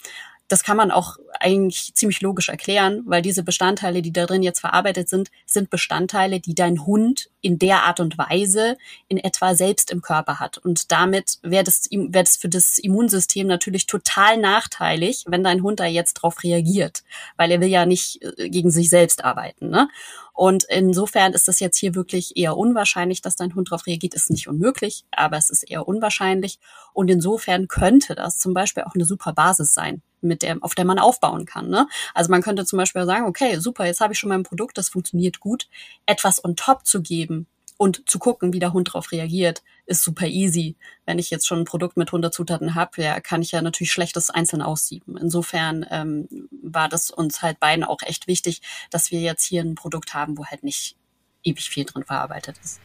das 0.52 0.64
kann 0.64 0.76
man 0.76 0.90
auch 0.90 1.16
eigentlich 1.40 1.94
ziemlich 1.94 2.20
logisch 2.20 2.50
erklären, 2.50 3.04
weil 3.06 3.22
diese 3.22 3.42
Bestandteile, 3.42 4.02
die 4.02 4.12
da 4.12 4.26
drin 4.26 4.42
jetzt 4.42 4.60
verarbeitet 4.60 5.08
sind, 5.08 5.30
sind 5.46 5.70
Bestandteile, 5.70 6.40
die 6.40 6.54
dein 6.54 6.84
Hund 6.84 7.30
in 7.40 7.58
der 7.58 7.84
Art 7.84 8.00
und 8.00 8.18
Weise 8.18 8.76
in 9.08 9.16
etwa 9.16 9.54
selbst 9.54 9.90
im 9.90 10.02
Körper 10.02 10.40
hat. 10.40 10.58
Und 10.58 10.92
damit 10.92 11.38
wäre 11.40 11.64
das, 11.64 11.88
wäre 11.90 12.24
das 12.24 12.36
für 12.36 12.50
das 12.50 12.78
Immunsystem 12.78 13.46
natürlich 13.46 13.86
total 13.86 14.36
nachteilig, 14.36 15.24
wenn 15.26 15.42
dein 15.42 15.62
Hund 15.62 15.80
da 15.80 15.86
jetzt 15.86 16.14
drauf 16.14 16.42
reagiert, 16.42 17.02
weil 17.38 17.50
er 17.50 17.62
will 17.62 17.68
ja 17.68 17.86
nicht 17.86 18.22
äh, 18.22 18.50
gegen 18.50 18.70
sich 18.70 18.90
selbst 18.90 19.24
arbeiten. 19.24 19.70
Ne? 19.70 19.88
Und 20.32 20.64
insofern 20.64 21.34
ist 21.34 21.48
das 21.48 21.60
jetzt 21.60 21.76
hier 21.76 21.94
wirklich 21.94 22.36
eher 22.36 22.56
unwahrscheinlich, 22.56 23.20
dass 23.20 23.36
dein 23.36 23.54
Hund 23.54 23.70
darauf 23.70 23.86
reagiert. 23.86 24.14
Ist 24.14 24.30
nicht 24.30 24.48
unmöglich, 24.48 25.04
aber 25.10 25.36
es 25.36 25.50
ist 25.50 25.62
eher 25.62 25.86
unwahrscheinlich. 25.86 26.58
Und 26.92 27.10
insofern 27.10 27.68
könnte 27.68 28.14
das 28.14 28.38
zum 28.38 28.54
Beispiel 28.54 28.84
auch 28.84 28.94
eine 28.94 29.04
super 29.04 29.32
Basis 29.32 29.74
sein, 29.74 30.02
mit 30.20 30.42
der, 30.42 30.58
auf 30.60 30.74
der 30.74 30.84
man 30.84 30.98
aufbauen 30.98 31.44
kann. 31.44 31.68
Ne? 31.68 31.86
Also 32.14 32.30
man 32.30 32.42
könnte 32.42 32.64
zum 32.64 32.78
Beispiel 32.78 33.04
sagen, 33.04 33.26
okay, 33.26 33.58
super, 33.58 33.84
jetzt 33.84 34.00
habe 34.00 34.14
ich 34.14 34.18
schon 34.18 34.30
mein 34.30 34.42
Produkt, 34.42 34.78
das 34.78 34.88
funktioniert 34.88 35.40
gut. 35.40 35.68
Etwas 36.06 36.44
on 36.44 36.56
top 36.56 36.86
zu 36.86 37.02
geben, 37.02 37.46
und 37.82 38.08
zu 38.08 38.20
gucken, 38.20 38.52
wie 38.52 38.60
der 38.60 38.72
Hund 38.72 38.86
darauf 38.86 39.10
reagiert, 39.10 39.64
ist 39.86 40.04
super 40.04 40.28
easy. 40.28 40.76
Wenn 41.04 41.18
ich 41.18 41.30
jetzt 41.30 41.48
schon 41.48 41.58
ein 41.58 41.64
Produkt 41.64 41.96
mit 41.96 42.10
100 42.10 42.32
Zutaten 42.32 42.76
habe, 42.76 43.02
ja, 43.02 43.18
kann 43.18 43.42
ich 43.42 43.50
ja 43.50 43.60
natürlich 43.60 43.90
schlechtes 43.90 44.30
einzeln 44.30 44.62
aussieben. 44.62 45.16
Insofern 45.16 45.84
ähm, 45.90 46.28
war 46.62 46.88
das 46.88 47.10
uns 47.10 47.42
halt 47.42 47.58
beiden 47.58 47.82
auch 47.82 48.02
echt 48.02 48.28
wichtig, 48.28 48.62
dass 48.90 49.10
wir 49.10 49.20
jetzt 49.20 49.44
hier 49.44 49.62
ein 49.62 49.74
Produkt 49.74 50.14
haben, 50.14 50.38
wo 50.38 50.46
halt 50.46 50.62
nicht 50.62 50.94
ewig 51.42 51.70
viel 51.70 51.84
drin 51.84 52.04
verarbeitet 52.04 52.56
ist. 52.62 52.80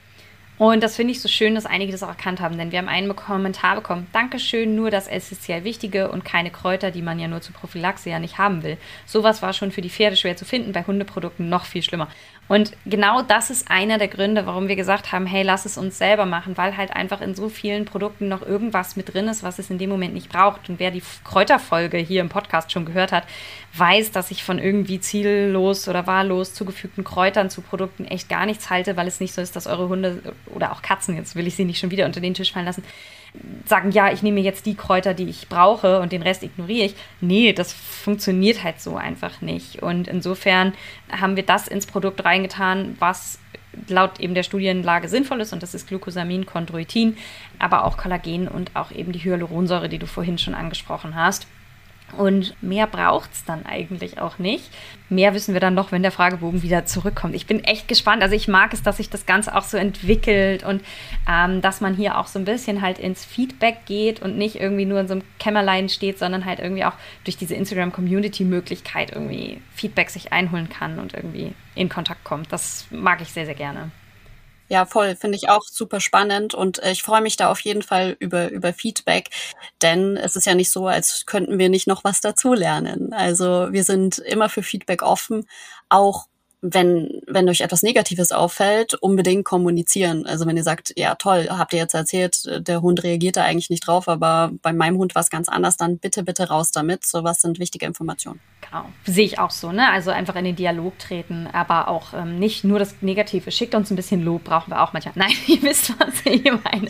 Und 0.58 0.82
das 0.82 0.96
finde 0.96 1.12
ich 1.12 1.22
so 1.22 1.28
schön, 1.28 1.54
dass 1.54 1.68
einige 1.68 1.92
das 1.92 2.02
auch 2.02 2.08
erkannt 2.08 2.42
haben, 2.42 2.58
denn 2.58 2.72
wir 2.72 2.80
haben 2.80 2.90
einen 2.90 3.16
Kommentar 3.16 3.76
bekommen. 3.76 4.08
Dankeschön, 4.12 4.76
nur 4.76 4.90
das 4.90 5.08
essentiell 5.08 5.64
Wichtige 5.64 6.10
und 6.10 6.26
keine 6.26 6.50
Kräuter, 6.50 6.90
die 6.90 7.04
man 7.04 7.20
ja 7.20 7.28
nur 7.28 7.42
zur 7.42 7.54
Prophylaxe 7.54 8.10
ja 8.10 8.18
nicht 8.18 8.40
haben 8.40 8.64
will. 8.64 8.78
Sowas 9.06 9.44
war 9.44 9.54
schon 9.54 9.72
für 9.72 9.82
die 9.82 9.90
Pferde 9.92 10.16
schwer 10.16 10.36
zu 10.36 10.46
finden, 10.46 10.72
bei 10.72 10.84
Hundeprodukten 10.84 11.48
noch 11.48 11.66
viel 11.66 11.84
schlimmer. 11.84 12.08
Und 12.48 12.72
genau 12.86 13.22
das 13.22 13.50
ist 13.50 13.70
einer 13.70 13.98
der 13.98 14.08
Gründe, 14.08 14.46
warum 14.46 14.70
wir 14.70 14.78
gesagt 14.78 15.12
haben, 15.12 15.26
hey, 15.26 15.44
lass 15.44 15.66
es 15.66 15.78
uns 15.78 15.98
selber 15.98 16.26
machen, 16.26 16.56
weil 16.56 16.78
halt 16.78 16.96
einfach 16.96 17.20
in 17.20 17.36
so 17.36 17.50
vielen 17.50 17.84
Produkten 17.86 18.30
noch 18.30 18.42
irgendwas 18.42 18.96
mit 18.96 19.14
drin 19.14 19.28
ist, 19.28 19.44
was 19.44 19.60
es 19.60 19.70
in 19.70 19.78
dem 19.78 19.90
Moment 19.90 20.14
nicht 20.14 20.30
braucht. 20.30 20.70
Und 20.70 20.80
wer 20.80 20.92
die 20.92 21.04
Kräuterfolge 21.26 21.98
hier 21.98 22.22
im 22.22 22.30
Podcast 22.30 22.72
schon 22.72 22.86
gehört 22.86 23.12
hat, 23.12 23.26
weiß, 23.74 24.12
dass 24.12 24.32
ich 24.32 24.44
von 24.46 24.60
irgendwie 24.60 25.00
ziellos 25.02 25.90
oder 25.90 26.08
wahllos 26.08 26.54
zugefügten 26.54 27.04
Kräutern 27.04 27.50
zu 27.50 27.62
Produkten 27.62 28.06
echt 28.06 28.30
gar 28.30 28.46
nichts 28.46 28.70
halte, 28.70 28.96
weil 28.96 29.08
es 29.08 29.20
nicht 29.20 29.34
so 29.34 29.42
ist, 29.42 29.56
dass 29.58 29.68
eure 29.68 29.90
Hunde 29.90 30.22
oder 30.54 30.72
auch 30.72 30.82
Katzen, 30.82 31.16
jetzt 31.16 31.36
will 31.36 31.48
ich 31.48 31.56
sie 31.56 31.66
nicht 31.66 31.80
schon 31.80 31.92
wieder 31.92 32.06
unter 32.06 32.22
den 32.22 32.34
Tisch 32.34 32.52
fallen 32.52 32.66
lassen, 32.66 32.84
sagen, 33.66 33.92
ja, 33.92 34.12
ich 34.12 34.24
nehme 34.24 34.40
jetzt 34.40 34.66
die 34.66 34.76
Kräuter, 34.76 35.14
die 35.14 35.30
ich 35.30 35.48
brauche 35.48 36.00
und 36.00 36.12
den 36.12 36.22
Rest 36.22 36.44
ignoriere 36.44 36.88
ich. 36.88 36.96
Nee, 37.22 37.54
das 37.54 37.74
funktioniert 37.74 38.64
halt 38.64 38.82
so 38.82 38.96
einfach 38.96 39.42
nicht. 39.42 39.82
Und 39.84 40.08
insofern 40.08 40.74
haben 41.12 41.36
wir 41.36 41.44
das 41.44 41.68
ins 41.68 41.86
Produkt 41.86 42.24
reingetan, 42.24 42.96
was 43.00 43.40
laut 43.88 44.20
eben 44.20 44.34
der 44.34 44.44
Studienlage 44.44 45.08
sinnvoll 45.08 45.42
ist 45.42 45.54
und 45.54 45.62
das 45.62 45.76
ist 45.76 45.88
Glucosamin, 45.88 46.46
Chondroitin, 46.46 47.18
aber 47.60 47.86
auch 47.86 47.98
Kollagen 47.98 48.48
und 48.48 48.76
auch 48.76 48.92
eben 48.92 49.12
die 49.12 49.24
Hyaluronsäure, 49.24 49.90
die 49.90 50.00
du 50.00 50.08
vorhin 50.08 50.38
schon 50.38 50.56
angesprochen 50.56 51.16
hast. 51.16 51.48
Und 52.16 52.56
mehr 52.64 52.88
braucht 52.88 53.34
es 53.34 53.44
dann 53.44 53.66
eigentlich 53.66 54.20
auch 54.20 54.40
nicht. 54.40 54.70
Mehr 55.10 55.34
wissen 55.34 55.54
wir 55.54 55.60
dann 55.60 55.74
noch, 55.74 55.92
wenn 55.92 56.04
der 56.04 56.12
Fragebogen 56.12 56.64
wieder 56.64 56.86
zurückkommt. 56.86 57.36
Ich 57.36 57.48
bin 57.48 57.64
echt 57.64 57.88
gespannt. 57.88 58.24
Also 58.24 58.34
ich 58.34 58.48
mag 58.48 58.74
es, 58.74 58.82
dass 58.82 58.98
sich 58.98 59.10
das 59.10 59.26
Ganze 59.26 59.54
auch 59.56 59.64
so 59.64 59.78
entwickelt 59.78 60.64
und 60.64 60.82
ähm, 61.30 61.62
dass 61.62 61.82
man 61.82 61.96
hier 61.96 62.18
auch 62.18 62.28
so 62.28 62.40
ein 62.40 62.46
bisschen 62.46 62.82
halt 62.82 62.98
ins 62.98 63.26
Feedback 63.26 63.86
geht 63.86 64.22
und 64.22 64.38
nicht 64.38 64.56
irgendwie 64.56 64.86
nur 64.86 65.02
in 65.02 65.08
so 65.08 65.16
einem 65.16 65.24
Kämmerlein 65.38 65.90
steht, 65.90 66.18
sondern 66.18 66.46
halt 66.46 66.60
irgendwie 66.60 66.86
auch 66.86 66.94
durch 67.26 67.36
diese 67.36 67.56
Instagram-Community-Möglichkeit 67.56 69.12
irgendwie 69.12 69.62
Feedback 69.74 70.10
sich 70.10 70.32
einholen 70.32 70.70
kann 70.70 71.00
und 71.00 71.14
irgendwie 71.14 71.54
in 71.76 71.90
Kontakt 71.90 72.24
kommt. 72.24 72.52
Das 72.54 72.88
mag 72.90 73.22
ich 73.22 73.32
sehr, 73.34 73.46
sehr 73.46 73.56
gerne. 73.56 73.92
Ja, 74.70 74.86
voll, 74.86 75.16
finde 75.16 75.38
ich 75.38 75.50
auch 75.50 75.64
super 75.64 76.02
spannend 76.02 76.54
und 76.54 76.80
äh, 76.84 76.92
ich 76.92 77.02
freue 77.04 77.22
mich 77.22 77.38
da 77.38 77.50
auf 77.50 77.60
jeden 77.62 77.82
Fall 77.84 78.18
über, 78.20 78.50
über 78.52 78.74
Feedback, 78.74 79.30
denn 79.82 80.18
es 80.18 80.36
ist 80.36 80.46
ja 80.46 80.56
nicht 80.56 80.70
so, 80.72 80.88
als 80.88 81.26
könnten 81.26 81.58
wir 81.58 81.70
nicht 81.70 81.88
noch 81.88 82.04
was 82.04 82.20
dazulernen. 82.20 83.14
Also 83.14 83.72
wir 83.72 83.84
sind 83.86 84.18
immer 84.20 84.50
für 84.50 84.64
Feedback 84.64 85.04
offen, 85.04 85.48
auch 85.90 86.28
wenn, 86.62 87.22
wenn 87.28 87.48
euch 87.50 87.62
etwas 87.62 87.84
Negatives 87.84 88.32
auffällt, 88.32 88.96
unbedingt 88.96 89.46
kommunizieren. 89.46 90.26
Also 90.26 90.48
wenn 90.48 90.58
ihr 90.58 90.64
sagt, 90.64 90.94
ja 90.98 91.16
toll, 91.16 91.48
habt 91.50 91.74
ihr 91.74 91.80
jetzt 91.80 91.94
erzählt, 91.94 92.68
der 92.68 92.82
Hund 92.82 93.04
reagiert 93.04 93.38
da 93.38 93.44
eigentlich 93.44 93.70
nicht 93.70 93.86
drauf, 93.86 94.08
aber 94.08 94.52
bei 94.62 94.74
meinem 94.74 94.98
Hund 94.98 95.14
war 95.14 95.22
es 95.22 95.30
ganz 95.30 95.50
anders, 95.50 95.78
dann 95.78 96.00
bitte, 96.00 96.24
bitte 96.24 96.50
raus 96.50 96.72
damit. 96.72 97.06
Sowas 97.06 97.42
sind 97.42 97.60
wichtige 97.60 97.86
Informationen. 97.86 98.40
Genau, 98.62 98.86
sehe 99.06 99.26
ich 99.26 99.40
auch 99.40 99.52
so, 99.52 99.72
ne? 99.72 99.90
Also 99.92 100.10
einfach 100.12 100.36
in 100.36 100.46
den 100.46 100.56
Dialog 100.56 100.98
treten, 100.98 101.48
aber 101.54 101.88
auch 101.88 102.14
ähm, 102.14 102.40
nicht 102.40 102.64
nur 102.64 102.80
das 102.80 102.96
Negative. 103.02 103.52
Schickt 103.52 103.76
uns 103.76 103.92
ein 103.92 103.96
bisschen 103.96 104.24
Lob, 104.24 104.44
brauchen 104.44 104.72
wir 104.72 104.82
auch 104.82 104.94
manchmal. 104.94 105.14
Nein, 105.16 105.34
ihr 105.48 105.62
wisst, 105.62 105.94
was 106.00 106.26
ich 106.26 106.44
meine. 106.44 106.90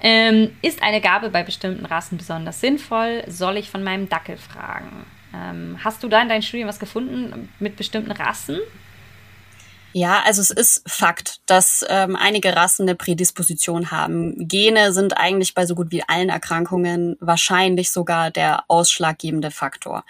Ähm, 0.00 0.56
ist 0.62 0.82
eine 0.82 1.00
Gabe 1.00 1.28
bei 1.28 1.42
bestimmten 1.42 1.84
Rassen 1.84 2.18
besonders 2.18 2.60
sinnvoll? 2.60 3.22
Soll 3.26 3.58
ich 3.58 3.68
von 3.68 3.82
meinem 3.82 4.08
Dackel 4.08 4.36
fragen? 4.36 5.04
Ähm, 5.34 5.78
hast 5.82 6.02
du 6.02 6.08
da 6.08 6.22
in 6.22 6.28
deinen 6.28 6.42
Studien 6.42 6.68
was 6.68 6.78
gefunden 6.78 7.48
mit 7.58 7.76
bestimmten 7.76 8.12
Rassen? 8.12 8.58
Ja, 9.94 10.22
also 10.24 10.42
es 10.42 10.50
ist 10.50 10.82
Fakt, 10.86 11.40
dass 11.46 11.84
ähm, 11.88 12.14
einige 12.14 12.54
Rassen 12.54 12.82
eine 12.82 12.94
Prädisposition 12.94 13.90
haben. 13.90 14.46
Gene 14.46 14.92
sind 14.92 15.16
eigentlich 15.16 15.54
bei 15.54 15.64
so 15.64 15.74
gut 15.74 15.90
wie 15.90 16.02
allen 16.06 16.28
Erkrankungen 16.28 17.16
wahrscheinlich 17.20 17.90
sogar 17.90 18.30
der 18.30 18.64
ausschlaggebende 18.68 19.50
Faktor. 19.50 20.04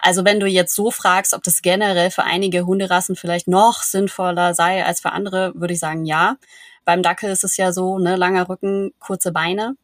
Also 0.00 0.24
wenn 0.24 0.38
du 0.38 0.46
jetzt 0.46 0.74
so 0.74 0.92
fragst, 0.92 1.34
ob 1.34 1.42
das 1.42 1.62
generell 1.62 2.12
für 2.12 2.22
einige 2.22 2.64
Hunderassen 2.64 3.16
vielleicht 3.16 3.48
noch 3.48 3.82
sinnvoller 3.82 4.54
sei 4.54 4.84
als 4.84 5.00
für 5.00 5.10
andere, 5.10 5.52
würde 5.56 5.74
ich 5.74 5.80
sagen 5.80 6.04
ja. 6.04 6.36
Beim 6.84 7.02
Dackel 7.02 7.30
ist 7.30 7.44
es 7.44 7.56
ja 7.56 7.72
so, 7.72 7.98
ne, 7.98 8.14
langer 8.14 8.48
Rücken, 8.48 8.92
kurze 9.00 9.32
Beine. 9.32 9.76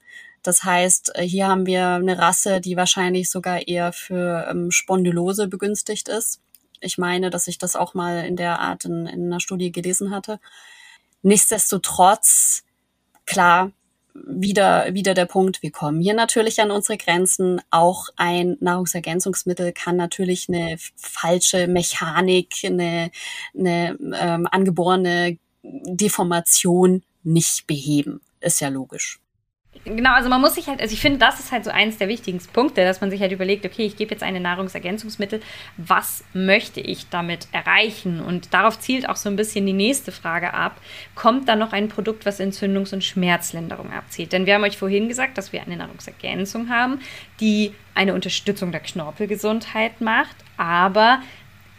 Das 0.42 0.64
heißt, 0.64 1.12
äh, 1.16 1.22
hier 1.22 1.48
haben 1.48 1.66
wir 1.66 1.86
eine 1.88 2.18
Rasse, 2.18 2.60
die 2.60 2.76
wahrscheinlich 2.76 3.30
sogar 3.30 3.66
eher 3.68 3.92
für 3.92 4.46
ähm, 4.50 4.70
Spondylose 4.70 5.48
begünstigt 5.48 6.08
ist. 6.08 6.40
Ich 6.80 6.98
meine, 6.98 7.30
dass 7.30 7.46
ich 7.46 7.58
das 7.58 7.76
auch 7.76 7.94
mal 7.94 8.24
in 8.24 8.36
der 8.36 8.60
Art 8.60 8.84
in, 8.84 9.06
in 9.06 9.26
einer 9.26 9.40
Studie 9.40 9.70
gelesen 9.70 10.10
hatte. 10.10 10.40
Nichtsdestotrotz, 11.22 12.62
klar, 13.26 13.72
wieder, 14.14 14.92
wieder 14.94 15.14
der 15.14 15.26
Punkt, 15.26 15.62
wir 15.62 15.70
kommen 15.70 16.00
hier 16.00 16.14
natürlich 16.14 16.60
an 16.60 16.70
unsere 16.70 16.96
Grenzen. 16.96 17.60
Auch 17.70 18.08
ein 18.16 18.56
Nahrungsergänzungsmittel 18.60 19.72
kann 19.72 19.96
natürlich 19.96 20.48
eine 20.48 20.76
falsche 20.96 21.68
Mechanik, 21.68 22.54
eine, 22.64 23.10
eine 23.56 23.96
ähm, 24.18 24.48
angeborene 24.50 25.38
Deformation 25.62 27.02
nicht 27.22 27.66
beheben. 27.66 28.20
Ist 28.40 28.60
ja 28.60 28.68
logisch. 28.68 29.19
Genau, 29.84 30.12
also 30.12 30.28
man 30.28 30.42
muss 30.42 30.56
sich 30.56 30.66
halt, 30.66 30.80
also 30.80 30.92
ich 30.92 31.00
finde, 31.00 31.18
das 31.18 31.40
ist 31.40 31.52
halt 31.52 31.64
so 31.64 31.70
eins 31.70 31.96
der 31.96 32.08
wichtigen 32.08 32.38
Punkte, 32.52 32.84
dass 32.84 33.00
man 33.00 33.10
sich 33.10 33.20
halt 33.22 33.32
überlegt, 33.32 33.64
okay, 33.64 33.86
ich 33.86 33.96
gebe 33.96 34.10
jetzt 34.10 34.22
eine 34.22 34.38
Nahrungsergänzungsmittel, 34.38 35.40
was 35.78 36.22
möchte 36.34 36.80
ich 36.80 37.08
damit 37.08 37.48
erreichen? 37.52 38.20
Und 38.20 38.52
darauf 38.52 38.78
zielt 38.78 39.08
auch 39.08 39.16
so 39.16 39.30
ein 39.30 39.36
bisschen 39.36 39.64
die 39.64 39.72
nächste 39.72 40.12
Frage 40.12 40.52
ab. 40.52 40.76
Kommt 41.14 41.48
da 41.48 41.56
noch 41.56 41.72
ein 41.72 41.88
Produkt, 41.88 42.26
was 42.26 42.40
Entzündungs- 42.40 42.92
und 42.92 43.02
Schmerzlinderung 43.02 43.90
abzielt? 43.90 44.32
Denn 44.32 44.44
wir 44.44 44.54
haben 44.54 44.64
euch 44.64 44.76
vorhin 44.76 45.08
gesagt, 45.08 45.38
dass 45.38 45.52
wir 45.52 45.62
eine 45.62 45.78
Nahrungsergänzung 45.78 46.68
haben, 46.68 47.00
die 47.40 47.72
eine 47.94 48.12
Unterstützung 48.12 48.72
der 48.72 48.80
Knorpelgesundheit 48.80 50.02
macht, 50.02 50.36
aber 50.58 51.22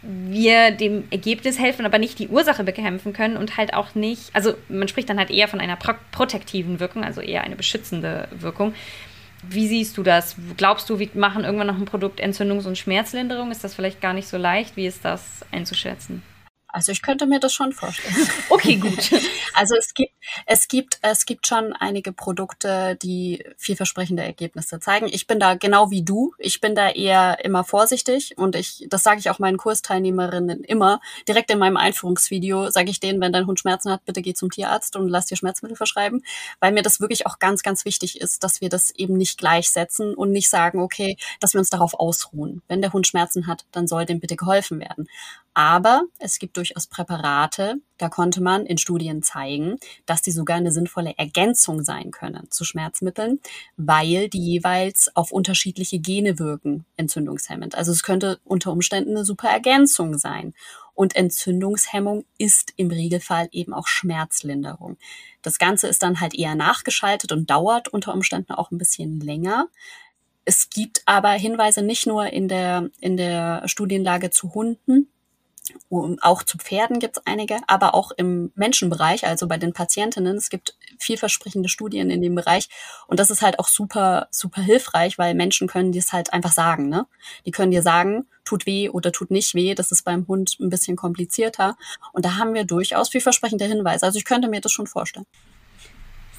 wir 0.02 0.72
dem 0.72 1.04
Ergebnis 1.10 1.58
helfen, 1.58 1.86
aber 1.86 1.98
nicht 1.98 2.18
die 2.18 2.28
Ursache 2.28 2.64
bekämpfen 2.64 3.12
können 3.12 3.36
und 3.36 3.56
halt 3.56 3.74
auch 3.74 3.94
nicht, 3.94 4.34
also 4.34 4.54
man 4.68 4.88
spricht 4.88 5.08
dann 5.08 5.18
halt 5.18 5.30
eher 5.30 5.48
von 5.48 5.60
einer 5.60 5.76
pro 5.76 5.92
protektiven 6.10 6.80
Wirkung, 6.80 7.04
also 7.04 7.20
eher 7.20 7.44
eine 7.44 7.56
beschützende 7.56 8.28
Wirkung. 8.32 8.74
Wie 9.48 9.66
siehst 9.66 9.96
du 9.96 10.02
das? 10.02 10.36
Glaubst 10.56 10.88
du, 10.88 10.98
wir 10.98 11.08
machen 11.14 11.44
irgendwann 11.44 11.66
noch 11.66 11.78
ein 11.78 11.84
Produkt 11.84 12.20
Entzündungs- 12.20 12.66
und 12.66 12.78
Schmerzlinderung? 12.78 13.50
Ist 13.50 13.64
das 13.64 13.74
vielleicht 13.74 14.00
gar 14.00 14.12
nicht 14.12 14.28
so 14.28 14.36
leicht? 14.36 14.76
Wie 14.76 14.86
ist 14.86 15.04
das 15.04 15.44
einzuschätzen? 15.50 16.22
Also 16.72 16.90
ich 16.90 17.02
könnte 17.02 17.26
mir 17.26 17.38
das 17.38 17.52
schon 17.52 17.72
vorstellen. 17.72 18.16
Okay, 18.48 18.76
gut. 18.76 19.10
Also 19.54 19.74
es 19.76 19.92
gibt, 19.92 20.14
es 20.46 20.66
gibt, 20.66 20.98
es 21.02 21.26
gibt 21.26 21.46
schon 21.46 21.74
einige 21.74 22.12
Produkte, 22.12 22.96
die 23.02 23.44
vielversprechende 23.58 24.22
Ergebnisse 24.22 24.80
zeigen. 24.80 25.06
Ich 25.12 25.26
bin 25.26 25.38
da 25.38 25.56
genau 25.56 25.90
wie 25.90 26.02
du. 26.02 26.32
Ich 26.38 26.62
bin 26.62 26.74
da 26.74 26.88
eher 26.88 27.44
immer 27.44 27.62
vorsichtig 27.62 28.38
und 28.38 28.56
ich, 28.56 28.86
das 28.88 29.02
sage 29.02 29.20
ich 29.20 29.28
auch 29.28 29.38
meinen 29.38 29.58
Kursteilnehmerinnen 29.58 30.64
immer. 30.64 31.00
Direkt 31.28 31.50
in 31.50 31.58
meinem 31.58 31.76
Einführungsvideo 31.76 32.70
sage 32.70 32.90
ich 32.90 32.98
denen, 32.98 33.20
wenn 33.20 33.32
dein 33.32 33.46
Hund 33.46 33.60
Schmerzen 33.60 33.92
hat, 33.92 34.06
bitte 34.06 34.22
geh 34.22 34.32
zum 34.32 34.50
Tierarzt 34.50 34.96
und 34.96 35.08
lass 35.08 35.26
dir 35.26 35.36
Schmerzmittel 35.36 35.76
verschreiben, 35.76 36.24
weil 36.60 36.72
mir 36.72 36.82
das 36.82 36.98
wirklich 36.98 37.26
auch 37.26 37.38
ganz, 37.38 37.62
ganz 37.62 37.84
wichtig 37.84 38.18
ist, 38.18 38.42
dass 38.42 38.62
wir 38.62 38.70
das 38.70 38.90
eben 38.92 39.18
nicht 39.18 39.36
gleichsetzen 39.36 40.14
und 40.14 40.32
nicht 40.32 40.48
sagen, 40.48 40.80
okay, 40.80 41.18
dass 41.40 41.52
wir 41.52 41.58
uns 41.58 41.68
darauf 41.68 41.92
ausruhen. 41.92 42.62
Wenn 42.68 42.80
der 42.80 42.94
Hund 42.94 43.06
Schmerzen 43.06 43.46
hat, 43.46 43.66
dann 43.70 43.86
soll 43.86 44.06
dem 44.06 44.18
bitte 44.18 44.36
geholfen 44.36 44.80
werden. 44.80 45.08
Aber 45.54 46.04
es 46.18 46.38
gibt 46.38 46.56
durchaus 46.56 46.86
Präparate, 46.86 47.76
da 47.98 48.08
konnte 48.08 48.40
man 48.40 48.64
in 48.64 48.78
Studien 48.78 49.22
zeigen, 49.22 49.76
dass 50.06 50.22
die 50.22 50.30
sogar 50.30 50.56
eine 50.56 50.72
sinnvolle 50.72 51.12
Ergänzung 51.18 51.84
sein 51.84 52.10
können 52.10 52.50
zu 52.50 52.64
Schmerzmitteln, 52.64 53.38
weil 53.76 54.30
die 54.30 54.40
jeweils 54.40 55.14
auf 55.14 55.30
unterschiedliche 55.30 55.98
Gene 55.98 56.38
wirken, 56.38 56.86
entzündungshemmend. 56.96 57.74
Also 57.74 57.92
es 57.92 58.02
könnte 58.02 58.40
unter 58.44 58.72
Umständen 58.72 59.10
eine 59.10 59.26
super 59.26 59.48
Ergänzung 59.48 60.16
sein. 60.16 60.54
Und 60.94 61.16
Entzündungshemmung 61.16 62.24
ist 62.38 62.72
im 62.76 62.90
Regelfall 62.90 63.48
eben 63.52 63.74
auch 63.74 63.86
Schmerzlinderung. 63.86 64.96
Das 65.42 65.58
Ganze 65.58 65.86
ist 65.86 66.02
dann 66.02 66.20
halt 66.20 66.34
eher 66.34 66.54
nachgeschaltet 66.54 67.32
und 67.32 67.50
dauert 67.50 67.88
unter 67.88 68.14
Umständen 68.14 68.52
auch 68.52 68.70
ein 68.70 68.78
bisschen 68.78 69.20
länger. 69.20 69.68
Es 70.44 70.70
gibt 70.70 71.02
aber 71.06 71.30
Hinweise 71.30 71.82
nicht 71.82 72.06
nur 72.06 72.26
in 72.26 72.48
der, 72.48 72.90
in 73.00 73.16
der 73.16 73.62
Studienlage 73.66 74.30
zu 74.30 74.54
Hunden, 74.54 75.08
und 75.88 76.22
auch 76.22 76.42
zu 76.42 76.58
Pferden 76.58 76.98
gibt 76.98 77.18
es 77.18 77.26
einige, 77.26 77.58
aber 77.66 77.94
auch 77.94 78.10
im 78.16 78.50
Menschenbereich, 78.54 79.26
also 79.26 79.46
bei 79.46 79.58
den 79.58 79.72
Patientinnen. 79.72 80.36
Es 80.36 80.50
gibt 80.50 80.76
vielversprechende 80.98 81.68
Studien 81.68 82.10
in 82.10 82.20
dem 82.20 82.34
Bereich. 82.34 82.68
Und 83.06 83.20
das 83.20 83.30
ist 83.30 83.42
halt 83.42 83.58
auch 83.58 83.68
super, 83.68 84.26
super 84.30 84.60
hilfreich, 84.60 85.18
weil 85.18 85.34
Menschen 85.34 85.68
können 85.68 85.92
dir 85.92 86.00
es 86.00 86.12
halt 86.12 86.32
einfach 86.32 86.52
sagen. 86.52 86.88
Ne? 86.88 87.06
Die 87.46 87.52
können 87.52 87.70
dir 87.70 87.82
sagen, 87.82 88.26
tut 88.44 88.66
weh 88.66 88.88
oder 88.88 89.12
tut 89.12 89.30
nicht 89.30 89.54
weh. 89.54 89.74
Das 89.74 89.92
ist 89.92 90.02
beim 90.04 90.26
Hund 90.26 90.56
ein 90.60 90.70
bisschen 90.70 90.96
komplizierter. 90.96 91.76
Und 92.12 92.24
da 92.24 92.36
haben 92.36 92.54
wir 92.54 92.64
durchaus 92.64 93.10
vielversprechende 93.10 93.64
Hinweise. 93.64 94.06
Also 94.06 94.18
ich 94.18 94.24
könnte 94.24 94.48
mir 94.48 94.60
das 94.60 94.72
schon 94.72 94.86
vorstellen. 94.86 95.26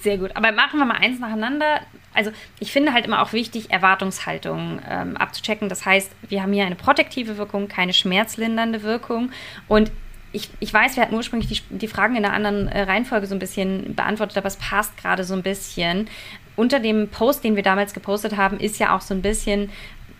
Sehr 0.03 0.17
gut. 0.17 0.35
Aber 0.35 0.51
machen 0.51 0.79
wir 0.79 0.85
mal 0.85 0.97
eins 0.97 1.19
nacheinander. 1.19 1.79
Also 2.13 2.31
ich 2.59 2.73
finde 2.73 2.91
halt 2.91 3.05
immer 3.05 3.21
auch 3.21 3.31
wichtig, 3.31 3.71
Erwartungshaltung 3.71 4.81
ähm, 4.87 5.15
abzuchecken. 5.15 5.69
Das 5.69 5.85
heißt, 5.85 6.11
wir 6.27 6.43
haben 6.43 6.51
hier 6.51 6.65
eine 6.65 6.75
protektive 6.75 7.37
Wirkung, 7.37 7.69
keine 7.69 7.93
schmerzlindernde 7.93 8.83
Wirkung. 8.83 9.31
Und 9.69 9.93
ich, 10.33 10.49
ich 10.59 10.73
weiß, 10.73 10.97
wir 10.97 11.03
hatten 11.03 11.15
ursprünglich 11.15 11.47
die, 11.47 11.77
die 11.77 11.87
Fragen 11.87 12.17
in 12.17 12.25
einer 12.25 12.33
anderen 12.33 12.67
äh, 12.67 12.81
Reihenfolge 12.81 13.27
so 13.27 13.35
ein 13.35 13.39
bisschen 13.39 13.95
beantwortet, 13.95 14.37
aber 14.37 14.47
es 14.47 14.57
passt 14.57 14.97
gerade 14.97 15.23
so 15.23 15.35
ein 15.35 15.41
bisschen. 15.41 16.09
Unter 16.57 16.81
dem 16.81 17.07
Post, 17.07 17.45
den 17.45 17.55
wir 17.55 17.63
damals 17.63 17.93
gepostet 17.93 18.35
haben, 18.35 18.59
ist 18.59 18.79
ja 18.79 18.95
auch 18.95 19.01
so 19.01 19.13
ein 19.13 19.21
bisschen 19.21 19.71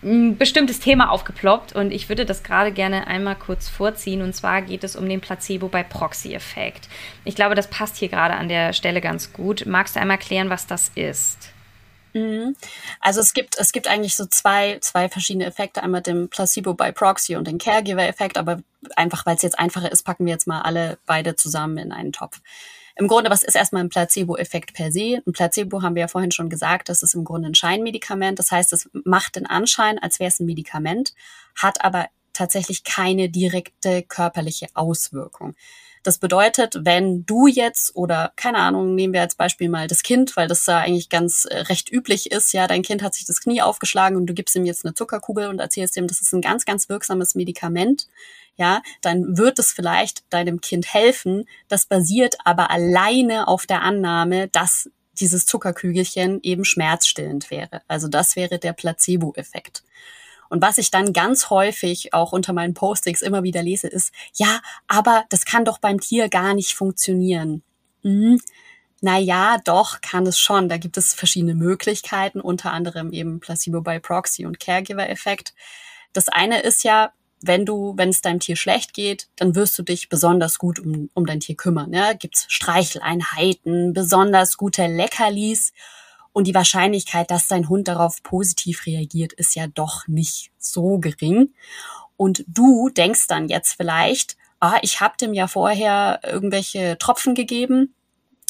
ein 0.04 0.36
bestimmtes 0.36 0.80
Thema 0.80 1.10
aufgeploppt 1.10 1.74
und 1.74 1.90
ich 1.90 2.08
würde 2.08 2.26
das 2.26 2.42
gerade 2.42 2.72
gerne 2.72 3.06
einmal 3.06 3.36
kurz 3.36 3.68
vorziehen. 3.68 4.22
Und 4.22 4.34
zwar 4.34 4.62
geht 4.62 4.84
es 4.84 4.96
um 4.96 5.08
den 5.08 5.20
Placebo 5.20 5.68
bei 5.68 5.82
Proxy-Effekt. 5.82 6.88
Ich 7.24 7.34
glaube, 7.34 7.54
das 7.54 7.70
passt 7.70 7.96
hier 7.96 8.08
gerade 8.08 8.34
an 8.34 8.48
der 8.48 8.72
Stelle 8.72 9.00
ganz 9.00 9.32
gut. 9.32 9.64
Magst 9.66 9.96
du 9.96 10.00
einmal 10.00 10.18
erklären, 10.18 10.50
was 10.50 10.66
das 10.66 10.90
ist? 10.94 11.50
Mhm. 12.12 12.54
Also 13.00 13.20
es 13.20 13.34
gibt, 13.34 13.58
es 13.58 13.72
gibt 13.72 13.88
eigentlich 13.88 14.14
so 14.14 14.26
zwei, 14.26 14.78
zwei 14.80 15.08
verschiedene 15.08 15.46
Effekte. 15.46 15.82
Einmal 15.82 16.02
den 16.02 16.28
Placebo 16.28 16.74
by 16.74 16.92
Proxy 16.92 17.36
und 17.36 17.46
den 17.46 17.58
Caregiver-Effekt. 17.58 18.38
Aber 18.38 18.60
einfach, 18.96 19.26
weil 19.26 19.36
es 19.36 19.42
jetzt 19.42 19.58
einfacher 19.58 19.90
ist, 19.90 20.04
packen 20.04 20.26
wir 20.26 20.32
jetzt 20.32 20.46
mal 20.46 20.62
alle 20.62 20.98
beide 21.06 21.34
zusammen 21.34 21.78
in 21.78 21.92
einen 21.92 22.12
Topf. 22.12 22.40
Im 22.96 23.08
Grunde, 23.08 23.30
was 23.30 23.42
ist 23.42 23.56
erstmal 23.56 23.82
ein 23.82 23.88
Placebo-Effekt 23.88 24.72
per 24.74 24.92
se? 24.92 25.20
Ein 25.26 25.32
Placebo 25.32 25.82
haben 25.82 25.96
wir 25.96 26.02
ja 26.02 26.08
vorhin 26.08 26.30
schon 26.30 26.48
gesagt, 26.48 26.88
das 26.88 27.02
ist 27.02 27.14
im 27.14 27.24
Grunde 27.24 27.48
ein 27.48 27.54
Scheinmedikament. 27.54 28.38
Das 28.38 28.52
heißt, 28.52 28.72
es 28.72 28.88
macht 29.04 29.36
den 29.36 29.46
Anschein, 29.46 29.98
als 29.98 30.20
wäre 30.20 30.28
es 30.28 30.38
ein 30.38 30.46
Medikament, 30.46 31.14
hat 31.56 31.84
aber 31.84 32.06
tatsächlich 32.32 32.84
keine 32.84 33.28
direkte 33.28 34.02
körperliche 34.02 34.68
Auswirkung. 34.74 35.54
Das 36.04 36.18
bedeutet, 36.18 36.76
wenn 36.82 37.24
du 37.24 37.46
jetzt 37.46 37.96
oder 37.96 38.34
keine 38.36 38.58
Ahnung, 38.58 38.94
nehmen 38.94 39.14
wir 39.14 39.22
als 39.22 39.36
Beispiel 39.36 39.70
mal 39.70 39.88
das 39.88 40.02
Kind, 40.02 40.36
weil 40.36 40.48
das 40.48 40.64
da 40.66 40.80
eigentlich 40.80 41.08
ganz 41.08 41.46
äh, 41.46 41.60
recht 41.60 41.90
üblich 41.90 42.30
ist, 42.30 42.52
ja, 42.52 42.66
dein 42.66 42.82
Kind 42.82 43.02
hat 43.02 43.14
sich 43.14 43.24
das 43.24 43.40
Knie 43.40 43.62
aufgeschlagen 43.62 44.18
und 44.18 44.26
du 44.26 44.34
gibst 44.34 44.54
ihm 44.54 44.66
jetzt 44.66 44.84
eine 44.84 44.92
Zuckerkugel 44.92 45.48
und 45.48 45.60
erzählst 45.60 45.96
ihm, 45.96 46.06
das 46.06 46.20
ist 46.20 46.34
ein 46.34 46.42
ganz, 46.42 46.66
ganz 46.66 46.90
wirksames 46.90 47.34
Medikament, 47.34 48.06
ja, 48.56 48.82
dann 49.02 49.36
wird 49.36 49.58
es 49.58 49.72
vielleicht 49.72 50.24
deinem 50.32 50.60
Kind 50.60 50.92
helfen. 50.92 51.46
Das 51.68 51.86
basiert 51.86 52.36
aber 52.44 52.70
alleine 52.70 53.48
auf 53.48 53.66
der 53.66 53.82
Annahme, 53.82 54.48
dass 54.48 54.90
dieses 55.20 55.46
Zuckerkügelchen 55.46 56.40
eben 56.42 56.64
schmerzstillend 56.64 57.50
wäre. 57.50 57.82
Also 57.88 58.08
das 58.08 58.36
wäre 58.36 58.58
der 58.58 58.72
Placebo-Effekt. 58.72 59.84
Und 60.48 60.62
was 60.62 60.78
ich 60.78 60.90
dann 60.90 61.12
ganz 61.12 61.50
häufig 61.50 62.12
auch 62.12 62.32
unter 62.32 62.52
meinen 62.52 62.74
Postings 62.74 63.22
immer 63.22 63.42
wieder 63.42 63.62
lese, 63.62 63.88
ist, 63.88 64.12
ja, 64.34 64.60
aber 64.86 65.24
das 65.30 65.44
kann 65.44 65.64
doch 65.64 65.78
beim 65.78 66.00
Tier 66.00 66.28
gar 66.28 66.54
nicht 66.54 66.74
funktionieren. 66.74 67.62
Mhm. 68.02 68.40
Na 69.00 69.18
ja, 69.18 69.58
doch, 69.64 70.00
kann 70.00 70.26
es 70.26 70.38
schon. 70.38 70.68
Da 70.68 70.78
gibt 70.78 70.96
es 70.96 71.12
verschiedene 71.12 71.54
Möglichkeiten, 71.54 72.40
unter 72.40 72.72
anderem 72.72 73.12
eben 73.12 73.40
Placebo 73.40 73.80
by 73.80 74.00
Proxy 74.00 74.46
und 74.46 74.60
Caregiver-Effekt. 74.60 75.54
Das 76.12 76.28
eine 76.28 76.60
ist 76.60 76.84
ja, 76.84 77.12
wenn 77.46 77.66
du, 77.66 77.94
wenn 77.96 78.08
es 78.08 78.20
deinem 78.20 78.40
Tier 78.40 78.56
schlecht 78.56 78.94
geht, 78.94 79.28
dann 79.36 79.54
wirst 79.54 79.78
du 79.78 79.82
dich 79.82 80.08
besonders 80.08 80.58
gut 80.58 80.78
um, 80.78 81.10
um 81.14 81.26
dein 81.26 81.40
Tier 81.40 81.56
kümmern. 81.56 81.92
Ja? 81.92 82.12
Gibt's 82.12 82.46
Streicheleinheiten, 82.48 83.92
besonders 83.92 84.56
gute 84.56 84.86
Leckerlis. 84.86 85.72
Und 86.32 86.46
die 86.48 86.54
Wahrscheinlichkeit, 86.54 87.30
dass 87.30 87.46
dein 87.46 87.68
Hund 87.68 87.86
darauf 87.86 88.22
positiv 88.22 88.86
reagiert, 88.86 89.32
ist 89.34 89.54
ja 89.54 89.68
doch 89.68 90.08
nicht 90.08 90.50
so 90.58 90.98
gering. 90.98 91.54
Und 92.16 92.44
du 92.48 92.88
denkst 92.88 93.28
dann 93.28 93.48
jetzt 93.48 93.74
vielleicht, 93.74 94.36
ah, 94.60 94.78
ich 94.82 95.00
habe 95.00 95.16
dem 95.16 95.34
ja 95.34 95.46
vorher 95.46 96.20
irgendwelche 96.24 96.98
Tropfen 96.98 97.34
gegeben. 97.34 97.94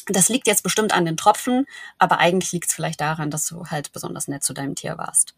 Das 0.07 0.29
liegt 0.29 0.47
jetzt 0.47 0.63
bestimmt 0.63 0.93
an 0.93 1.05
den 1.05 1.17
Tropfen, 1.17 1.67
aber 1.99 2.19
eigentlich 2.19 2.53
liegt 2.53 2.69
es 2.69 2.75
vielleicht 2.75 3.01
daran, 3.01 3.31
dass 3.31 3.47
du 3.47 3.67
halt 3.67 3.93
besonders 3.93 4.29
nett 4.29 4.45
zu 4.45 4.53
deinem 4.53 4.75
Tier 4.75 4.99
warst. 4.99 5.35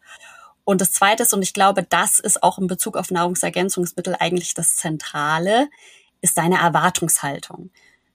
Und 0.67 0.81
das 0.81 0.91
Zweite 0.91 1.23
ist, 1.23 1.33
und 1.33 1.43
ich 1.43 1.53
glaube, 1.53 1.85
das 1.85 2.19
ist 2.19 2.43
auch 2.43 2.59
in 2.59 2.67
Bezug 2.67 2.97
auf 2.97 3.13
Nahrungsergänzungsmittel 3.13 4.17
eigentlich 4.19 4.53
das 4.53 4.75
Zentrale, 4.75 5.69
ist 6.23 6.37
deine 6.37 6.59
Erwartungshaltung. 6.59 7.71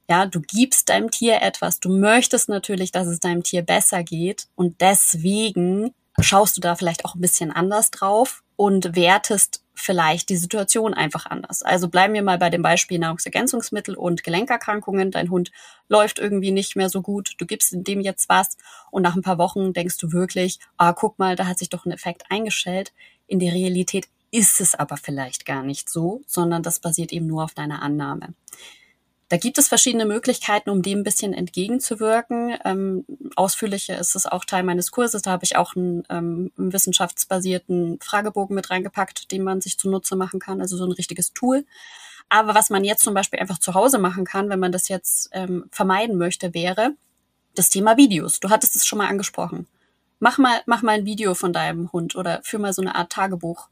Ja, 0.09 0.25
du 0.25 0.41
gibst 0.41 0.89
deinem 0.89 1.09
Tier 1.09 1.41
etwas, 1.41 1.79
du 1.79 1.89
möchtest 1.89 2.49
natürlich, 2.49 2.91
dass 2.91 3.07
es 3.07 3.21
deinem 3.21 3.43
Tier 3.43 3.61
besser 3.61 4.03
geht 4.03 4.47
und 4.55 4.81
deswegen 4.81 5.93
schaust 6.19 6.57
du 6.57 6.61
da 6.61 6.75
vielleicht 6.75 7.05
auch 7.05 7.15
ein 7.15 7.21
bisschen 7.21 7.53
anders 7.53 7.89
drauf 7.89 8.43
und 8.57 8.97
wertest 8.97 9.60
vielleicht 9.73 10.29
die 10.29 10.37
Situation 10.37 10.93
einfach 10.93 11.25
anders. 11.25 11.63
Also 11.63 11.87
bleiben 11.87 12.13
wir 12.13 12.23
mal 12.23 12.37
bei 12.37 12.49
dem 12.49 12.61
Beispiel 12.61 12.99
Nahrungsergänzungsmittel 12.99 13.95
und 13.95 14.23
Gelenkerkrankungen. 14.23 15.11
Dein 15.11 15.29
Hund 15.29 15.51
läuft 15.87 16.19
irgendwie 16.19 16.51
nicht 16.51 16.75
mehr 16.75 16.89
so 16.89 17.01
gut. 17.01 17.33
Du 17.37 17.45
gibst 17.45 17.73
dem 17.73 18.01
jetzt 18.01 18.29
was 18.29 18.57
und 18.91 19.01
nach 19.03 19.15
ein 19.15 19.21
paar 19.21 19.37
Wochen 19.37 19.73
denkst 19.73 19.97
du 19.97 20.11
wirklich, 20.11 20.59
ah, 20.77 20.93
guck 20.93 21.19
mal, 21.19 21.35
da 21.35 21.47
hat 21.47 21.59
sich 21.59 21.69
doch 21.69 21.85
ein 21.85 21.91
Effekt 21.91 22.23
eingestellt. 22.29 22.93
In 23.27 23.39
der 23.39 23.53
Realität 23.53 24.07
ist 24.31 24.61
es 24.61 24.75
aber 24.75 24.97
vielleicht 24.97 25.45
gar 25.45 25.63
nicht 25.63 25.89
so, 25.89 26.21
sondern 26.25 26.63
das 26.63 26.79
basiert 26.79 27.11
eben 27.11 27.27
nur 27.27 27.43
auf 27.43 27.53
deiner 27.53 27.81
Annahme. 27.81 28.33
Da 29.31 29.37
gibt 29.37 29.57
es 29.57 29.69
verschiedene 29.69 30.05
Möglichkeiten, 30.05 30.69
um 30.69 30.81
dem 30.81 30.99
ein 30.99 31.03
bisschen 31.05 31.33
entgegenzuwirken. 31.33 32.57
Ähm, 32.65 33.05
ausführlicher 33.37 33.97
ist 33.97 34.13
es 34.17 34.25
auch 34.25 34.43
Teil 34.43 34.63
meines 34.63 34.91
Kurses. 34.91 35.21
Da 35.21 35.31
habe 35.31 35.45
ich 35.45 35.55
auch 35.55 35.73
einen, 35.73 36.03
ähm, 36.09 36.51
einen 36.57 36.73
wissenschaftsbasierten 36.73 37.99
Fragebogen 38.01 38.53
mit 38.53 38.69
reingepackt, 38.69 39.31
den 39.31 39.43
man 39.43 39.61
sich 39.61 39.77
zunutze 39.77 40.17
machen 40.17 40.41
kann, 40.41 40.59
also 40.59 40.75
so 40.75 40.83
ein 40.83 40.91
richtiges 40.91 41.31
Tool. 41.31 41.65
Aber 42.27 42.55
was 42.55 42.69
man 42.69 42.83
jetzt 42.83 43.03
zum 43.03 43.13
Beispiel 43.13 43.39
einfach 43.39 43.57
zu 43.57 43.73
Hause 43.73 43.99
machen 43.99 44.25
kann, 44.25 44.49
wenn 44.49 44.59
man 44.59 44.73
das 44.73 44.89
jetzt 44.89 45.29
ähm, 45.31 45.63
vermeiden 45.71 46.17
möchte, 46.17 46.53
wäre 46.53 46.95
das 47.55 47.69
Thema 47.69 47.95
Videos. 47.95 48.41
Du 48.41 48.49
hattest 48.49 48.75
es 48.75 48.85
schon 48.85 48.97
mal 48.97 49.07
angesprochen. 49.07 49.65
Mach 50.19 50.39
mal, 50.39 50.59
mach 50.65 50.81
mal 50.81 50.97
ein 50.97 51.05
Video 51.05 51.35
von 51.35 51.53
deinem 51.53 51.89
Hund 51.93 52.17
oder 52.17 52.41
führ 52.43 52.59
mal 52.59 52.73
so 52.73 52.81
eine 52.81 52.95
Art 52.95 53.13
Tagebuch 53.13 53.69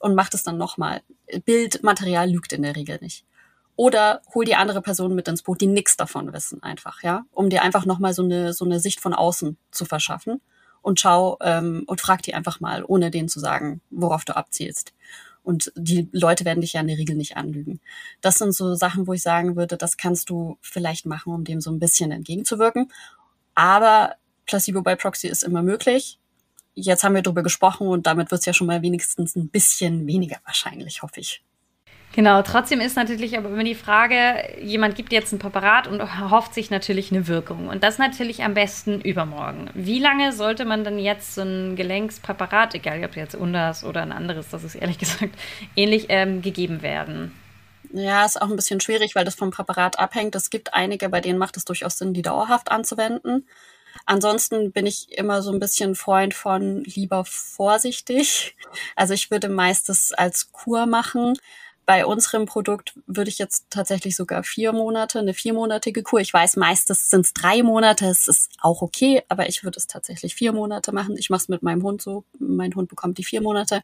und 0.00 0.14
mach 0.14 0.28
das 0.28 0.42
dann 0.42 0.58
nochmal. 0.58 1.00
Bildmaterial 1.46 2.28
lügt 2.28 2.52
in 2.52 2.60
der 2.60 2.76
Regel 2.76 2.98
nicht. 3.00 3.24
Oder 3.78 4.22
hol 4.34 4.44
die 4.44 4.56
andere 4.56 4.82
Person 4.82 5.14
mit 5.14 5.28
ins 5.28 5.42
Boot, 5.42 5.60
die 5.60 5.68
nichts 5.68 5.96
davon 5.96 6.32
wissen, 6.32 6.60
einfach, 6.64 7.00
ja, 7.04 7.24
um 7.30 7.48
dir 7.48 7.62
einfach 7.62 7.86
nochmal 7.86 8.12
so 8.12 8.24
eine, 8.24 8.52
so 8.52 8.64
eine 8.64 8.80
Sicht 8.80 8.98
von 8.98 9.14
außen 9.14 9.56
zu 9.70 9.84
verschaffen. 9.84 10.40
Und 10.82 10.98
schau 10.98 11.38
ähm, 11.42 11.84
und 11.86 12.00
frag 12.00 12.22
die 12.22 12.34
einfach 12.34 12.58
mal, 12.58 12.84
ohne 12.84 13.12
denen 13.12 13.28
zu 13.28 13.38
sagen, 13.38 13.80
worauf 13.90 14.24
du 14.24 14.34
abzielst. 14.34 14.94
Und 15.44 15.70
die 15.76 16.08
Leute 16.10 16.44
werden 16.44 16.60
dich 16.60 16.72
ja 16.72 16.80
in 16.80 16.88
der 16.88 16.98
Regel 16.98 17.14
nicht 17.14 17.36
anlügen. 17.36 17.78
Das 18.20 18.34
sind 18.34 18.52
so 18.52 18.74
Sachen, 18.74 19.06
wo 19.06 19.12
ich 19.12 19.22
sagen 19.22 19.54
würde, 19.54 19.76
das 19.76 19.96
kannst 19.96 20.28
du 20.28 20.58
vielleicht 20.60 21.06
machen, 21.06 21.32
um 21.32 21.44
dem 21.44 21.60
so 21.60 21.70
ein 21.70 21.78
bisschen 21.78 22.10
entgegenzuwirken. 22.10 22.90
Aber 23.54 24.16
Placebo 24.46 24.82
by 24.82 24.96
Proxy 24.96 25.28
ist 25.28 25.44
immer 25.44 25.62
möglich. 25.62 26.18
Jetzt 26.74 27.04
haben 27.04 27.14
wir 27.14 27.22
darüber 27.22 27.44
gesprochen 27.44 27.86
und 27.86 28.08
damit 28.08 28.32
wird 28.32 28.40
es 28.40 28.46
ja 28.46 28.52
schon 28.52 28.66
mal 28.66 28.82
wenigstens 28.82 29.36
ein 29.36 29.50
bisschen 29.50 30.08
weniger 30.08 30.38
wahrscheinlich, 30.44 31.02
hoffe 31.02 31.20
ich. 31.20 31.44
Genau, 32.14 32.42
trotzdem 32.42 32.80
ist 32.80 32.96
natürlich 32.96 33.36
aber 33.36 33.50
immer 33.50 33.64
die 33.64 33.74
Frage, 33.74 34.16
jemand 34.60 34.96
gibt 34.96 35.12
jetzt 35.12 35.32
ein 35.32 35.38
Präparat 35.38 35.86
und 35.86 36.00
erhofft 36.00 36.54
sich 36.54 36.70
natürlich 36.70 37.12
eine 37.12 37.28
Wirkung. 37.28 37.68
Und 37.68 37.84
das 37.84 37.98
natürlich 37.98 38.42
am 38.42 38.54
besten 38.54 39.00
übermorgen. 39.00 39.70
Wie 39.74 39.98
lange 39.98 40.32
sollte 40.32 40.64
man 40.64 40.84
dann 40.84 40.98
jetzt 40.98 41.34
so 41.34 41.42
ein 41.42 41.76
Gelenkspräparat, 41.76 42.74
egal 42.74 43.04
ob 43.04 43.14
jetzt 43.14 43.34
Undas 43.34 43.84
oder 43.84 44.02
ein 44.02 44.12
anderes, 44.12 44.48
das 44.48 44.64
ist 44.64 44.74
ehrlich 44.74 44.98
gesagt 44.98 45.30
ähnlich, 45.76 46.06
ähm, 46.08 46.42
gegeben 46.42 46.82
werden? 46.82 47.32
Ja, 47.92 48.24
ist 48.24 48.40
auch 48.40 48.50
ein 48.50 48.56
bisschen 48.56 48.80
schwierig, 48.80 49.14
weil 49.14 49.24
das 49.24 49.34
vom 49.34 49.50
Präparat 49.50 49.98
abhängt. 49.98 50.34
Es 50.34 50.50
gibt 50.50 50.74
einige, 50.74 51.08
bei 51.08 51.20
denen 51.20 51.38
macht 51.38 51.56
es 51.56 51.64
durchaus 51.64 51.98
Sinn, 51.98 52.14
die 52.14 52.22
dauerhaft 52.22 52.70
anzuwenden. 52.70 53.46
Ansonsten 54.04 54.72
bin 54.72 54.86
ich 54.86 55.16
immer 55.16 55.42
so 55.42 55.52
ein 55.52 55.58
bisschen 55.58 55.94
Freund 55.94 56.34
von 56.34 56.84
lieber 56.84 57.24
vorsichtig. 57.24 58.56
Also 58.96 59.14
ich 59.14 59.30
würde 59.30 59.48
meistens 59.48 60.12
als 60.12 60.52
Kur 60.52 60.86
machen. 60.86 61.34
Bei 61.88 62.04
unserem 62.04 62.44
Produkt 62.44 62.92
würde 63.06 63.30
ich 63.30 63.38
jetzt 63.38 63.68
tatsächlich 63.70 64.14
sogar 64.14 64.42
vier 64.42 64.74
Monate, 64.74 65.20
eine 65.20 65.32
viermonatige 65.32 66.02
Kur. 66.02 66.20
Ich 66.20 66.34
weiß, 66.34 66.56
meistens 66.56 67.08
sind 67.08 67.24
es 67.24 67.32
drei 67.32 67.62
Monate, 67.62 68.04
es 68.04 68.28
ist 68.28 68.50
auch 68.60 68.82
okay, 68.82 69.22
aber 69.30 69.48
ich 69.48 69.64
würde 69.64 69.78
es 69.78 69.86
tatsächlich 69.86 70.34
vier 70.34 70.52
Monate 70.52 70.92
machen. 70.92 71.16
Ich 71.16 71.30
mache 71.30 71.40
es 71.40 71.48
mit 71.48 71.62
meinem 71.62 71.82
Hund 71.82 72.02
so. 72.02 72.24
Mein 72.38 72.74
Hund 72.74 72.90
bekommt 72.90 73.16
die 73.16 73.24
vier 73.24 73.40
Monate. 73.40 73.80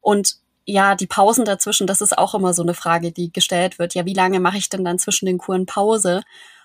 Und 0.00 0.36
ja, 0.64 0.94
die 0.94 1.06
Pausen 1.06 1.44
dazwischen, 1.44 1.86
das 1.86 2.00
ist 2.00 2.16
auch 2.16 2.34
immer 2.34 2.54
so 2.54 2.62
eine 2.62 2.72
Frage, 2.72 3.12
die 3.12 3.30
gestellt 3.30 3.78
wird. 3.78 3.92
Ja, 3.92 4.06
wie 4.06 4.14
lange 4.14 4.40
mache 4.40 4.56
ich 4.56 4.70
denn 4.70 4.82
dann 4.82 4.98
zwischen 4.98 5.26
den 5.26 5.36
Kuren 5.36 5.66
Pause? 5.66 6.22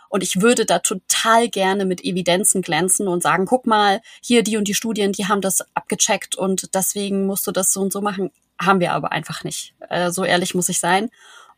Und 0.07 0.23
ich 0.23 0.41
würde 0.41 0.65
da 0.65 0.79
total 0.79 1.49
gerne 1.49 1.83
mit 1.83 2.05
Evidenzen 2.05 2.61
glänzen 2.61 3.09
und 3.09 3.21
sagen, 3.21 3.45
guck 3.45 3.67
mal, 3.67 3.99
hier 4.23 4.43
die 4.43 4.55
und 4.55 4.69
die 4.69 4.73
Studien, 4.73 5.11
die 5.11 5.27
haben 5.27 5.41
das 5.41 5.59
abgecheckt 5.73 6.37
und 6.37 6.73
deswegen 6.73 7.25
musst 7.25 7.45
du 7.47 7.51
das 7.51 7.73
so 7.73 7.81
und 7.81 7.91
so 7.91 7.99
machen. 7.99 8.31
Haben 8.59 8.79
wir 8.79 8.93
aber 8.93 9.11
einfach 9.11 9.43
nicht. 9.43 9.73
Äh, 9.89 10.11
so 10.11 10.23
ehrlich 10.23 10.55
muss 10.55 10.69
ich 10.69 10.79
sein. 10.79 11.09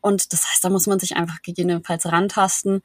Und 0.02 0.34
das 0.34 0.50
heißt, 0.50 0.64
da 0.64 0.70
muss 0.70 0.88
man 0.88 1.00
sich 1.00 1.16
einfach 1.16 1.42
gegebenenfalls 1.42 2.06
rantasten. 2.12 2.82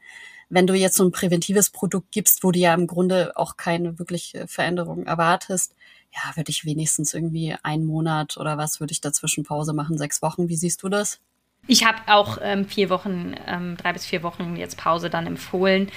Wenn 0.49 0.67
du 0.67 0.75
jetzt 0.75 0.95
so 0.95 1.03
ein 1.03 1.11
präventives 1.11 1.69
Produkt 1.69 2.11
gibst, 2.11 2.43
wo 2.43 2.51
du 2.51 2.59
ja 2.59 2.73
im 2.73 2.87
Grunde 2.87 3.33
auch 3.35 3.57
keine 3.57 3.99
wirkliche 3.99 4.47
Veränderung 4.47 5.05
erwartest, 5.05 5.75
ja, 6.13 6.35
würde 6.35 6.51
ich 6.51 6.65
wenigstens 6.65 7.13
irgendwie 7.13 7.55
einen 7.63 7.85
Monat 7.85 8.37
oder 8.37 8.57
was 8.57 8.79
würde 8.79 8.91
ich 8.91 9.01
dazwischen 9.01 9.43
Pause 9.43 9.73
machen, 9.73 9.97
sechs 9.97 10.21
Wochen. 10.21 10.47
Wie 10.47 10.55
siehst 10.55 10.83
du 10.83 10.89
das? 10.89 11.19
Ich 11.67 11.85
habe 11.85 11.97
auch 12.07 12.37
ähm, 12.41 12.65
vier 12.65 12.89
Wochen, 12.89 13.35
ähm, 13.45 13.75
drei 13.75 13.91
bis 13.91 14.05
vier 14.05 14.23
Wochen 14.23 14.55
jetzt 14.55 14.77
Pause 14.77 15.09
dann 15.09 15.27
empfohlen. 15.27 15.91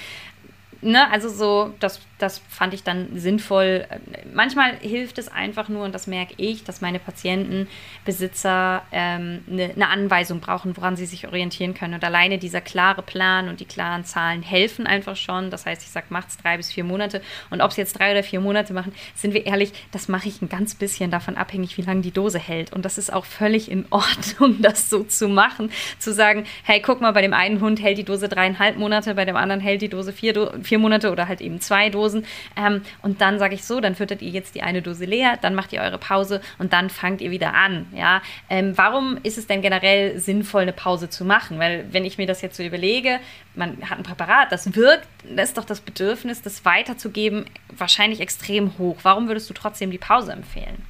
Ne, 0.81 1.09
also 1.11 1.29
so, 1.29 1.73
das 1.79 2.01
das 2.21 2.39
fand 2.49 2.73
ich 2.73 2.83
dann 2.83 3.07
sinnvoll. 3.17 3.85
Manchmal 4.33 4.77
hilft 4.77 5.17
es 5.17 5.27
einfach 5.27 5.69
nur, 5.69 5.85
und 5.85 5.95
das 5.95 6.07
merke 6.07 6.33
ich, 6.37 6.63
dass 6.63 6.81
meine 6.81 6.99
Patienten, 6.99 7.67
Besitzer 8.05 8.83
ähm, 8.91 9.43
eine, 9.49 9.71
eine 9.71 9.87
Anweisung 9.87 10.39
brauchen, 10.39 10.75
woran 10.77 10.95
sie 10.95 11.05
sich 11.05 11.27
orientieren 11.27 11.73
können. 11.73 11.93
Und 11.95 12.03
alleine 12.03 12.37
dieser 12.37 12.61
klare 12.61 13.01
Plan 13.01 13.47
und 13.47 13.59
die 13.59 13.65
klaren 13.65 14.05
Zahlen 14.05 14.43
helfen 14.43 14.87
einfach 14.87 15.15
schon. 15.15 15.49
Das 15.49 15.65
heißt, 15.65 15.81
ich 15.81 15.89
sage, 15.89 16.07
macht 16.09 16.29
es 16.29 16.37
drei 16.37 16.57
bis 16.57 16.71
vier 16.71 16.83
Monate. 16.83 17.21
Und 17.49 17.61
ob 17.61 17.71
es 17.71 17.77
jetzt 17.77 17.97
drei 17.97 18.11
oder 18.11 18.23
vier 18.23 18.39
Monate 18.39 18.73
machen, 18.73 18.93
sind 19.15 19.33
wir 19.33 19.45
ehrlich, 19.45 19.71
das 19.91 20.07
mache 20.07 20.27
ich 20.27 20.41
ein 20.41 20.49
ganz 20.49 20.75
bisschen 20.75 21.11
davon 21.11 21.37
abhängig, 21.37 21.77
wie 21.77 21.83
lange 21.83 22.01
die 22.01 22.11
Dose 22.11 22.39
hält. 22.39 22.73
Und 22.73 22.85
das 22.85 22.97
ist 22.97 23.11
auch 23.11 23.25
völlig 23.25 23.69
in 23.69 23.85
Ordnung, 23.89 24.57
das 24.61 24.89
so 24.89 25.03
zu 25.03 25.27
machen. 25.27 25.71
Zu 25.99 26.13
sagen, 26.13 26.45
hey, 26.63 26.81
guck 26.81 27.01
mal, 27.01 27.11
bei 27.11 27.21
dem 27.21 27.33
einen 27.33 27.61
Hund 27.61 27.81
hält 27.81 27.97
die 27.97 28.03
Dose 28.03 28.29
dreieinhalb 28.29 28.77
Monate, 28.77 29.15
bei 29.15 29.25
dem 29.25 29.35
anderen 29.35 29.61
hält 29.61 29.81
die 29.81 29.89
Dose 29.89 30.13
vier, 30.13 30.33
Do 30.33 30.51
vier 30.71 30.79
Monate 30.79 31.11
oder 31.11 31.27
halt 31.27 31.41
eben 31.41 31.59
zwei 31.59 31.89
Dosen. 31.89 32.25
Ähm, 32.55 32.81
und 33.01 33.19
dann 33.19 33.39
sage 33.39 33.55
ich 33.55 33.65
so, 33.65 33.81
dann 33.81 33.93
füttert 33.93 34.21
ihr 34.21 34.29
jetzt 34.29 34.55
die 34.55 34.61
eine 34.61 34.81
Dose 34.81 35.03
leer, 35.03 35.37
dann 35.41 35.53
macht 35.53 35.73
ihr 35.73 35.81
eure 35.81 35.97
Pause 35.97 36.39
und 36.59 36.71
dann 36.71 36.89
fangt 36.89 37.19
ihr 37.19 37.29
wieder 37.29 37.53
an. 37.53 37.87
Ja? 37.93 38.21
Ähm, 38.49 38.77
warum 38.77 39.17
ist 39.23 39.37
es 39.37 39.47
denn 39.47 39.61
generell 39.61 40.17
sinnvoll, 40.17 40.61
eine 40.61 40.71
Pause 40.71 41.09
zu 41.09 41.25
machen? 41.25 41.59
Weil 41.59 41.91
wenn 41.91 42.05
ich 42.05 42.17
mir 42.17 42.25
das 42.25 42.41
jetzt 42.41 42.55
so 42.55 42.63
überlege, 42.63 43.19
man 43.53 43.89
hat 43.89 43.97
ein 43.97 44.03
Präparat, 44.03 44.53
das 44.53 44.73
wirkt, 44.73 45.09
da 45.35 45.43
ist 45.43 45.57
doch 45.57 45.65
das 45.65 45.81
Bedürfnis, 45.81 46.41
das 46.41 46.63
weiterzugeben, 46.63 47.43
wahrscheinlich 47.75 48.21
extrem 48.21 48.77
hoch. 48.77 48.99
Warum 49.03 49.27
würdest 49.27 49.49
du 49.49 49.53
trotzdem 49.53 49.91
die 49.91 49.97
Pause 49.97 50.31
empfehlen? 50.31 50.85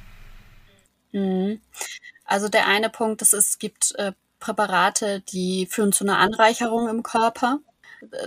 Mhm. 1.10 1.60
Also 2.24 2.48
der 2.48 2.68
eine 2.68 2.88
Punkt 2.88 3.20
ist, 3.20 3.32
es 3.32 3.58
gibt 3.58 3.96
äh, 3.98 4.12
Präparate, 4.38 5.22
die 5.32 5.66
führen 5.66 5.90
zu 5.90 6.04
einer 6.04 6.18
Anreicherung 6.18 6.88
im 6.88 7.02
Körper. 7.02 7.58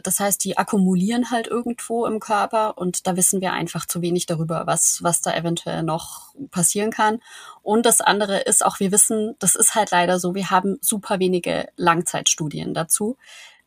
Das 0.04 0.20
heißt, 0.20 0.44
die 0.44 0.58
akkumulieren 0.58 1.32
halt 1.32 1.48
irgendwo 1.48 2.06
im 2.06 2.20
Körper 2.20 2.78
und 2.78 3.08
da 3.08 3.16
wissen 3.16 3.42
wir 3.42 3.52
einfach 3.54 3.86
zu 3.86 4.02
wenig 4.02 4.26
darüber, 4.26 4.66
was, 4.66 5.04
was 5.04 5.22
da 5.22 5.34
eventuell 5.36 5.84
noch 5.84 6.34
passieren 6.52 6.92
kann. 6.92 7.20
Und 7.62 7.86
das 7.86 8.00
andere 8.00 8.40
ist 8.40 8.66
auch, 8.66 8.80
wir 8.80 8.92
wissen, 8.92 9.36
das 9.40 9.56
ist 9.56 9.76
halt 9.76 9.92
leider 9.92 10.20
so, 10.20 10.34
wir 10.34 10.50
haben 10.50 10.78
super 10.82 11.20
wenige 11.20 11.68
Langzeitstudien 11.76 12.74
dazu. 12.74 13.18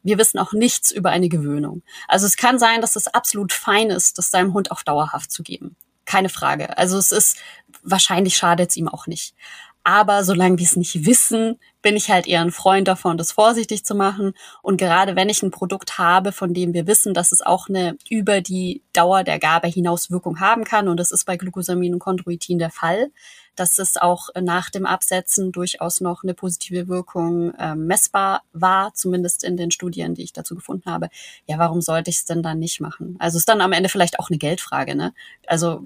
Wir 0.02 0.16
wissen 0.18 0.38
auch 0.38 0.52
nichts 0.52 0.90
über 0.90 1.10
eine 1.10 1.28
Gewöhnung. 1.28 1.82
Also 2.06 2.26
es 2.26 2.36
kann 2.36 2.58
sein, 2.58 2.80
dass 2.80 2.96
es 2.96 3.08
absolut 3.08 3.52
fein 3.52 3.90
ist, 3.90 4.16
das 4.16 4.30
seinem 4.30 4.54
Hund 4.54 4.70
auch 4.70 4.82
dauerhaft 4.82 5.30
zu 5.30 5.42
geben. 5.42 5.76
Keine 6.06 6.30
Frage. 6.30 6.78
Also 6.78 6.96
es 6.96 7.12
ist, 7.12 7.36
wahrscheinlich 7.82 8.36
schadet 8.36 8.70
es 8.70 8.76
ihm 8.76 8.88
auch 8.88 9.06
nicht. 9.06 9.34
Aber 9.84 10.22
solange 10.22 10.58
wir 10.58 10.66
es 10.66 10.76
nicht 10.76 11.06
wissen, 11.06 11.58
bin 11.80 11.96
ich 11.96 12.10
halt 12.10 12.26
eher 12.26 12.42
ein 12.42 12.50
Freund 12.50 12.88
davon, 12.88 13.16
das 13.16 13.32
vorsichtig 13.32 13.84
zu 13.84 13.94
machen. 13.94 14.34
Und 14.62 14.76
gerade 14.76 15.16
wenn 15.16 15.28
ich 15.28 15.42
ein 15.42 15.50
Produkt 15.50 15.96
habe, 15.98 16.32
von 16.32 16.52
dem 16.52 16.74
wir 16.74 16.86
wissen, 16.86 17.14
dass 17.14 17.32
es 17.32 17.40
auch 17.40 17.68
eine 17.68 17.96
über 18.10 18.40
die 18.40 18.82
Dauer 18.92 19.24
der 19.24 19.38
Gabe 19.38 19.68
hinaus 19.68 20.10
Wirkung 20.10 20.40
haben 20.40 20.64
kann, 20.64 20.88
und 20.88 20.98
das 20.98 21.10
ist 21.10 21.24
bei 21.24 21.36
Glucosamin 21.36 21.94
und 21.94 22.00
Chondroitin 22.00 22.58
der 22.58 22.70
Fall, 22.70 23.10
dass 23.58 23.78
es 23.78 23.96
auch 23.96 24.28
nach 24.40 24.70
dem 24.70 24.86
Absetzen 24.86 25.52
durchaus 25.52 26.00
noch 26.00 26.22
eine 26.22 26.34
positive 26.34 26.88
Wirkung 26.88 27.54
äh, 27.54 27.74
messbar 27.74 28.42
war, 28.52 28.94
zumindest 28.94 29.42
in 29.42 29.56
den 29.56 29.70
Studien, 29.70 30.14
die 30.14 30.22
ich 30.22 30.32
dazu 30.32 30.54
gefunden 30.54 30.90
habe. 30.90 31.08
Ja, 31.46 31.58
warum 31.58 31.80
sollte 31.80 32.10
ich 32.10 32.18
es 32.18 32.24
denn 32.24 32.42
dann 32.42 32.58
nicht 32.58 32.80
machen? 32.80 33.16
Also 33.18 33.38
ist 33.38 33.48
dann 33.48 33.60
am 33.60 33.72
Ende 33.72 33.88
vielleicht 33.88 34.18
auch 34.18 34.30
eine 34.30 34.38
Geldfrage, 34.38 34.94
ne? 34.94 35.12
Also 35.46 35.82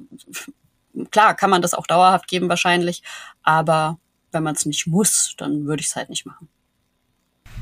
klar, 1.10 1.34
kann 1.34 1.50
man 1.50 1.62
das 1.62 1.74
auch 1.74 1.86
dauerhaft 1.86 2.28
geben 2.28 2.48
wahrscheinlich, 2.48 3.02
aber 3.42 3.98
wenn 4.30 4.42
man 4.42 4.54
es 4.54 4.66
nicht 4.66 4.86
muss, 4.86 5.34
dann 5.36 5.66
würde 5.66 5.80
ich 5.80 5.88
es 5.88 5.96
halt 5.96 6.10
nicht 6.10 6.26
machen. 6.26 6.48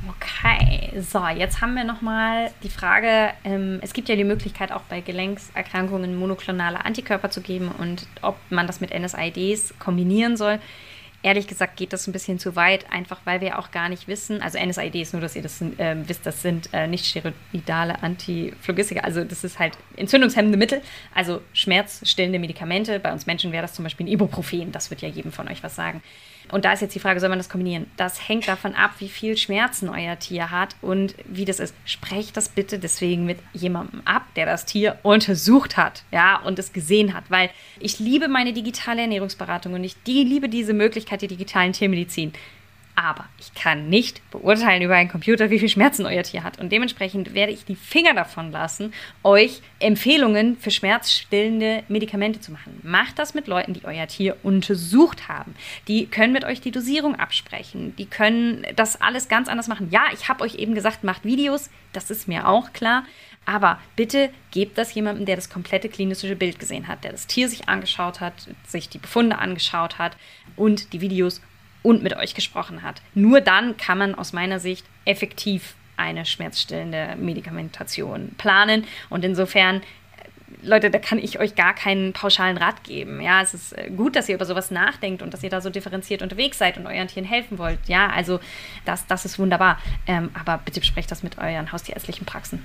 Okay, 0.08 0.98
so, 1.00 1.26
jetzt 1.26 1.60
haben 1.60 1.74
wir 1.74 1.84
nochmal 1.84 2.50
die 2.62 2.70
Frage, 2.70 3.34
ähm, 3.44 3.80
es 3.82 3.92
gibt 3.92 4.08
ja 4.08 4.16
die 4.16 4.24
Möglichkeit 4.24 4.72
auch 4.72 4.82
bei 4.82 5.02
Gelenkserkrankungen 5.02 6.16
monoklonale 6.16 6.84
Antikörper 6.84 7.30
zu 7.30 7.42
geben 7.42 7.70
und 7.70 8.06
ob 8.22 8.36
man 8.48 8.66
das 8.66 8.80
mit 8.80 8.98
NSAIDs 8.98 9.74
kombinieren 9.78 10.38
soll. 10.38 10.58
Ehrlich 11.22 11.46
gesagt 11.46 11.76
geht 11.76 11.92
das 11.92 12.06
ein 12.06 12.12
bisschen 12.12 12.38
zu 12.38 12.56
weit, 12.56 12.90
einfach 12.90 13.20
weil 13.24 13.42
wir 13.42 13.58
auch 13.58 13.70
gar 13.70 13.90
nicht 13.90 14.08
wissen, 14.08 14.40
also 14.40 14.58
NSAID 14.58 14.94
ist 14.96 15.12
nur, 15.12 15.20
dass 15.20 15.36
ihr 15.36 15.42
das 15.42 15.60
äh, 15.60 15.96
wisst, 16.06 16.24
das 16.24 16.40
sind 16.40 16.70
äh, 16.72 16.86
nicht 16.86 17.04
steroidale 17.04 18.02
Antiphlogistika, 18.02 19.02
also 19.02 19.22
das 19.24 19.44
ist 19.44 19.58
halt 19.58 19.76
entzündungshemmende 19.96 20.56
Mittel, 20.56 20.80
also 21.14 21.42
schmerzstillende 21.52 22.38
Medikamente. 22.38 22.98
Bei 23.00 23.12
uns 23.12 23.26
Menschen 23.26 23.52
wäre 23.52 23.62
das 23.62 23.74
zum 23.74 23.82
Beispiel 23.82 24.06
ein 24.06 24.12
Ibuprofen, 24.12 24.72
das 24.72 24.88
wird 24.88 25.02
ja 25.02 25.08
jedem 25.08 25.30
von 25.30 25.48
euch 25.48 25.62
was 25.62 25.76
sagen. 25.76 26.02
Und 26.50 26.64
da 26.64 26.72
ist 26.72 26.80
jetzt 26.80 26.94
die 26.94 27.00
Frage, 27.00 27.20
soll 27.20 27.28
man 27.28 27.38
das 27.38 27.48
kombinieren? 27.48 27.86
Das 27.96 28.28
hängt 28.28 28.48
davon 28.48 28.74
ab, 28.74 28.92
wie 28.98 29.08
viel 29.08 29.36
Schmerzen 29.36 29.88
euer 29.88 30.18
Tier 30.18 30.50
hat 30.50 30.76
und 30.82 31.14
wie 31.24 31.44
das 31.44 31.60
ist. 31.60 31.74
Sprecht 31.84 32.36
das 32.36 32.48
bitte 32.48 32.78
deswegen 32.78 33.24
mit 33.24 33.38
jemandem 33.52 34.02
ab, 34.04 34.26
der 34.36 34.46
das 34.46 34.66
Tier 34.66 34.98
untersucht 35.02 35.76
hat, 35.76 36.04
ja, 36.10 36.40
und 36.40 36.58
es 36.58 36.72
gesehen 36.72 37.14
hat, 37.14 37.24
weil 37.28 37.50
ich 37.78 37.98
liebe 37.98 38.28
meine 38.28 38.52
digitale 38.52 39.02
Ernährungsberatung 39.02 39.74
und 39.74 39.84
ich 39.84 40.02
die, 40.02 40.24
liebe 40.24 40.48
diese 40.48 40.72
Möglichkeit 40.72 41.22
der 41.22 41.28
digitalen 41.28 41.72
Tiermedizin. 41.72 42.32
Aber 43.02 43.24
ich 43.38 43.54
kann 43.54 43.88
nicht 43.88 44.20
beurteilen 44.30 44.82
über 44.82 44.94
einen 44.94 45.08
Computer, 45.08 45.48
wie 45.48 45.58
viel 45.58 45.70
Schmerzen 45.70 46.04
euer 46.04 46.22
Tier 46.22 46.44
hat. 46.44 46.60
Und 46.60 46.70
dementsprechend 46.70 47.32
werde 47.32 47.50
ich 47.50 47.64
die 47.64 47.74
Finger 47.74 48.12
davon 48.12 48.52
lassen, 48.52 48.92
euch 49.22 49.62
Empfehlungen 49.78 50.58
für 50.58 50.70
schmerzstillende 50.70 51.82
Medikamente 51.88 52.42
zu 52.42 52.52
machen. 52.52 52.78
Macht 52.82 53.18
das 53.18 53.32
mit 53.32 53.46
Leuten, 53.46 53.72
die 53.72 53.86
euer 53.86 54.06
Tier 54.06 54.36
untersucht 54.42 55.28
haben. 55.28 55.54
Die 55.88 56.08
können 56.08 56.34
mit 56.34 56.44
euch 56.44 56.60
die 56.60 56.72
Dosierung 56.72 57.14
absprechen. 57.14 57.96
Die 57.96 58.04
können 58.04 58.66
das 58.76 59.00
alles 59.00 59.28
ganz 59.28 59.48
anders 59.48 59.68
machen. 59.68 59.88
Ja, 59.90 60.02
ich 60.12 60.28
habe 60.28 60.44
euch 60.44 60.56
eben 60.56 60.74
gesagt, 60.74 61.02
macht 61.02 61.24
Videos. 61.24 61.70
Das 61.94 62.10
ist 62.10 62.28
mir 62.28 62.46
auch 62.46 62.74
klar. 62.74 63.04
Aber 63.46 63.80
bitte 63.96 64.28
gebt 64.50 64.76
das 64.76 64.92
jemandem, 64.92 65.24
der 65.24 65.36
das 65.36 65.48
komplette 65.48 65.88
klinische 65.88 66.36
Bild 66.36 66.58
gesehen 66.58 66.86
hat, 66.86 67.02
der 67.02 67.12
das 67.12 67.26
Tier 67.26 67.48
sich 67.48 67.66
angeschaut 67.66 68.20
hat, 68.20 68.34
sich 68.66 68.90
die 68.90 68.98
Befunde 68.98 69.38
angeschaut 69.38 69.98
hat 69.98 70.18
und 70.54 70.92
die 70.92 71.00
Videos 71.00 71.40
und 71.82 72.02
mit 72.02 72.16
euch 72.16 72.34
gesprochen 72.34 72.82
hat. 72.82 73.00
Nur 73.14 73.40
dann 73.40 73.76
kann 73.76 73.98
man 73.98 74.14
aus 74.14 74.32
meiner 74.32 74.60
Sicht 74.60 74.86
effektiv 75.04 75.74
eine 75.96 76.24
schmerzstillende 76.24 77.16
Medikamentation 77.16 78.32
planen. 78.38 78.84
Und 79.10 79.24
insofern 79.24 79.76
äh, 79.76 79.82
Leute, 80.62 80.90
da 80.90 80.98
kann 80.98 81.18
ich 81.18 81.38
euch 81.38 81.54
gar 81.54 81.74
keinen 81.74 82.12
pauschalen 82.12 82.56
Rat 82.56 82.84
geben. 82.84 83.20
Ja, 83.20 83.42
es 83.42 83.54
ist 83.54 83.76
äh, 83.76 83.90
gut, 83.90 84.16
dass 84.16 84.28
ihr 84.28 84.34
über 84.34 84.46
sowas 84.46 84.70
nachdenkt 84.70 85.22
und 85.22 85.34
dass 85.34 85.42
ihr 85.42 85.50
da 85.50 85.60
so 85.60 85.68
differenziert 85.70 86.22
unterwegs 86.22 86.58
seid 86.58 86.78
und 86.78 86.86
euren 86.86 87.08
Tieren 87.08 87.26
helfen 87.26 87.58
wollt. 87.58 87.78
Ja, 87.86 88.08
also 88.08 88.40
das, 88.86 89.06
das 89.06 89.24
ist 89.24 89.38
wunderbar. 89.38 89.78
Ähm, 90.06 90.30
aber 90.32 90.58
bitte 90.58 90.80
besprecht 90.80 91.10
das 91.10 91.22
mit 91.22 91.38
euren 91.38 91.70
haustierärztlichen 91.70 92.24
Praxen. 92.24 92.64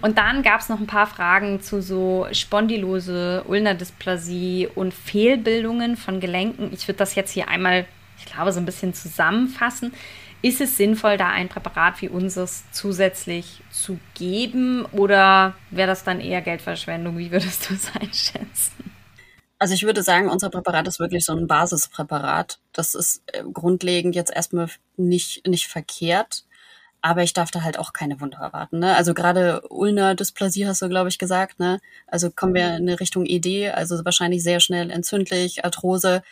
Und 0.00 0.16
dann 0.16 0.42
gab 0.42 0.60
es 0.60 0.68
noch 0.68 0.78
ein 0.78 0.86
paar 0.86 1.08
Fragen 1.08 1.60
zu 1.60 1.82
so 1.82 2.26
Spondylose, 2.30 3.42
Ulnerdysplasie 3.46 4.68
und 4.72 4.94
Fehlbildungen 4.94 5.96
von 5.96 6.20
Gelenken. 6.20 6.72
Ich 6.72 6.86
würde 6.86 6.98
das 6.98 7.16
jetzt 7.16 7.32
hier 7.32 7.48
einmal 7.48 7.84
glaube, 8.38 8.52
so 8.52 8.60
ein 8.60 8.66
bisschen 8.66 8.94
zusammenfassen. 8.94 9.92
Ist 10.40 10.60
es 10.60 10.76
sinnvoll, 10.76 11.16
da 11.16 11.28
ein 11.30 11.48
Präparat 11.48 12.00
wie 12.00 12.08
unseres 12.08 12.62
zusätzlich 12.70 13.60
zu 13.72 13.98
geben 14.14 14.84
oder 14.92 15.54
wäre 15.70 15.88
das 15.88 16.04
dann 16.04 16.20
eher 16.20 16.40
Geldverschwendung? 16.40 17.18
Wie 17.18 17.32
würdest 17.32 17.68
du 17.68 17.74
es 17.74 17.90
einschätzen? 18.00 18.92
Also 19.58 19.74
ich 19.74 19.82
würde 19.82 20.04
sagen, 20.04 20.30
unser 20.30 20.50
Präparat 20.50 20.86
ist 20.86 21.00
wirklich 21.00 21.24
so 21.24 21.34
ein 21.34 21.48
Basispräparat. 21.48 22.60
Das 22.72 22.94
ist 22.94 23.22
äh, 23.26 23.42
grundlegend 23.52 24.14
jetzt 24.14 24.32
erstmal 24.32 24.68
nicht, 24.96 25.44
nicht 25.48 25.66
verkehrt. 25.66 26.44
Aber 27.00 27.24
ich 27.24 27.32
darf 27.32 27.50
da 27.50 27.62
halt 27.62 27.78
auch 27.78 27.92
keine 27.92 28.20
Wunder 28.20 28.38
erwarten. 28.38 28.78
Ne? 28.78 28.94
Also 28.94 29.14
gerade 29.14 29.62
Ulner 29.68 30.14
Dysplasie 30.14 30.66
hast 30.66 30.82
du, 30.82 30.88
glaube 30.88 31.08
ich, 31.08 31.18
gesagt. 31.18 31.58
Ne? 31.58 31.80
Also 32.06 32.30
kommen 32.30 32.54
wir 32.54 32.76
in 32.76 32.88
Richtung 32.88 33.24
ED, 33.26 33.70
also 33.72 34.04
wahrscheinlich 34.04 34.44
sehr 34.44 34.60
schnell 34.60 34.90
entzündlich, 34.90 35.64
Arthrose 35.64 36.22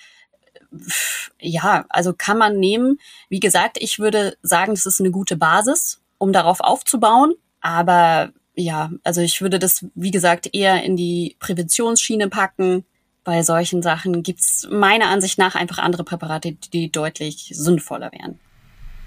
ja, 1.40 1.84
also 1.88 2.12
kann 2.12 2.38
man 2.38 2.58
nehmen. 2.58 2.98
Wie 3.28 3.40
gesagt, 3.40 3.78
ich 3.80 3.98
würde 3.98 4.36
sagen, 4.42 4.74
das 4.74 4.86
ist 4.86 5.00
eine 5.00 5.10
gute 5.10 5.36
Basis, 5.36 6.00
um 6.18 6.32
darauf 6.32 6.60
aufzubauen. 6.60 7.34
Aber 7.60 8.32
ja, 8.54 8.90
also 9.04 9.20
ich 9.20 9.42
würde 9.42 9.58
das, 9.58 9.84
wie 9.94 10.10
gesagt, 10.10 10.54
eher 10.54 10.82
in 10.82 10.96
die 10.96 11.36
Präventionsschiene 11.40 12.28
packen. 12.28 12.84
Bei 13.24 13.42
solchen 13.42 13.82
Sachen 13.82 14.22
gibt's 14.22 14.66
meiner 14.70 15.08
Ansicht 15.08 15.38
nach 15.38 15.54
einfach 15.54 15.78
andere 15.78 16.04
Präparate, 16.04 16.52
die 16.52 16.90
deutlich 16.90 17.50
sinnvoller 17.52 18.12
wären. 18.12 18.38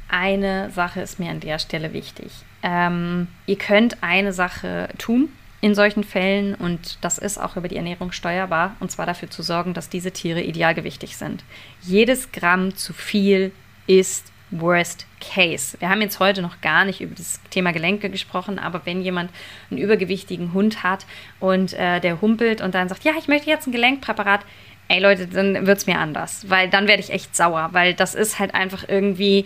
Eine 0.09 0.71
Sache 0.71 1.01
ist 1.01 1.19
mir 1.19 1.29
an 1.29 1.39
der 1.39 1.59
Stelle 1.59 1.93
wichtig. 1.93 2.31
Ähm, 2.63 3.27
ihr 3.45 3.57
könnt 3.57 4.03
eine 4.03 4.33
Sache 4.33 4.89
tun, 4.97 5.29
in 5.61 5.75
solchen 5.75 6.03
Fällen 6.03 6.55
und 6.55 6.97
das 7.01 7.17
ist 7.17 7.37
auch 7.37 7.57
über 7.57 7.67
die 7.67 7.75
Ernährung 7.75 8.11
steuerbar 8.11 8.75
und 8.79 8.91
zwar 8.91 9.05
dafür 9.05 9.29
zu 9.29 9.43
sorgen, 9.43 9.73
dass 9.73 9.89
diese 9.89 10.11
Tiere 10.11 10.41
idealgewichtig 10.41 11.17
sind. 11.17 11.43
Jedes 11.81 12.31
Gramm 12.31 12.75
zu 12.75 12.93
viel 12.93 13.51
ist 13.87 14.31
Worst 14.51 15.05
Case. 15.19 15.77
Wir 15.79 15.89
haben 15.89 16.01
jetzt 16.01 16.19
heute 16.19 16.41
noch 16.41 16.61
gar 16.61 16.85
nicht 16.85 17.01
über 17.01 17.13
das 17.13 17.39
Thema 17.49 17.71
Gelenke 17.71 18.09
gesprochen, 18.09 18.57
aber 18.57 18.81
wenn 18.85 19.01
jemand 19.01 19.31
einen 19.69 19.79
übergewichtigen 19.79 20.53
Hund 20.53 20.81
hat 20.81 21.05
und 21.39 21.73
äh, 21.73 21.99
der 21.99 22.21
humpelt 22.21 22.61
und 22.61 22.73
dann 22.73 22.89
sagt, 22.89 23.03
ja, 23.03 23.13
ich 23.19 23.27
möchte 23.27 23.49
jetzt 23.49 23.67
ein 23.67 23.71
Gelenkpräparat, 23.71 24.41
ey 24.87 24.99
Leute, 24.99 25.27
dann 25.27 25.67
wird 25.67 25.77
es 25.77 25.85
mir 25.85 25.99
anders, 25.99 26.49
weil 26.49 26.67
dann 26.69 26.87
werde 26.87 27.03
ich 27.03 27.11
echt 27.11 27.35
sauer, 27.35 27.69
weil 27.73 27.93
das 27.93 28.15
ist 28.15 28.39
halt 28.39 28.55
einfach 28.55 28.85
irgendwie, 28.87 29.45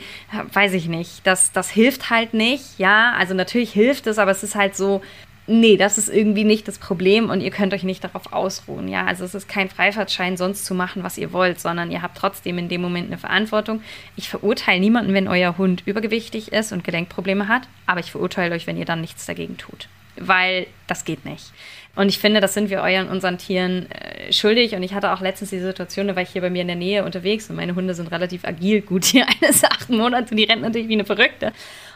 weiß 0.54 0.74
ich 0.74 0.88
nicht, 0.88 1.28
das, 1.28 1.52
das 1.52 1.70
hilft 1.70 2.10
halt 2.10 2.34
nicht, 2.34 2.80
ja, 2.80 3.14
also 3.18 3.34
natürlich 3.34 3.74
hilft 3.74 4.08
es, 4.08 4.20
aber 4.20 4.32
es 4.32 4.44
ist 4.44 4.56
halt 4.56 4.78
so, 4.78 5.02
nee, 5.48 5.78
das 5.78 5.98
ist 5.98 6.10
irgendwie 6.10 6.44
nicht 6.44 6.68
das 6.68 6.80
Problem 6.80 7.30
und 7.30 7.42
ihr 7.42 7.52
könnt 7.52 7.74
euch 7.74 7.84
nicht 7.84 8.04
darauf 8.04 8.32
ausruhen. 8.32 8.88
Ja, 8.88 9.06
also 9.06 9.24
es 9.26 9.36
ist 9.36 9.48
kein 9.48 9.70
Freifahrtschein, 9.70 10.38
sonst 10.38 10.66
zu 10.66 10.74
machen, 10.74 11.04
was 11.04 11.18
ihr 11.18 11.34
wollt, 11.34 11.60
sondern 11.60 11.92
ihr 11.92 12.02
habt 12.02 12.18
trotzdem 12.18 12.58
in 12.58 12.70
dem 12.70 12.82
Moment 12.82 13.08
eine 13.08 13.18
Verantwortung. 13.18 13.82
Ich 14.16 14.30
verurteile 14.30 14.80
niemanden, 14.80 15.14
wenn 15.14 15.28
euer 15.28 15.58
Hund 15.58 15.84
übergewichtig 15.86 16.52
ist 16.52 16.72
und 16.72 16.84
Gelenkprobleme 16.84 17.48
hat, 17.48 17.68
aber 17.86 18.00
ich 18.00 18.12
verurteile 18.12 18.56
euch, 18.56 18.68
wenn 18.68 18.78
ihr 18.78 18.86
dann 18.86 19.02
nichts 19.02 19.26
dagegen 19.26 19.58
tut. 19.58 19.88
Weil 20.16 20.68
das 20.88 21.06
geht 21.06 21.26
nicht. 21.26 21.52
Und 21.96 22.10
ich 22.10 22.18
finde, 22.18 22.40
das 22.40 22.56
sind 22.56 22.72
wir 22.72 22.82
euren, 22.82 23.08
unseren 23.08 23.38
Tieren 23.38 23.90
äh, 23.92 24.34
schuldig. 24.34 24.74
Und 24.74 24.82
ich 24.82 24.96
hatte 24.96 25.12
auch 25.12 25.22
letztens 25.22 25.52
die 25.52 25.60
Situation, 25.60 26.08
da 26.08 26.16
war 26.16 26.24
ich 26.24 26.30
hier 26.30 26.42
bei 26.42 26.50
mir 26.50 26.62
in 26.62 26.68
der 26.68 26.76
Nähe 26.76 27.06
unterwegs 27.06 27.50
und 27.50 27.56
meine 27.56 27.76
Hunde 27.76 27.94
sind 27.94 28.12
relativ 28.12 28.46
agil. 28.46 28.82
Gut, 28.82 29.06
hier 29.06 29.28
eine 29.42 29.52
ist 29.52 29.64
acht 29.64 29.90
Monate, 29.90 30.34
die 30.34 30.44
rennt 30.44 30.64
natürlich 30.64 30.88
wie 30.88 30.94
eine 30.94 31.06
Verrückte. 31.06 31.48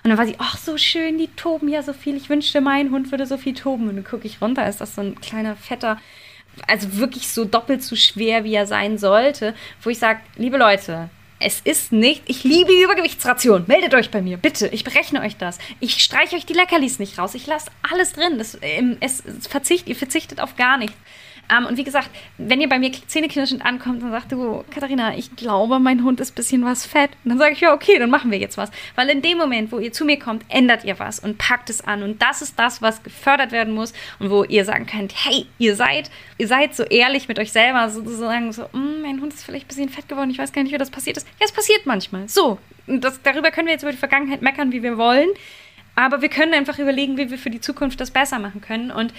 Und 0.03 0.09
dann 0.11 0.17
war 0.19 0.27
sie, 0.27 0.35
ach, 0.37 0.57
so 0.57 0.77
schön, 0.77 1.17
die 1.17 1.29
toben 1.35 1.67
ja 1.67 1.81
so 1.81 1.93
viel. 1.93 2.15
Ich 2.15 2.29
wünschte, 2.29 2.61
mein 2.61 2.91
Hund 2.91 3.09
würde 3.09 3.25
so 3.25 3.37
viel 3.37 3.55
toben. 3.55 3.89
Und 3.89 3.95
dann 3.95 4.05
gucke 4.05 4.27
ich 4.27 4.39
runter, 4.39 4.67
ist 4.67 4.81
das 4.81 4.93
so 4.93 5.01
ein 5.01 5.19
kleiner, 5.19 5.55
fetter, 5.55 5.97
also 6.67 6.97
wirklich 6.97 7.29
so 7.29 7.45
doppelt 7.45 7.81
so 7.81 7.95
schwer, 7.95 8.43
wie 8.43 8.53
er 8.53 8.67
sein 8.67 8.99
sollte. 8.99 9.55
Wo 9.81 9.89
ich 9.89 9.97
sage, 9.97 10.19
liebe 10.35 10.57
Leute, 10.57 11.09
es 11.39 11.61
ist 11.61 11.91
nicht, 11.91 12.23
ich 12.25 12.43
liebe 12.43 12.71
die 12.71 12.81
Übergewichtsration. 12.81 13.65
Meldet 13.67 13.93
euch 13.93 14.09
bei 14.09 14.21
mir, 14.21 14.37
bitte. 14.37 14.67
Ich 14.67 14.83
berechne 14.83 15.21
euch 15.21 15.37
das. 15.37 15.59
Ich 15.79 16.03
streiche 16.03 16.35
euch 16.35 16.45
die 16.45 16.53
Leckerlis 16.53 16.99
nicht 16.99 17.19
raus. 17.19 17.35
Ich 17.35 17.45
lasse 17.45 17.69
alles 17.91 18.13
drin. 18.13 18.37
Das, 18.37 18.57
ähm, 18.61 18.97
es, 19.01 19.23
es 19.25 19.47
verzicht, 19.47 19.87
ihr 19.87 19.95
verzichtet 19.95 20.39
auf 20.39 20.55
gar 20.55 20.77
nichts. 20.77 20.97
Ähm, 21.49 21.65
und 21.65 21.77
wie 21.77 21.83
gesagt, 21.83 22.09
wenn 22.37 22.61
ihr 22.61 22.69
bei 22.69 22.79
mir 22.79 22.91
zähneknirschend 22.91 23.65
ankommt 23.65 24.03
und 24.03 24.11
sagt, 24.11 24.31
du, 24.31 24.63
Katharina, 24.69 25.15
ich 25.17 25.35
glaube, 25.35 25.79
mein 25.79 26.03
Hund 26.03 26.19
ist 26.19 26.31
ein 26.31 26.35
bisschen 26.35 26.65
was 26.65 26.85
fett, 26.85 27.11
dann 27.23 27.37
sage 27.37 27.53
ich, 27.53 27.61
ja, 27.61 27.73
okay, 27.73 27.97
dann 27.99 28.09
machen 28.09 28.31
wir 28.31 28.37
jetzt 28.37 28.57
was. 28.57 28.71
Weil 28.95 29.09
in 29.09 29.21
dem 29.21 29.37
Moment, 29.37 29.71
wo 29.71 29.79
ihr 29.79 29.91
zu 29.91 30.05
mir 30.05 30.19
kommt, 30.19 30.43
ändert 30.49 30.83
ihr 30.83 30.99
was 30.99 31.19
und 31.19 31.37
packt 31.37 31.69
es 31.69 31.81
an. 31.81 32.03
Und 32.03 32.21
das 32.21 32.41
ist 32.41 32.59
das, 32.59 32.81
was 32.81 33.03
gefördert 33.03 33.51
werden 33.51 33.73
muss 33.73 33.93
und 34.19 34.29
wo 34.29 34.43
ihr 34.43 34.65
sagen 34.65 34.85
könnt, 34.85 35.13
hey, 35.25 35.45
ihr 35.57 35.75
seid, 35.75 36.11
ihr 36.37 36.47
seid 36.47 36.75
so 36.75 36.83
ehrlich 36.83 37.27
mit 37.27 37.39
euch 37.39 37.51
selber, 37.51 37.89
sozusagen 37.89 38.51
so, 38.51 38.63
mm, 38.73 39.01
mein 39.01 39.21
Hund 39.21 39.33
ist 39.33 39.43
vielleicht 39.43 39.65
ein 39.65 39.69
bisschen 39.69 39.89
fett 39.89 40.09
geworden, 40.09 40.29
ich 40.29 40.37
weiß 40.37 40.51
gar 40.51 40.63
nicht, 40.63 40.73
wie 40.73 40.77
das 40.77 40.91
passiert 40.91 41.17
ist. 41.17 41.27
Ja, 41.39 41.45
es 41.45 41.51
passiert 41.51 41.85
manchmal. 41.85 42.27
So. 42.27 42.59
Und 42.87 43.03
das, 43.03 43.21
darüber 43.21 43.51
können 43.51 43.67
wir 43.67 43.73
jetzt 43.73 43.83
über 43.83 43.91
die 43.91 43.97
Vergangenheit 43.97 44.41
meckern, 44.41 44.71
wie 44.71 44.81
wir 44.81 44.97
wollen. 44.97 45.29
Aber 45.97 46.21
wir 46.21 46.29
können 46.29 46.53
einfach 46.53 46.77
überlegen, 46.77 47.17
wie 47.17 47.31
wir 47.31 47.39
für 47.39 47.49
die 47.49 47.59
Zukunft 47.59 47.99
das 47.99 48.11
besser 48.11 48.37
machen 48.37 48.61
können. 48.61 48.91
Und 48.91 49.13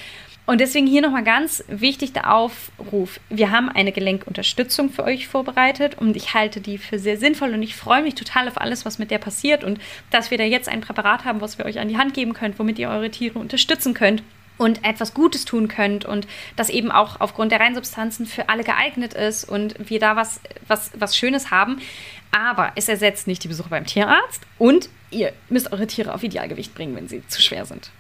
und 0.47 0.62
deswegen 0.62 0.87
hier 0.87 1.03
nochmal 1.03 1.24
ganz 1.24 1.62
wichtig 1.68 2.14
der 2.14 2.33
Aufruf. 2.33 3.20
Wir 3.29 3.51
haben 3.51 3.68
eine 3.68 3.93
Gelenkunterstützung 3.93 4.89
für 4.89 5.05
euch 5.05 5.29
vorbereitet 5.29 5.97
und 5.99 6.16
ich 6.16 6.33
halte 6.33 6.62
die 6.62 6.79
für 6.79 6.99
sehr 6.99 7.18
sinnvoll 7.18 7.53
und 7.53 7.62
ich 7.62 7.76
freue 7.76 8.01
mich 8.01 8.14
total 8.14 8.49
auf 8.49 8.59
alles, 8.59 8.87
was 8.87 8.99
mit 8.99 9.11
der 9.11 9.18
passiert 9.18 9.62
und 9.62 9.79
dass 10.11 10.31
wir 10.31 10.39
da 10.39 10.45
jetzt 10.45 10.70
ein 10.70 10.81
Präparat 10.81 11.26
haben, 11.26 11.43
was 11.43 11.59
wir 11.59 11.66
euch 11.66 11.79
an 11.81 11.91
die 11.91 11.99
Hand 11.99 12.14
geben 12.14 12.33
könnt, 12.33 12.59
womit 12.59 12.79
ihr 12.79 12.89
eure 12.89 13.11
Tiere 13.11 13.39
unterstützen 13.39 13.93
könnt 13.93 14.22
und 14.59 14.84
etwas 14.84 15.14
Gutes 15.14 15.44
tun 15.44 15.68
könnt 15.68 16.04
und 16.04 16.26
das 16.56 16.68
eben 16.68 16.90
auch 16.90 17.20
aufgrund 17.20 17.52
der 17.52 17.61
Reinsubstanzen 17.61 18.26
für 18.26 18.48
alle 18.48 18.64
geeignet 18.64 19.14
ist 19.14 19.44
und 19.44 19.76
wir 19.78 20.00
da 20.00 20.16
was, 20.16 20.40
was, 20.66 20.90
was 20.94 21.16
Schönes 21.16 21.50
haben. 21.50 21.80
Aber 22.30 22.72
es 22.74 22.88
ersetzt 22.88 23.26
nicht 23.26 23.42
die 23.44 23.48
Besuche 23.48 23.70
beim 23.70 23.86
Tierarzt 23.86 24.42
und 24.59 24.90
ihr 25.11 25.32
müsst 25.48 25.72
eure 25.72 25.86
Tiere 25.86 26.12
auf 26.12 26.22
Idealgewicht 26.22 26.74
bringen, 26.74 26.94
wenn 26.94 27.09
sie 27.09 27.26
zu 27.28 27.40
schwer 27.40 27.64
sind 27.64 27.90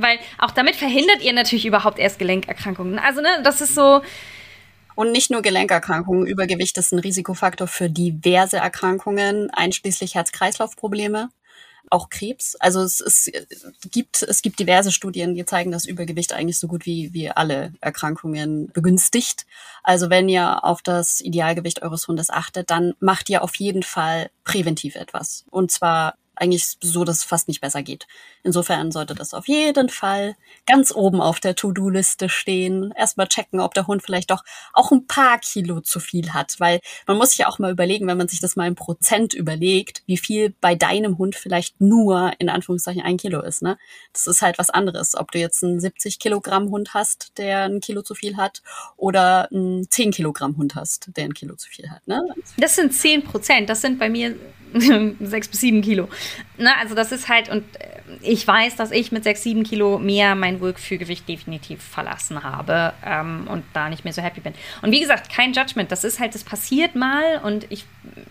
weil 0.00 0.18
auch 0.38 0.52
damit 0.52 0.76
verhindert 0.76 1.22
ihr 1.22 1.32
natürlich 1.32 1.66
überhaupt 1.66 1.98
erst 1.98 2.18
Gelenkerkrankungen. 2.18 2.98
Also, 2.98 3.20
ne, 3.20 3.40
das 3.42 3.60
ist 3.60 3.74
so. 3.74 4.00
Und 4.94 5.12
nicht 5.12 5.30
nur 5.30 5.42
Gelenkerkrankungen, 5.42 6.26
Übergewicht 6.26 6.76
ist 6.78 6.92
ein 6.92 6.98
Risikofaktor 6.98 7.68
für 7.68 7.88
diverse 7.88 8.56
Erkrankungen, 8.56 9.48
einschließlich 9.50 10.16
Herz-Kreislauf-Probleme, 10.16 11.28
auch 11.90 12.08
Krebs. 12.10 12.56
Also 12.56 12.82
es, 12.82 13.00
es, 13.00 13.30
gibt, 13.90 14.22
es 14.22 14.42
gibt 14.42 14.58
diverse 14.58 14.92
Studien, 14.92 15.34
die 15.34 15.44
zeigen, 15.44 15.70
dass 15.70 15.86
Übergewicht 15.86 16.32
eigentlich 16.32 16.58
so 16.58 16.68
gut 16.68 16.86
wie, 16.86 17.12
wie 17.12 17.30
alle 17.30 17.72
Erkrankungen 17.80 18.70
begünstigt. 18.72 19.46
Also 19.82 20.10
wenn 20.10 20.28
ihr 20.28 20.64
auf 20.64 20.82
das 20.82 21.20
Idealgewicht 21.20 21.82
eures 21.82 22.08
Hundes 22.08 22.30
achtet, 22.30 22.70
dann 22.70 22.94
macht 23.00 23.28
ihr 23.30 23.42
auf 23.42 23.54
jeden 23.56 23.82
Fall 23.82 24.30
präventiv 24.44 24.96
etwas. 24.96 25.44
Und 25.50 25.70
zwar 25.70 26.14
eigentlich 26.40 26.76
so, 26.80 27.04
dass 27.04 27.18
es 27.18 27.24
fast 27.24 27.48
nicht 27.48 27.60
besser 27.60 27.82
geht. 27.82 28.06
Insofern 28.42 28.92
sollte 28.92 29.14
das 29.14 29.34
auf 29.34 29.48
jeden 29.48 29.88
Fall 29.88 30.36
ganz 30.66 30.92
oben 30.92 31.20
auf 31.20 31.40
der 31.40 31.54
To-Do-Liste 31.54 32.28
stehen. 32.28 32.92
Erstmal 32.96 33.28
checken, 33.28 33.60
ob 33.60 33.74
der 33.74 33.86
Hund 33.86 34.02
vielleicht 34.02 34.30
doch 34.30 34.44
auch 34.72 34.92
ein 34.92 35.06
paar 35.06 35.38
Kilo 35.38 35.80
zu 35.80 36.00
viel 36.00 36.32
hat, 36.32 36.56
weil 36.58 36.80
man 37.06 37.16
muss 37.16 37.30
sich 37.30 37.38
ja 37.38 37.48
auch 37.48 37.58
mal 37.58 37.72
überlegen, 37.72 38.06
wenn 38.06 38.18
man 38.18 38.28
sich 38.28 38.40
das 38.40 38.56
mal 38.56 38.66
in 38.66 38.74
Prozent 38.74 39.34
überlegt, 39.34 40.02
wie 40.06 40.18
viel 40.18 40.54
bei 40.60 40.74
deinem 40.74 41.18
Hund 41.18 41.34
vielleicht 41.34 41.80
nur 41.80 42.32
in 42.38 42.48
Anführungszeichen 42.48 43.02
ein 43.02 43.16
Kilo 43.16 43.42
ist. 43.42 43.62
Ne? 43.62 43.78
Das 44.12 44.26
ist 44.26 44.42
halt 44.42 44.58
was 44.58 44.70
anderes, 44.70 45.14
ob 45.14 45.32
du 45.32 45.38
jetzt 45.38 45.62
einen 45.64 45.80
70 45.80 46.18
Kilogramm 46.18 46.70
Hund 46.70 46.94
hast, 46.94 47.38
der 47.38 47.64
ein 47.64 47.80
Kilo 47.80 48.02
zu 48.02 48.14
viel 48.14 48.36
hat, 48.36 48.62
oder 48.96 49.50
einen 49.50 49.90
10 49.90 50.12
Kilogramm 50.12 50.56
Hund 50.56 50.74
hast, 50.74 51.10
der 51.16 51.24
ein 51.24 51.34
Kilo 51.34 51.56
zu 51.56 51.68
viel 51.68 51.90
hat. 51.90 52.06
Ne? 52.06 52.22
Das 52.56 52.76
sind 52.76 52.92
10 52.92 53.24
Prozent. 53.24 53.68
Das 53.68 53.80
sind 53.80 53.98
bei 53.98 54.08
mir 54.08 54.36
sechs 55.20 55.48
bis 55.48 55.60
sieben 55.60 55.82
Kilo. 55.82 56.08
Na, 56.56 56.74
also 56.80 56.94
das 56.94 57.12
ist 57.12 57.28
halt, 57.28 57.48
und 57.48 57.64
äh, 57.80 57.98
ich 58.22 58.46
weiß, 58.46 58.76
dass 58.76 58.90
ich 58.90 59.12
mit 59.12 59.24
sechs, 59.24 59.42
sieben 59.42 59.62
Kilo 59.62 59.98
mehr 59.98 60.34
mein 60.34 60.60
Wohlgefühlgewicht 60.60 61.28
definitiv 61.28 61.82
verlassen 61.82 62.42
habe 62.42 62.92
ähm, 63.04 63.46
und 63.48 63.64
da 63.72 63.88
nicht 63.88 64.04
mehr 64.04 64.12
so 64.12 64.22
happy 64.22 64.40
bin. 64.40 64.54
Und 64.82 64.92
wie 64.92 65.00
gesagt, 65.00 65.32
kein 65.32 65.52
Judgment. 65.52 65.92
Das 65.92 66.04
ist 66.04 66.18
halt, 66.20 66.34
das 66.34 66.44
passiert 66.44 66.94
mal 66.94 67.40
und 67.42 67.66
ich, 67.70 67.84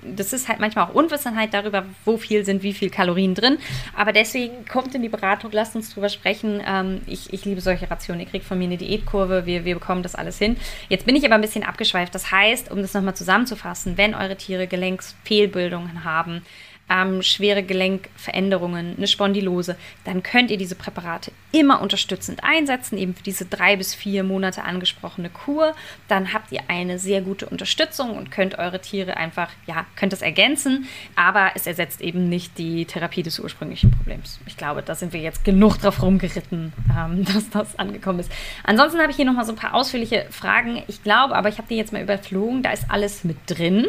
das 0.04 0.34
ist 0.34 0.48
halt 0.48 0.60
manchmal 0.60 0.86
auch 0.86 0.93
Unwissenheit 0.93 1.54
darüber, 1.54 1.86
wo 2.06 2.18
viel 2.18 2.45
sind, 2.45 2.64
wie 2.64 2.74
viel 2.74 2.89
Kalorien 2.89 3.36
drin. 3.36 3.58
Aber 3.95 4.14
deswegen 4.14 4.66
kommt 4.66 4.95
in 4.95 5.02
die 5.02 5.10
Beratung, 5.10 5.52
lasst 5.54 5.76
uns 5.76 5.93
drüber 5.93 6.10
sprechen. 6.10 6.62
Ähm, 6.66 7.02
ich, 7.08 7.32
ich 7.34 7.45
liebe 7.45 7.62
solche 7.62 7.89
Rationen. 7.89 8.22
Ihr 8.22 8.28
kriegt 8.28 8.45
von 8.45 8.58
mir 8.58 8.66
eine 8.66 8.78
Diätkurve, 8.78 9.45
wir, 9.45 9.66
wir 9.66 9.76
bekommen 9.76 10.04
das 10.04 10.16
alles 10.16 10.38
hin. 10.38 10.58
Jetzt 10.89 11.06
bin 11.06 11.16
ich 11.16 11.26
aber 11.26 11.36
ein 11.36 11.41
bisschen 11.41 11.64
abgeschweift. 11.64 12.14
Das 12.14 12.32
heißt, 12.32 12.72
um 12.72 12.82
das 12.82 12.93
nochmal 12.93 13.16
zusammenzufassen, 13.16 13.98
wenn 13.98 14.16
eure 14.16 14.36
Tiere 14.36 14.68
Gelenksfehlbildungen 14.68 16.04
haben, 16.04 16.43
ähm, 16.89 17.21
schwere 17.21 17.63
Gelenkveränderungen, 17.63 18.95
eine 18.97 19.07
Spondylose, 19.07 19.75
dann 20.05 20.23
könnt 20.23 20.51
ihr 20.51 20.57
diese 20.57 20.75
Präparate 20.75 21.31
immer 21.51 21.81
unterstützend 21.81 22.43
einsetzen, 22.43 22.97
eben 22.97 23.15
für 23.15 23.23
diese 23.23 23.45
drei 23.45 23.75
bis 23.75 23.93
vier 23.93 24.23
Monate 24.23 24.63
angesprochene 24.63 25.29
Kur. 25.29 25.75
Dann 26.07 26.33
habt 26.33 26.51
ihr 26.51 26.61
eine 26.67 26.99
sehr 26.99 27.21
gute 27.21 27.47
Unterstützung 27.47 28.15
und 28.15 28.31
könnt 28.31 28.57
eure 28.57 28.79
Tiere 28.79 29.17
einfach, 29.17 29.49
ja, 29.65 29.85
könnt 29.95 30.13
es 30.13 30.21
ergänzen, 30.21 30.88
aber 31.15 31.51
es 31.55 31.67
ersetzt 31.67 32.01
eben 32.01 32.29
nicht 32.29 32.57
die 32.57 32.85
Therapie 32.85 33.23
des 33.23 33.39
ursprünglichen 33.39 33.91
Problems. 33.91 34.39
Ich 34.45 34.57
glaube, 34.57 34.81
da 34.81 34.95
sind 34.95 35.13
wir 35.13 35.21
jetzt 35.21 35.43
genug 35.43 35.77
drauf 35.79 36.01
rumgeritten, 36.01 36.73
ähm, 36.97 37.25
dass 37.33 37.49
das 37.49 37.77
angekommen 37.79 38.19
ist. 38.19 38.31
Ansonsten 38.63 38.99
habe 38.99 39.11
ich 39.11 39.17
hier 39.17 39.25
nochmal 39.25 39.45
so 39.45 39.51
ein 39.51 39.57
paar 39.57 39.73
ausführliche 39.73 40.27
Fragen. 40.29 40.83
Ich 40.88 41.03
glaube, 41.03 41.35
aber 41.35 41.49
ich 41.49 41.57
habe 41.57 41.67
die 41.69 41.75
jetzt 41.75 41.91
mal 41.91 42.01
überflogen, 42.01 42.63
da 42.63 42.71
ist 42.71 42.85
alles 42.89 43.23
mit 43.23 43.38
drin. 43.47 43.88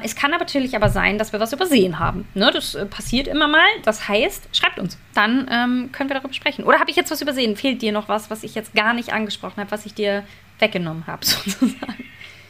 Es 0.00 0.16
kann 0.16 0.30
natürlich 0.30 0.74
aber 0.74 0.88
sein, 0.88 1.18
dass 1.18 1.32
wir 1.32 1.40
was 1.40 1.52
übersehen 1.52 1.98
haben. 1.98 2.26
Ne, 2.34 2.50
das 2.52 2.74
äh, 2.74 2.86
passiert 2.86 3.28
immer 3.28 3.46
mal. 3.46 3.66
Das 3.84 4.08
heißt, 4.08 4.48
schreibt 4.56 4.78
uns. 4.78 4.98
Dann 5.14 5.48
ähm, 5.50 5.90
können 5.92 6.10
wir 6.10 6.16
darüber 6.16 6.32
sprechen. 6.32 6.64
Oder 6.64 6.80
habe 6.80 6.90
ich 6.90 6.96
jetzt 6.96 7.10
was 7.10 7.20
übersehen? 7.20 7.56
Fehlt 7.56 7.82
dir 7.82 7.92
noch 7.92 8.08
was, 8.08 8.30
was 8.30 8.42
ich 8.42 8.54
jetzt 8.54 8.74
gar 8.74 8.94
nicht 8.94 9.12
angesprochen 9.12 9.58
habe, 9.60 9.70
was 9.70 9.86
ich 9.86 9.94
dir 9.94 10.24
weggenommen 10.58 11.06
habe, 11.06 11.24
sozusagen? 11.24 12.04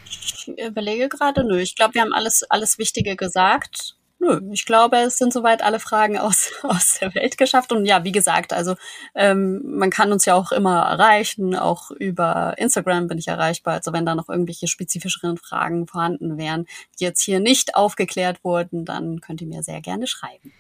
Ich 0.04 0.48
überlege 0.58 1.08
gerade, 1.08 1.44
nö. 1.44 1.58
Ich 1.58 1.76
glaube, 1.76 1.94
wir 1.94 2.02
haben 2.02 2.12
alles, 2.12 2.42
alles 2.44 2.78
Wichtige 2.78 3.16
gesagt. 3.16 3.96
Nö, 4.24 4.40
ich 4.52 4.66
glaube, 4.66 4.98
es 4.98 5.18
sind 5.18 5.32
soweit 5.32 5.64
alle 5.64 5.80
Fragen 5.80 6.16
aus, 6.16 6.52
aus 6.62 6.98
der 7.00 7.12
Welt 7.16 7.36
geschafft. 7.36 7.72
Und 7.72 7.86
ja, 7.86 8.04
wie 8.04 8.12
gesagt, 8.12 8.52
also 8.52 8.76
ähm, 9.16 9.60
man 9.64 9.90
kann 9.90 10.12
uns 10.12 10.26
ja 10.26 10.34
auch 10.34 10.52
immer 10.52 10.82
erreichen. 10.82 11.56
Auch 11.56 11.90
über 11.90 12.54
Instagram 12.56 13.08
bin 13.08 13.18
ich 13.18 13.26
erreichbar. 13.26 13.74
Also 13.74 13.92
wenn 13.92 14.06
da 14.06 14.14
noch 14.14 14.28
irgendwelche 14.28 14.68
spezifischeren 14.68 15.38
Fragen 15.38 15.88
vorhanden 15.88 16.38
wären, 16.38 16.66
die 17.00 17.04
jetzt 17.04 17.20
hier 17.20 17.40
nicht 17.40 17.74
aufgeklärt 17.74 18.44
wurden, 18.44 18.84
dann 18.84 19.20
könnt 19.20 19.40
ihr 19.40 19.48
mir 19.48 19.64
sehr 19.64 19.80
gerne 19.80 20.06
schreiben. 20.06 20.52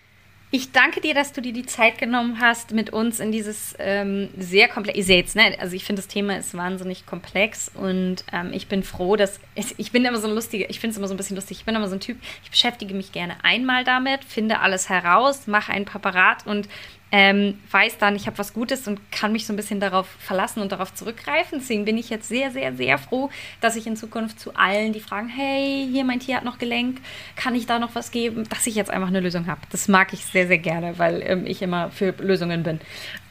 Ich 0.54 0.70
danke 0.70 1.00
dir, 1.00 1.14
dass 1.14 1.32
du 1.32 1.40
dir 1.40 1.54
die 1.54 1.64
Zeit 1.64 1.96
genommen 1.96 2.38
hast, 2.38 2.72
mit 2.72 2.90
uns 2.90 3.20
in 3.20 3.32
dieses 3.32 3.74
ähm, 3.78 4.28
sehr 4.36 4.68
komplex. 4.68 4.98
Ihr 4.98 5.04
seht 5.04 5.34
ne? 5.34 5.56
Also 5.58 5.74
ich 5.74 5.86
finde, 5.86 6.02
das 6.02 6.08
Thema 6.08 6.36
ist 6.36 6.54
wahnsinnig 6.54 7.06
komplex 7.06 7.70
und 7.72 8.16
ähm, 8.34 8.50
ich 8.52 8.68
bin 8.68 8.82
froh, 8.82 9.16
dass 9.16 9.40
ich, 9.54 9.74
ich 9.78 9.92
bin 9.92 10.04
immer 10.04 10.18
so 10.18 10.28
ein 10.28 10.34
lustiger, 10.34 10.68
ich 10.68 10.78
finde 10.78 10.92
es 10.92 10.98
immer 10.98 11.08
so 11.08 11.14
ein 11.14 11.16
bisschen 11.16 11.36
lustig. 11.36 11.60
Ich 11.60 11.64
bin 11.64 11.74
immer 11.74 11.88
so 11.88 11.94
ein 11.94 12.00
Typ, 12.00 12.18
ich 12.44 12.50
beschäftige 12.50 12.92
mich 12.92 13.12
gerne 13.12 13.42
einmal 13.42 13.82
damit, 13.84 14.24
finde 14.26 14.60
alles 14.60 14.90
heraus, 14.90 15.46
mache 15.46 15.72
ein 15.72 15.86
Präparat 15.86 16.46
und 16.46 16.68
ähm, 17.14 17.60
weiß 17.70 17.98
dann, 17.98 18.16
ich 18.16 18.26
habe 18.26 18.38
was 18.38 18.54
Gutes 18.54 18.88
und 18.88 19.12
kann 19.12 19.32
mich 19.32 19.46
so 19.46 19.52
ein 19.52 19.56
bisschen 19.56 19.80
darauf 19.80 20.08
verlassen 20.18 20.60
und 20.60 20.72
darauf 20.72 20.94
zurückgreifen. 20.94 21.58
Deswegen 21.58 21.84
bin 21.84 21.98
ich 21.98 22.08
jetzt 22.08 22.26
sehr, 22.26 22.50
sehr, 22.50 22.74
sehr 22.74 22.96
froh, 22.96 23.28
dass 23.60 23.76
ich 23.76 23.86
in 23.86 23.96
Zukunft 23.96 24.40
zu 24.40 24.54
allen, 24.54 24.94
die 24.94 25.00
fragen, 25.00 25.28
hey, 25.28 25.86
hier 25.92 26.04
mein 26.04 26.20
Tier 26.20 26.36
hat 26.36 26.44
noch 26.44 26.58
Gelenk, 26.58 27.02
kann 27.36 27.54
ich 27.54 27.66
da 27.66 27.78
noch 27.78 27.94
was 27.94 28.10
geben, 28.12 28.48
dass 28.48 28.66
ich 28.66 28.74
jetzt 28.74 28.90
einfach 28.90 29.08
eine 29.08 29.20
Lösung 29.20 29.46
habe. 29.46 29.60
Das 29.70 29.88
mag 29.88 30.14
ich 30.14 30.24
sehr, 30.24 30.46
sehr 30.46 30.58
gerne, 30.58 30.98
weil 30.98 31.22
ähm, 31.22 31.46
ich 31.46 31.60
immer 31.60 31.90
für 31.90 32.12
Lösungen 32.12 32.62
bin. 32.62 32.80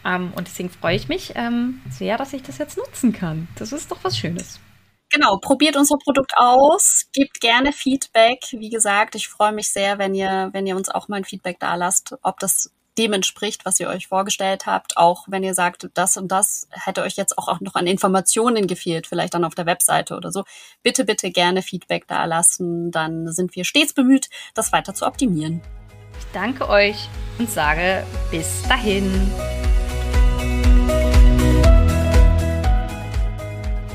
Ähm, 0.05 0.31
und 0.35 0.47
deswegen 0.47 0.69
freue 0.69 0.95
ich 0.95 1.07
mich 1.07 1.33
ähm, 1.35 1.81
sehr, 1.89 2.17
dass 2.17 2.33
ich 2.33 2.43
das 2.43 2.59
jetzt 2.59 2.77
nutzen 2.77 3.13
kann. 3.13 3.47
Das 3.55 3.71
ist 3.71 3.91
doch 3.91 4.03
was 4.03 4.15
Schönes. 4.15 4.59
Genau, 5.09 5.37
probiert 5.37 5.75
unser 5.75 5.97
Produkt 5.97 6.33
aus, 6.37 7.07
gebt 7.13 7.41
gerne 7.41 7.73
Feedback. 7.73 8.39
Wie 8.51 8.69
gesagt, 8.69 9.15
ich 9.15 9.27
freue 9.27 9.51
mich 9.51 9.69
sehr, 9.69 9.97
wenn 9.97 10.13
ihr, 10.13 10.49
wenn 10.53 10.67
ihr 10.67 10.75
uns 10.75 10.87
auch 10.87 11.07
mal 11.07 11.17
ein 11.17 11.25
Feedback 11.25 11.59
da 11.59 11.75
lasst, 11.75 12.15
ob 12.21 12.39
das 12.39 12.71
dem 13.01 13.13
entspricht, 13.13 13.65
was 13.65 13.79
ihr 13.79 13.89
euch 13.89 14.07
vorgestellt 14.07 14.65
habt. 14.65 14.97
Auch 14.97 15.25
wenn 15.27 15.43
ihr 15.43 15.53
sagt, 15.53 15.89
das 15.93 16.17
und 16.17 16.31
das 16.31 16.67
hätte 16.71 17.01
euch 17.01 17.15
jetzt 17.15 17.37
auch 17.37 17.59
noch 17.59 17.75
an 17.75 17.87
Informationen 17.87 18.67
gefehlt, 18.67 19.07
vielleicht 19.07 19.33
dann 19.33 19.43
auf 19.43 19.55
der 19.55 19.65
Webseite 19.65 20.15
oder 20.15 20.31
so. 20.31 20.43
Bitte, 20.83 21.05
bitte 21.05 21.31
gerne 21.31 21.61
Feedback 21.61 22.07
da 22.07 22.25
lassen. 22.25 22.91
Dann 22.91 23.31
sind 23.31 23.55
wir 23.55 23.65
stets 23.65 23.93
bemüht, 23.93 24.29
das 24.53 24.71
weiter 24.71 24.93
zu 24.93 25.05
optimieren. 25.05 25.61
Ich 26.19 26.25
danke 26.33 26.69
euch 26.69 27.09
und 27.39 27.49
sage 27.49 28.05
bis 28.29 28.61
dahin. 28.67 29.31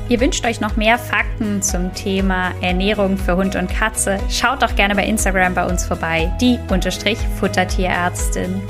Ihr 0.09 0.21
wünscht 0.21 0.45
euch 0.47 0.61
noch 0.61 0.77
mehr 0.77 0.99
Fakten 0.99 1.63
zum 1.63 1.93
Thema 1.93 2.53
Ernährung 2.61 3.19
für 3.19 3.37
Hund 3.37 3.57
und 3.57 3.69
Katze? 3.69 4.21
Schaut 4.31 4.63
doch 4.63 4.77
gerne 4.77 4.95
bei 4.95 5.05
Instagram 5.05 5.55
bei 5.55 5.67
uns 5.67 5.85
vorbei, 5.85 6.33
die 6.41 6.61
Unterstrich 6.71 7.19
Futtertierärztin. 7.41 8.63